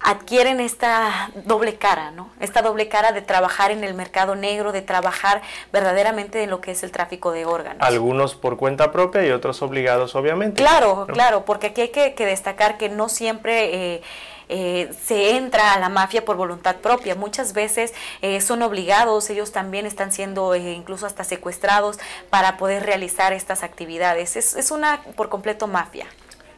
adquieren 0.04 0.60
esta 0.60 1.32
doble 1.45 1.76
cara, 1.76 2.12
¿no? 2.12 2.30
Esta 2.39 2.62
doble 2.62 2.89
cara 2.89 3.14
de 3.14 3.22
trabajar 3.22 3.72
en 3.72 3.84
el 3.84 3.93
mercado 3.93 4.36
negro, 4.36 4.72
de 4.72 4.82
trabajar 4.82 5.41
verdaderamente 5.72 6.43
en 6.43 6.49
lo 6.49 6.62
que 6.62 6.72
es 6.72 6.84
el 6.84 6.91
tráfico 6.91 7.32
de 7.32 7.45
órganos. 7.45 7.82
Algunos 7.82 8.36
por 8.36 8.58
cuenta 8.58 8.91
propia 8.91 9.26
y 9.26 9.32
otros 9.32 9.62
obligados, 9.62 10.16
obviamente. 10.16 10.62
Claro, 10.62 11.08
claro, 11.08 11.45
porque 11.45 11.68
aquí 11.68 11.82
hay 11.82 11.89
que, 11.89 12.26
destacar 12.26 12.78
que 12.78 12.89
no 12.89 13.10
siempre... 13.10 13.95
Eh, 13.95 14.01
eh, 14.49 14.93
se 15.06 15.38
entra 15.38 15.74
a 15.74 15.80
la 15.80 15.88
mafia 15.88 16.26
por 16.26 16.36
voluntad 16.36 16.76
propia. 16.76 17.16
Muchas 17.16 17.54
veces 17.54 17.93
eh, 18.22 18.41
son 18.41 18.62
obligados, 18.62 19.30
ellos 19.30 19.54
también 19.54 19.86
están 19.86 20.12
siendo 20.12 20.54
incluso 20.56 21.06
hasta 21.06 21.24
secuestrados 21.24 21.97
para 22.30 22.58
poder 22.58 22.86
realizar 22.86 23.32
estas 23.32 23.64
actividades. 23.64 24.36
Es, 24.36 24.54
es 24.56 24.70
una 24.70 25.01
por 25.16 25.30
completo 25.30 25.66
mafia. 25.68 26.08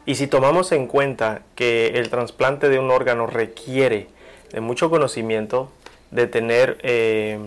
Y 0.06 0.14
si 0.14 0.28
tomamos 0.28 0.70
en 0.70 0.86
cuenta 0.86 1.42
que 1.56 1.88
el 1.96 2.10
trasplante 2.10 2.68
de 2.68 2.78
un 2.78 2.92
órgano 2.92 3.26
requiere 3.26 4.06
de 4.52 4.60
mucho 4.60 4.88
conocimiento, 4.88 5.70
de 6.12 6.28
tener 6.28 6.78
eh, 6.82 7.40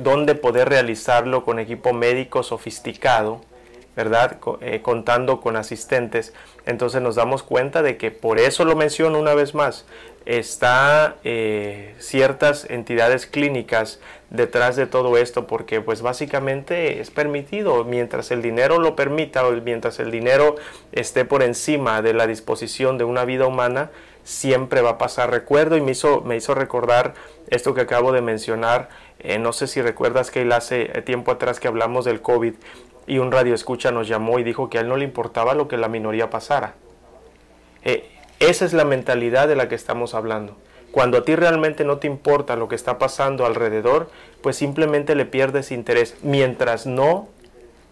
dónde 0.00 0.34
poder 0.34 0.68
realizarlo 0.68 1.46
con 1.46 1.58
equipo 1.58 1.94
médico 1.94 2.42
sofisticado, 2.42 3.40
¿verdad? 3.96 4.38
Eh, 4.60 4.80
contando 4.82 5.40
con 5.40 5.56
asistentes, 5.56 6.32
entonces 6.66 7.00
nos 7.02 7.14
damos 7.14 7.42
cuenta 7.42 7.82
de 7.82 7.96
que 7.96 8.10
por 8.10 8.38
eso 8.38 8.64
lo 8.64 8.76
menciono 8.76 9.18
una 9.18 9.34
vez 9.34 9.54
más, 9.54 9.86
está 10.26 11.16
eh, 11.24 11.94
ciertas 11.98 12.68
entidades 12.70 13.26
clínicas 13.26 14.00
detrás 14.30 14.74
de 14.74 14.86
todo 14.86 15.16
esto 15.18 15.46
porque 15.46 15.80
pues 15.80 16.02
básicamente 16.02 17.00
es 17.00 17.10
permitido. 17.10 17.84
Mientras 17.84 18.30
el 18.30 18.42
dinero 18.42 18.78
lo 18.78 18.96
permita 18.96 19.46
o 19.46 19.52
mientras 19.52 20.00
el 20.00 20.10
dinero 20.10 20.56
esté 20.92 21.24
por 21.24 21.42
encima 21.42 22.02
de 22.02 22.14
la 22.14 22.26
disposición 22.26 22.98
de 22.98 23.04
una 23.04 23.24
vida 23.24 23.46
humana 23.46 23.90
siempre 24.22 24.80
va 24.80 24.90
a 24.90 24.98
pasar. 24.98 25.30
Recuerdo 25.30 25.76
y 25.76 25.82
me 25.82 25.92
hizo 25.92 26.22
me 26.22 26.36
hizo 26.36 26.54
recordar 26.54 27.14
esto 27.50 27.74
que 27.74 27.82
acabo 27.82 28.12
de 28.12 28.22
mencionar 28.22 28.88
eh, 29.18 29.38
no 29.38 29.52
sé 29.52 29.66
si 29.66 29.82
recuerdas 29.82 30.30
que 30.30 30.50
hace 30.52 30.86
tiempo 31.04 31.30
atrás 31.30 31.60
que 31.60 31.68
hablamos 31.68 32.04
del 32.04 32.22
COVID 32.22 32.54
y 33.06 33.18
un 33.18 33.32
radio 33.32 33.54
escucha 33.54 33.90
nos 33.90 34.08
llamó 34.08 34.38
y 34.38 34.44
dijo 34.44 34.70
que 34.70 34.78
a 34.78 34.80
él 34.80 34.88
no 34.88 34.96
le 34.96 35.04
importaba 35.04 35.54
lo 35.54 35.68
que 35.68 35.76
la 35.76 35.88
minoría 35.88 36.30
pasara 36.30 36.74
eh, 37.84 38.08
esa 38.40 38.64
es 38.64 38.72
la 38.72 38.84
mentalidad 38.84 39.46
de 39.46 39.56
la 39.56 39.68
que 39.68 39.74
estamos 39.74 40.14
hablando. 40.14 40.56
Cuando 40.90 41.18
a 41.18 41.24
ti 41.24 41.36
realmente 41.36 41.84
no 41.84 41.98
te 41.98 42.06
importa 42.06 42.56
lo 42.56 42.68
que 42.68 42.74
está 42.74 42.98
pasando 42.98 43.46
alrededor, 43.46 44.10
pues 44.42 44.56
simplemente 44.56 45.14
le 45.14 45.26
pierdes 45.26 45.70
interés. 45.70 46.16
Mientras 46.22 46.86
no 46.86 47.28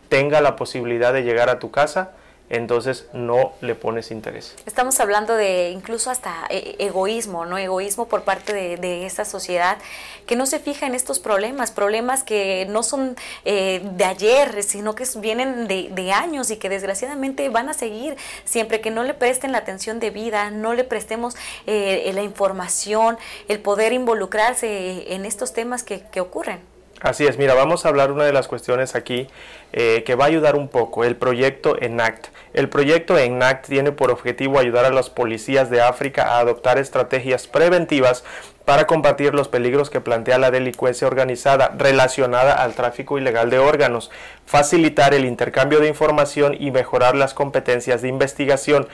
tenga 0.09 0.41
la 0.41 0.57
posibilidad 0.57 1.13
de 1.13 1.23
llegar 1.23 1.49
a 1.49 1.59
tu 1.59 1.71
casa, 1.71 2.13
entonces 2.51 3.07
no 3.13 3.53
le 3.61 3.75
pones 3.75 4.11
interés. 4.11 4.55
Estamos 4.67 5.01
hablando 5.01 5.35
de 5.35 5.71
incluso 5.71 6.11
hasta 6.11 6.47
eh, 6.51 6.77
egoísmo, 6.79 7.47
¿no? 7.47 7.59
Egoísmo 7.59 8.09
por 8.09 8.23
parte 8.23 8.53
de, 8.53 8.77
de 8.77 9.07
esta 9.07 9.25
sociedad 9.25 9.79
que 10.27 10.37
no 10.37 10.47
se 10.47 10.59
fija 10.59 10.87
en 10.87 10.95
estos 10.95 11.19
problemas, 11.19 11.71
problemas 11.71 12.25
que 12.25 12.67
no 12.69 12.83
son 12.83 13.17
eh, 13.45 13.81
de 13.83 14.05
ayer, 14.05 14.63
sino 14.63 14.95
que 14.95 15.05
vienen 15.17 15.67
de, 15.67 16.13
años 16.13 16.51
y 16.51 16.57
que 16.57 16.69
desgraciadamente 16.69 17.49
van 17.49 17.69
a 17.69 17.75
seguir 17.75 18.17
siempre 18.45 18.81
que 18.81 18.91
no 18.91 19.03
le 19.03 19.15
presten 19.15 19.53
la 19.53 19.59
atención 19.59 19.99
debida, 19.99 20.51
no 20.51 20.75
le 20.75 20.85
prestemos 20.85 21.37
eh, 21.67 22.11
la 22.15 22.23
información, 22.23 23.19
el 23.49 23.61
poder 23.61 23.93
involucrarse 23.93 25.15
en 25.15 25.25
estos 25.25 25.53
temas 25.53 25.83
que 25.83 26.21
ocurren. 26.21 26.72
Así 27.03 27.27
es, 27.27 27.37
mira, 27.37 27.55
vamos 27.55 27.85
a 27.85 27.89
hablar 27.89 28.13
una 28.13 28.25
de 28.25 28.33
las 28.33 28.47
cuestiones 28.47 28.95
aquí 28.95 29.27
eh, 29.73 30.05
que 30.07 30.15
va 30.15 30.25
a 30.25 30.29
ayudar 30.29 30.55
un 30.55 30.69
poco, 30.69 31.03
el 31.03 31.17
proyecto 31.17 31.77
ENACT. 31.83 32.29
El 32.55 32.69
proyecto 32.69 33.19
ENACT 33.19 33.67
tiene 33.67 33.91
por 33.91 34.13
objetivo 34.13 34.61
ayudar 34.61 34.85
a 34.85 34.91
las 34.91 35.11
policías 35.11 35.69
de 35.69 35.83
África 35.83 36.23
a 36.23 36.39
adoptar 36.39 36.79
estrategias 36.79 37.49
preventivas 37.49 38.23
para 38.65 38.87
combatir 38.87 39.35
los 39.35 39.49
peligros 39.49 39.91
que 39.91 40.01
plantea 40.01 40.39
la 40.39 40.53
delincuencia 40.53 41.09
organizada 41.09 41.75
relacionada 41.77 42.53
al 42.55 42.75
tráfico 42.75 43.19
ilegal 43.19 43.51
de 43.51 43.59
órganos, 43.59 44.13
facilitar 44.47 45.13
el 45.13 45.25
intercambio 45.25 45.81
de 45.81 45.89
información 45.89 46.57
y 46.57 46.71
mejorar 46.71 47.17
las 47.17 47.35
competencias 47.35 48.03
de 48.03 48.09
investigación 48.09 48.87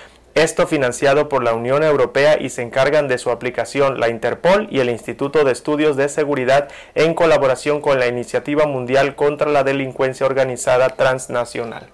esto 0.43 0.67
financiado 0.67 1.29
por 1.29 1.43
la 1.43 1.55
Unión 1.55 1.83
Europea 1.83 2.39
y 2.41 2.51
se 2.51 2.63
encargan 2.63 3.09
de 3.09 3.19
su 3.19 3.31
aplicación 3.31 4.01
la 4.01 4.09
Interpol 4.09 4.69
y 4.71 4.81
el 4.81 4.91
Instituto 4.91 5.45
de 5.45 5.53
Estudios 5.53 5.97
de 5.97 6.09
Seguridad 6.09 6.69
en 6.95 7.15
colaboración 7.15 7.81
con 7.81 7.99
la 7.99 8.07
Iniciativa 8.07 8.67
Mundial 8.67 9.17
contra 9.17 9.51
la 9.51 9.65
Delincuencia 9.65 10.27
Organizada 10.27 10.91
Transnacional. 10.91 11.91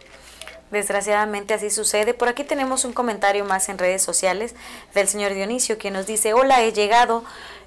Desgraciadamente 0.70 1.54
así 1.54 1.70
sucede. 1.70 2.14
Por 2.14 2.28
aquí 2.28 2.42
tenemos 2.42 2.84
un 2.84 2.92
comentario 2.92 3.44
más 3.44 3.68
en 3.68 3.78
redes 3.78 4.02
sociales 4.02 4.54
del 4.94 5.06
señor 5.08 5.32
Dionisio 5.32 5.78
que 5.78 5.90
nos 5.90 6.06
dice, 6.06 6.34
hola, 6.34 6.62
he 6.62 6.72
llegado 6.72 7.24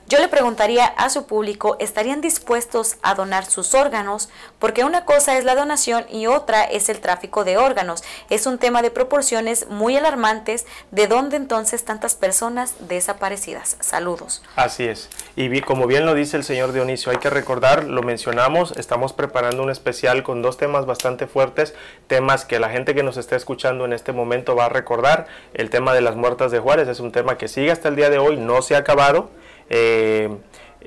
yo 0.08 0.20
le 0.20 0.30
preguntaría 0.30 0.86
a 0.86 1.10
su 1.10 1.26
público, 1.26 1.76
¿estarían 1.80 2.22
dispuestos 2.22 2.96
a 3.02 3.14
donar 3.14 3.46
sus 3.46 3.74
órganos? 3.74 4.30
Porque 4.58 4.86
una 4.86 5.04
cosa 5.04 5.38
es 5.38 5.44
la 5.44 5.54
donación 5.54 6.06
y 6.10 6.28
otra 6.28 6.64
es 6.64 6.88
el 6.88 7.02
tráfico 7.02 7.44
de 7.44 7.58
órganos. 7.58 8.04
Es 8.30 8.46
un 8.46 8.58
tema 8.58 8.82
de 8.82 8.90
proporciones 8.90 9.68
muy 9.68 9.98
alarmantes. 9.98 10.66
¿De 10.92 11.08
dónde 11.08 11.36
entonces 11.36 11.84
tantas 11.84 12.16
personas 12.16 12.76
desaparecidas? 12.88 13.76
Saludos. 13.82 14.44
Así 14.56 14.86
es. 14.86 15.10
Y 15.36 15.60
como 15.62 15.88
bien 15.88 16.06
lo 16.06 16.14
dice 16.14 16.38
el 16.38 16.46
señor 16.46 16.72
Dionisio, 16.72 17.12
hay 17.12 17.18
que 17.18 17.30
recordar, 17.30 17.84
lo 17.84 18.02
mencionamos, 18.02 18.72
estamos 18.78 19.12
preparando 19.12 19.62
un 19.62 19.70
especial 19.70 20.24
con 20.24 20.42
dos 20.42 20.56
temas 20.56 20.86
bastante 20.86 21.28
fuertes, 21.28 21.74
temas 22.08 22.46
que 22.46 22.60
la 22.60 22.70
gente 22.70 22.96
que 22.96 23.04
nos 23.04 23.18
está 23.18 23.36
escuchando 23.36 23.84
en 23.84 23.92
este 23.92 24.14
momento 24.14 24.56
va 24.56 24.66
a 24.66 24.70
recordar. 24.70 25.28
El 25.54 25.70
tema 25.70 25.94
de 25.94 26.00
las 26.00 26.16
muertas 26.16 26.52
de 26.52 26.60
Juárez 26.60 26.88
es 26.88 27.02
un 27.02 27.12
tema 27.12 27.38
que 27.38 27.50
sigue 27.50 27.72
hasta 27.72 27.90
el 27.90 27.98
día 27.98 28.10
de 28.10 28.20
hoy, 28.20 28.38
no 28.38 28.62
se 28.62 28.76
ha 28.76 28.80
acabado 28.80 29.32
eh, 29.70 30.30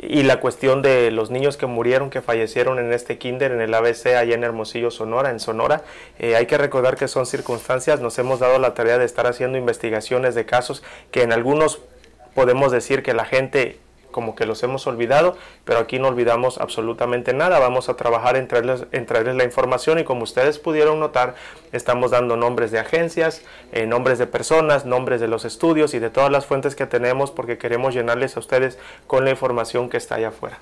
y 0.02 0.22
la 0.22 0.40
cuestión 0.40 0.80
de 0.82 1.10
los 1.10 1.30
niños 1.30 1.56
que 1.56 1.66
murieron, 1.66 2.10
que 2.10 2.22
fallecieron 2.22 2.78
en 2.78 2.92
este 2.92 3.18
kinder, 3.18 3.52
en 3.52 3.60
el 3.60 3.74
ABC, 3.74 4.06
allá 4.06 4.34
en 4.34 4.44
Hermosillo, 4.44 4.90
Sonora, 4.90 5.30
en 5.30 5.40
Sonora. 5.40 5.82
Eh, 6.18 6.36
hay 6.36 6.46
que 6.46 6.56
recordar 6.56 6.96
que 6.96 7.08
son 7.08 7.26
circunstancias, 7.26 8.00
nos 8.00 8.18
hemos 8.18 8.40
dado 8.40 8.58
la 8.58 8.72
tarea 8.72 8.98
de 8.98 9.04
estar 9.04 9.26
haciendo 9.26 9.58
investigaciones 9.58 10.34
de 10.34 10.46
casos 10.46 10.82
que 11.10 11.22
en 11.22 11.32
algunos 11.32 11.80
podemos 12.34 12.72
decir 12.72 13.02
que 13.02 13.12
la 13.12 13.24
gente 13.24 13.78
como 14.10 14.34
que 14.34 14.46
los 14.46 14.62
hemos 14.62 14.86
olvidado, 14.86 15.36
pero 15.64 15.78
aquí 15.78 15.98
no 15.98 16.08
olvidamos 16.08 16.58
absolutamente 16.58 17.32
nada. 17.32 17.58
Vamos 17.58 17.88
a 17.88 17.96
trabajar 17.96 18.36
en 18.36 18.48
traerles, 18.48 18.84
en 18.92 19.06
traerles 19.06 19.36
la 19.36 19.44
información 19.44 19.98
y 19.98 20.04
como 20.04 20.24
ustedes 20.24 20.58
pudieron 20.58 21.00
notar, 21.00 21.34
estamos 21.72 22.10
dando 22.10 22.36
nombres 22.36 22.70
de 22.70 22.78
agencias, 22.78 23.42
eh, 23.72 23.86
nombres 23.86 24.18
de 24.18 24.26
personas, 24.26 24.84
nombres 24.84 25.20
de 25.20 25.28
los 25.28 25.44
estudios 25.44 25.94
y 25.94 25.98
de 25.98 26.10
todas 26.10 26.30
las 26.30 26.46
fuentes 26.46 26.74
que 26.74 26.86
tenemos 26.86 27.30
porque 27.30 27.58
queremos 27.58 27.94
llenarles 27.94 28.36
a 28.36 28.40
ustedes 28.40 28.78
con 29.06 29.24
la 29.24 29.30
información 29.30 29.88
que 29.88 29.96
está 29.96 30.16
allá 30.16 30.28
afuera. 30.28 30.58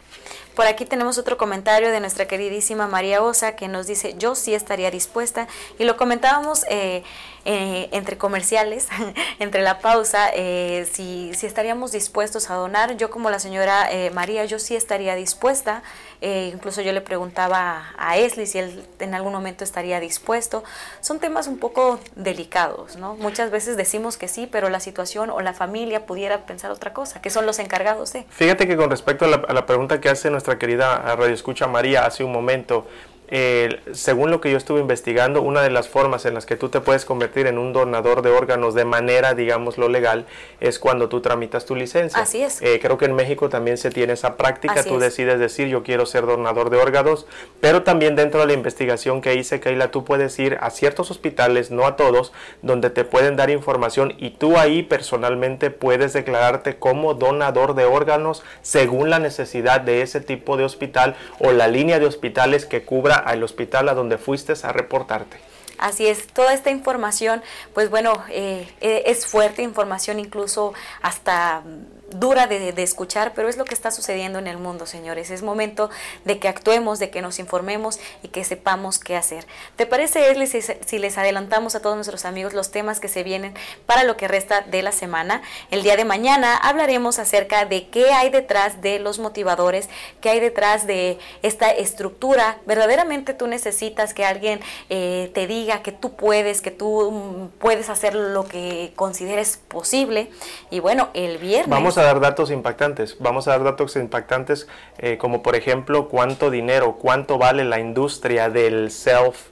Por 0.59 0.67
aquí 0.67 0.85
tenemos 0.85 1.19
otro 1.19 1.37
comentario 1.37 1.93
de 1.93 2.01
nuestra 2.01 2.27
queridísima 2.27 2.89
María 2.89 3.23
Osa 3.23 3.55
que 3.55 3.69
nos 3.69 3.87
dice, 3.87 4.17
yo 4.19 4.35
sí 4.35 4.55
estaría 4.55 4.91
dispuesta. 4.91 5.47
Y 5.79 5.85
lo 5.85 5.97
comentábamos 5.97 6.65
eh, 6.69 7.05
eh, 7.51 7.89
entre 7.93 8.19
comerciales, 8.19 8.89
entre 9.39 9.63
la 9.63 9.79
pausa, 9.79 10.29
eh, 10.35 10.87
si, 10.93 11.33
si, 11.35 11.47
estaríamos 11.47 11.93
dispuestos 11.93 12.51
a 12.51 12.55
donar. 12.57 12.99
Yo 12.99 13.09
como 13.09 13.31
la 13.31 13.39
señora 13.39 13.89
María, 14.13 14.45
yo 14.45 14.59
sí 14.59 14.77
estaría 14.77 15.15
dispuesta. 15.15 15.83
incluso 16.21 16.83
yo 16.83 16.93
le 16.93 17.01
preguntaba 17.01 17.95
a 17.97 18.19
Esli 18.19 18.47
si 18.47 18.59
él 18.59 18.85
en 18.99 19.15
algún 19.15 19.33
momento 19.33 19.65
estaría 19.65 19.99
dispuesto. 19.99 20.63
Son 21.01 21.21
temas 21.21 21.47
un 21.47 21.59
poco 21.59 21.99
delicados, 22.17 22.97
¿no? 22.97 23.15
Muchas 23.15 23.51
veces 23.51 23.79
decimos 23.79 24.19
que 24.19 24.29
sí, 24.29 24.47
pero 24.47 24.69
la 24.69 24.81
situación 24.81 25.31
o 25.31 25.41
la 25.41 25.55
familia 25.55 26.05
pudiera 26.05 26.45
pensar 26.45 26.71
otra 26.71 26.93
cosa, 26.93 27.23
que 27.23 27.31
son 27.31 27.47
los 27.47 27.59
encargados 27.59 28.13
de. 28.13 28.27
Fíjate 28.29 28.69
que 28.69 28.77
con 28.77 28.91
respecto 28.91 29.25
a 29.25 29.29
la, 29.29 29.37
a 29.37 29.55
la 29.55 29.65
pregunta 29.65 30.03
que 30.03 30.11
hace 30.11 30.29
nuestra 30.31 30.59
querida 30.59 30.99
Radio 31.17 31.33
Escucha 31.33 31.67
María 31.67 32.05
hace 32.05 32.25
un 32.25 32.33
momento 32.33 32.87
eh, 33.31 33.81
según 33.93 34.31
lo 34.31 34.41
que 34.41 34.51
yo 34.51 34.57
estuve 34.57 34.81
investigando, 34.81 35.43
una 35.43 35.63
de 35.63 35.71
las 35.71 35.89
formas 35.89 36.25
en 36.25 36.35
las 36.35 36.47
que 36.47 36.57
tú 36.57 36.69
te 36.69 36.81
puedes 36.81 37.05
convertir 37.05 37.47
en 37.47 37.59
un 37.59 37.73
donador 37.73 38.23
de 38.23 38.31
órganos 38.31 38.75
de 38.75 38.85
manera, 38.85 39.35
digamos, 39.35 39.79
lo 39.79 39.89
legal, 39.89 40.27
es 40.61 40.79
cuando 40.79 41.09
tú 41.09 41.21
tramitas 41.21 41.67
tu 41.67 41.77
licencia. 41.77 42.23
Así 42.23 42.43
es. 42.43 42.63
Eh, 42.63 42.79
creo 42.81 42.97
que 42.97 43.05
en 43.05 43.15
México 43.15 43.49
también 43.49 43.77
se 43.77 43.91
tiene 43.91 44.15
esa 44.15 44.37
práctica, 44.37 44.83
tú 44.83 44.99
decides 44.99 45.39
decir 45.39 45.69
yo 45.69 45.83
quiero 45.83 46.07
ser 46.07 46.27
donador 46.27 46.71
de 46.71 46.79
órganos, 46.79 47.27
pero 47.61 47.83
también 47.83 48.17
dentro 48.17 48.41
de 48.41 48.47
la 48.47 48.53
investigación 48.55 49.21
que 49.21 49.35
hice, 49.35 49.61
Keila, 49.61 49.91
tú 49.91 50.05
puedes 50.05 50.39
ir 50.39 50.59
a 50.61 50.71
ciertos 50.71 51.11
hospitales, 51.11 51.71
no 51.71 51.87
a 51.87 51.97
todos, 51.97 52.33
donde 52.63 52.91
te 52.91 53.05
pueden 53.05 53.37
dar 53.37 53.51
información 53.51 54.15
y 54.19 54.31
tú 54.31 54.57
ahí 54.57 54.83
personalmente 54.83 55.71
puedes 55.71 56.13
declararte 56.13 56.77
como 56.77 57.15
donador 57.15 57.75
de 57.75 57.85
órganos 57.85 58.43
según 58.63 59.11
la 59.11 59.19
necesidad 59.19 59.81
de 59.81 60.03
ese 60.03 60.21
tipo 60.21 60.57
de 60.57 60.65
hospital 60.65 61.17
o 61.39 61.53
la 61.53 61.69
línea 61.69 61.99
de 61.99 62.07
hospitales 62.07 62.67
que 62.67 62.83
cubra 62.83 63.18
al 63.19 63.43
hospital 63.43 63.89
a 63.89 63.95
donde 63.95 64.19
fuiste 64.19 64.55
a 64.63 64.73
reportarte. 64.73 65.39
Así 65.79 66.07
es, 66.09 66.27
toda 66.27 66.55
esta 66.55 66.71
información, 66.71 67.41
pues 67.73 67.89
bueno, 67.89 68.13
eh, 68.31 68.69
eh, 68.81 69.05
es 69.07 69.27
fuerte 69.27 69.63
información 69.63 70.19
incluso 70.19 70.75
hasta 71.03 71.63
dura 72.11 72.47
de, 72.47 72.69
escuchar, 72.83 73.33
pero 73.35 73.49
es 73.49 73.57
lo 73.57 73.65
que 73.65 73.75
está 73.75 73.91
sucediendo 73.91 74.39
en 74.39 74.47
el 74.47 74.59
mundo, 74.59 74.87
señores. 74.87 75.31
Es 75.31 75.43
momento 75.43 75.91
de 76.25 76.39
que 76.39 76.49
actuemos, 76.49 76.99
de 76.99 77.11
que 77.11 77.21
nos 77.23 77.39
informemos 77.39 77.99
y 78.23 78.29
que 78.29 78.45
sepamos 78.45 78.99
qué 78.99 79.17
hacer. 79.17 79.47
¿Te 79.77 79.87
parece, 79.87 80.31
Esli, 80.31 80.47
si, 80.47 80.99
les 80.99 81.19
adelantamos 81.19 81.75
a 81.75 81.81
todos 81.81 81.97
nuestros 81.97 82.25
amigos 82.25 82.55
los 82.55 82.71
temas 82.71 83.01
que 83.01 83.09
se 83.09 83.23
vienen 83.23 83.55
para 83.87 84.05
lo 84.05 84.17
que 84.17 84.29
resta 84.29 84.63
de 84.63 84.83
la 84.83 84.93
semana? 84.93 85.43
El 85.71 85.83
día 85.83 85.97
de 85.97 86.05
mañana 86.05 86.57
hablaremos 86.57 87.19
acerca 87.19 87.65
de 87.65 87.89
qué 87.89 88.13
hay 88.13 88.31
detrás 88.31 88.81
de 88.81 88.99
los 88.99 89.19
motivadores, 89.19 89.89
qué 90.21 90.31
hay 90.31 90.41
detrás 90.41 90.87
de 90.87 91.19
esta 91.43 91.71
estructura. 91.71 92.59
Verdaderamente 92.67 93.35
tú 93.35 93.47
necesitas 93.47 94.15
que 94.15 94.25
alguien 94.25 94.61
eh, 94.89 95.31
te 95.35 95.47
diga 95.47 95.83
que 95.83 95.93
tú 95.93 96.15
puedes, 96.15 96.63
que 96.63 96.71
tú 96.71 97.11
mm, 97.11 97.59
puedes 97.59 97.91
hacer 97.91 98.15
lo 98.15 98.47
que 98.47 98.93
consideres 98.97 99.59
posible. 99.69 100.31
Y 100.71 100.81
bueno, 100.81 101.11
el 101.15 101.39
viernes... 101.39 101.98
a 101.99 102.03
dar 102.03 102.21
datos 102.21 102.51
impactantes. 102.51 103.17
Vamos 103.19 103.49
a 103.49 103.53
dar 103.53 103.65
datos 103.65 103.97
impactantes 103.97 104.69
eh, 104.99 105.19
como 105.19 105.43
por 105.43 105.57
ejemplo 105.57 106.09
cuánto 106.09 106.51
dinero, 106.51 106.97
cuánto 106.97 107.37
vale 107.37 107.65
la 107.65 107.81
industria 107.81 108.49
del 108.49 108.91
self 108.91 109.49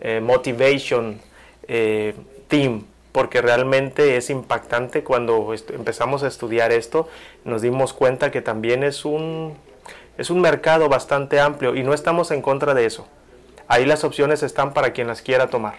eh, 0.00 0.20
motivation 0.20 1.20
eh, 1.66 2.14
team 2.48 2.84
porque 3.14 3.40
realmente 3.40 4.16
es 4.16 4.28
impactante 4.28 5.04
cuando 5.04 5.54
empezamos 5.72 6.24
a 6.24 6.26
estudiar 6.26 6.72
esto, 6.72 7.08
nos 7.44 7.62
dimos 7.62 7.92
cuenta 7.92 8.32
que 8.32 8.42
también 8.42 8.82
es 8.82 9.04
un, 9.04 9.56
es 10.18 10.30
un 10.30 10.40
mercado 10.40 10.88
bastante 10.88 11.38
amplio 11.38 11.76
y 11.76 11.84
no 11.84 11.94
estamos 11.94 12.32
en 12.32 12.42
contra 12.42 12.74
de 12.74 12.86
eso. 12.86 13.06
Ahí 13.68 13.86
las 13.86 14.02
opciones 14.02 14.42
están 14.42 14.74
para 14.74 14.92
quien 14.92 15.06
las 15.06 15.22
quiera 15.22 15.46
tomar. 15.46 15.76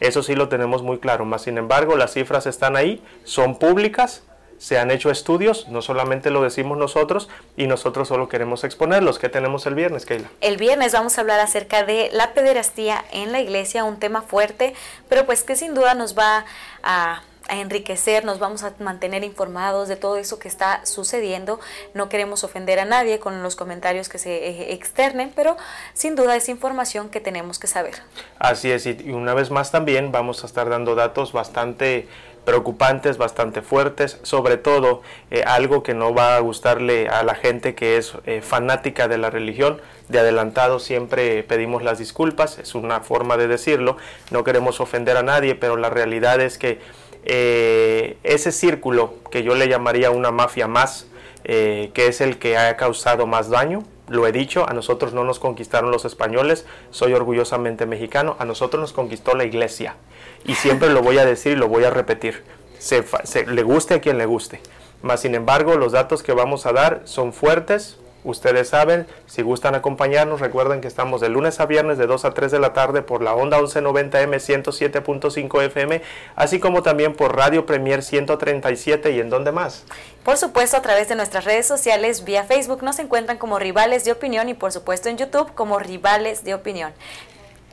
Eso 0.00 0.24
sí 0.24 0.34
lo 0.34 0.48
tenemos 0.48 0.82
muy 0.82 0.98
claro, 0.98 1.24
más 1.24 1.42
sin 1.42 1.56
embargo 1.56 1.96
las 1.96 2.14
cifras 2.14 2.46
están 2.46 2.74
ahí, 2.74 3.00
son 3.22 3.60
públicas 3.60 4.24
se 4.62 4.78
han 4.78 4.92
hecho 4.92 5.10
estudios, 5.10 5.66
no 5.66 5.82
solamente 5.82 6.30
lo 6.30 6.40
decimos 6.40 6.78
nosotros 6.78 7.28
y 7.56 7.66
nosotros 7.66 8.06
solo 8.06 8.28
queremos 8.28 8.62
exponerlos. 8.62 9.18
¿Qué 9.18 9.28
tenemos 9.28 9.66
el 9.66 9.74
viernes, 9.74 10.06
Keila? 10.06 10.30
El 10.40 10.56
viernes 10.56 10.92
vamos 10.92 11.18
a 11.18 11.22
hablar 11.22 11.40
acerca 11.40 11.82
de 11.82 12.10
la 12.12 12.32
pederastía 12.32 13.04
en 13.10 13.32
la 13.32 13.40
iglesia, 13.40 13.82
un 13.82 13.98
tema 13.98 14.22
fuerte, 14.22 14.72
pero 15.08 15.26
pues 15.26 15.42
que 15.42 15.56
sin 15.56 15.74
duda 15.74 15.94
nos 15.94 16.16
va 16.16 16.44
a 16.84 17.22
enriquecer, 17.48 18.24
nos 18.24 18.38
vamos 18.38 18.62
a 18.62 18.72
mantener 18.78 19.24
informados 19.24 19.88
de 19.88 19.96
todo 19.96 20.16
eso 20.16 20.38
que 20.38 20.46
está 20.46 20.86
sucediendo. 20.86 21.58
No 21.92 22.08
queremos 22.08 22.44
ofender 22.44 22.78
a 22.78 22.84
nadie 22.84 23.18
con 23.18 23.42
los 23.42 23.56
comentarios 23.56 24.08
que 24.08 24.18
se 24.18 24.48
eh, 24.48 24.72
externen, 24.74 25.32
pero 25.34 25.56
sin 25.92 26.14
duda 26.14 26.36
es 26.36 26.48
información 26.48 27.08
que 27.08 27.20
tenemos 27.20 27.58
que 27.58 27.66
saber. 27.66 27.94
Así 28.38 28.70
es, 28.70 28.86
y 28.86 29.10
una 29.10 29.34
vez 29.34 29.50
más 29.50 29.72
también 29.72 30.12
vamos 30.12 30.44
a 30.44 30.46
estar 30.46 30.68
dando 30.68 30.94
datos 30.94 31.32
bastante 31.32 32.06
preocupantes, 32.44 33.18
bastante 33.18 33.62
fuertes, 33.62 34.18
sobre 34.22 34.56
todo 34.56 35.02
eh, 35.30 35.44
algo 35.46 35.82
que 35.82 35.94
no 35.94 36.14
va 36.14 36.36
a 36.36 36.40
gustarle 36.40 37.08
a 37.08 37.22
la 37.22 37.34
gente 37.34 37.74
que 37.74 37.96
es 37.96 38.14
eh, 38.26 38.40
fanática 38.42 39.08
de 39.08 39.18
la 39.18 39.30
religión. 39.30 39.80
De 40.08 40.18
adelantado 40.18 40.78
siempre 40.78 41.42
pedimos 41.44 41.82
las 41.82 41.98
disculpas, 41.98 42.58
es 42.58 42.74
una 42.74 43.00
forma 43.00 43.36
de 43.36 43.48
decirlo, 43.48 43.96
no 44.30 44.44
queremos 44.44 44.80
ofender 44.80 45.16
a 45.16 45.22
nadie, 45.22 45.54
pero 45.54 45.76
la 45.76 45.90
realidad 45.90 46.40
es 46.40 46.58
que 46.58 46.80
eh, 47.24 48.18
ese 48.24 48.50
círculo 48.50 49.14
que 49.30 49.42
yo 49.42 49.54
le 49.54 49.68
llamaría 49.68 50.10
una 50.10 50.30
mafia 50.30 50.66
más, 50.66 51.06
que 51.44 51.90
es 51.96 52.20
el 52.20 52.38
que 52.38 52.56
ha 52.56 52.76
causado 52.76 53.26
más 53.26 53.50
daño, 53.50 53.82
lo 54.08 54.28
he 54.28 54.32
dicho, 54.32 54.68
a 54.68 54.74
nosotros 54.74 55.12
no 55.12 55.24
nos 55.24 55.40
conquistaron 55.40 55.90
los 55.90 56.04
españoles, 56.04 56.66
soy 56.92 57.14
orgullosamente 57.14 57.84
mexicano, 57.84 58.36
a 58.38 58.44
nosotros 58.44 58.80
nos 58.80 58.92
conquistó 58.92 59.34
la 59.34 59.44
iglesia 59.44 59.96
y 60.44 60.54
siempre 60.54 60.90
lo 60.90 61.02
voy 61.02 61.18
a 61.18 61.24
decir 61.24 61.52
y 61.52 61.56
lo 61.56 61.68
voy 61.68 61.84
a 61.84 61.90
repetir. 61.90 62.42
Se, 62.78 63.04
le 63.46 63.62
guste 63.62 63.94
a 63.94 64.00
quien 64.00 64.18
le 64.18 64.26
guste. 64.26 64.60
Más 65.02 65.20
sin 65.20 65.34
embargo, 65.34 65.76
los 65.76 65.92
datos 65.92 66.22
que 66.22 66.32
vamos 66.32 66.66
a 66.66 66.72
dar 66.72 67.02
son 67.04 67.32
fuertes. 67.32 67.98
Ustedes 68.24 68.68
saben, 68.68 69.08
si 69.26 69.42
gustan 69.42 69.74
acompañarnos, 69.74 70.40
recuerden 70.40 70.80
que 70.80 70.86
estamos 70.86 71.20
de 71.20 71.28
lunes 71.28 71.58
a 71.58 71.66
viernes 71.66 71.98
de 71.98 72.06
2 72.06 72.24
a 72.24 72.30
3 72.32 72.52
de 72.52 72.60
la 72.60 72.72
tarde 72.72 73.02
por 73.02 73.20
la 73.20 73.34
onda 73.34 73.58
1190M 73.58 74.36
107.5 74.36 75.62
FM, 75.64 76.02
así 76.36 76.60
como 76.60 76.84
también 76.84 77.14
por 77.14 77.36
Radio 77.36 77.66
Premier 77.66 78.00
137 78.00 79.10
y 79.10 79.18
en 79.18 79.28
dónde 79.28 79.50
más. 79.50 79.82
Por 80.24 80.36
supuesto, 80.36 80.76
a 80.76 80.82
través 80.82 81.08
de 81.08 81.16
nuestras 81.16 81.44
redes 81.44 81.66
sociales, 81.66 82.22
vía 82.22 82.44
Facebook, 82.44 82.84
nos 82.84 83.00
encuentran 83.00 83.38
como 83.38 83.58
Rivales 83.58 84.04
de 84.04 84.12
Opinión 84.12 84.48
y 84.48 84.54
por 84.54 84.70
supuesto 84.70 85.08
en 85.08 85.18
YouTube 85.18 85.52
como 85.54 85.80
Rivales 85.80 86.44
de 86.44 86.54
Opinión. 86.54 86.92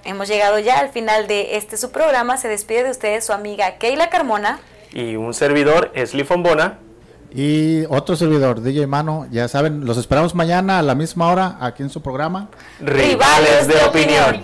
Hemos 0.04 0.28
llegado 0.28 0.60
ya 0.60 0.80
al 0.80 0.89
final 0.89 1.28
de 1.28 1.58
este 1.58 1.78
su 1.78 1.91
programa. 1.91 2.38
Se 2.38 2.47
despide 2.47 2.84
de 2.84 2.91
ustedes 2.91 3.26
su 3.26 3.34
amiga 3.34 3.78
Keila 3.78 4.10
Carmona. 4.10 4.60
Y 4.91 5.16
un 5.16 5.34
servidor, 5.34 5.91
Esli 5.93 6.24
Fombona. 6.24 6.80
Y 7.34 7.86
otro 7.89 8.16
servidor, 8.16 8.62
DJ 8.62 8.88
Mano. 8.88 9.28
Ya 9.32 9.47
saben, 9.47 9.86
los 9.86 9.97
esperamos 9.97 10.34
mañana 10.34 10.80
a 10.80 10.82
la 10.82 10.95
misma 10.95 11.32
hora 11.32 11.58
aquí 11.62 11.84
en 11.84 11.89
su 11.89 12.02
programa. 12.02 12.50
Rivales, 12.80 13.68
de, 13.68 13.76
opinión. 13.84 14.43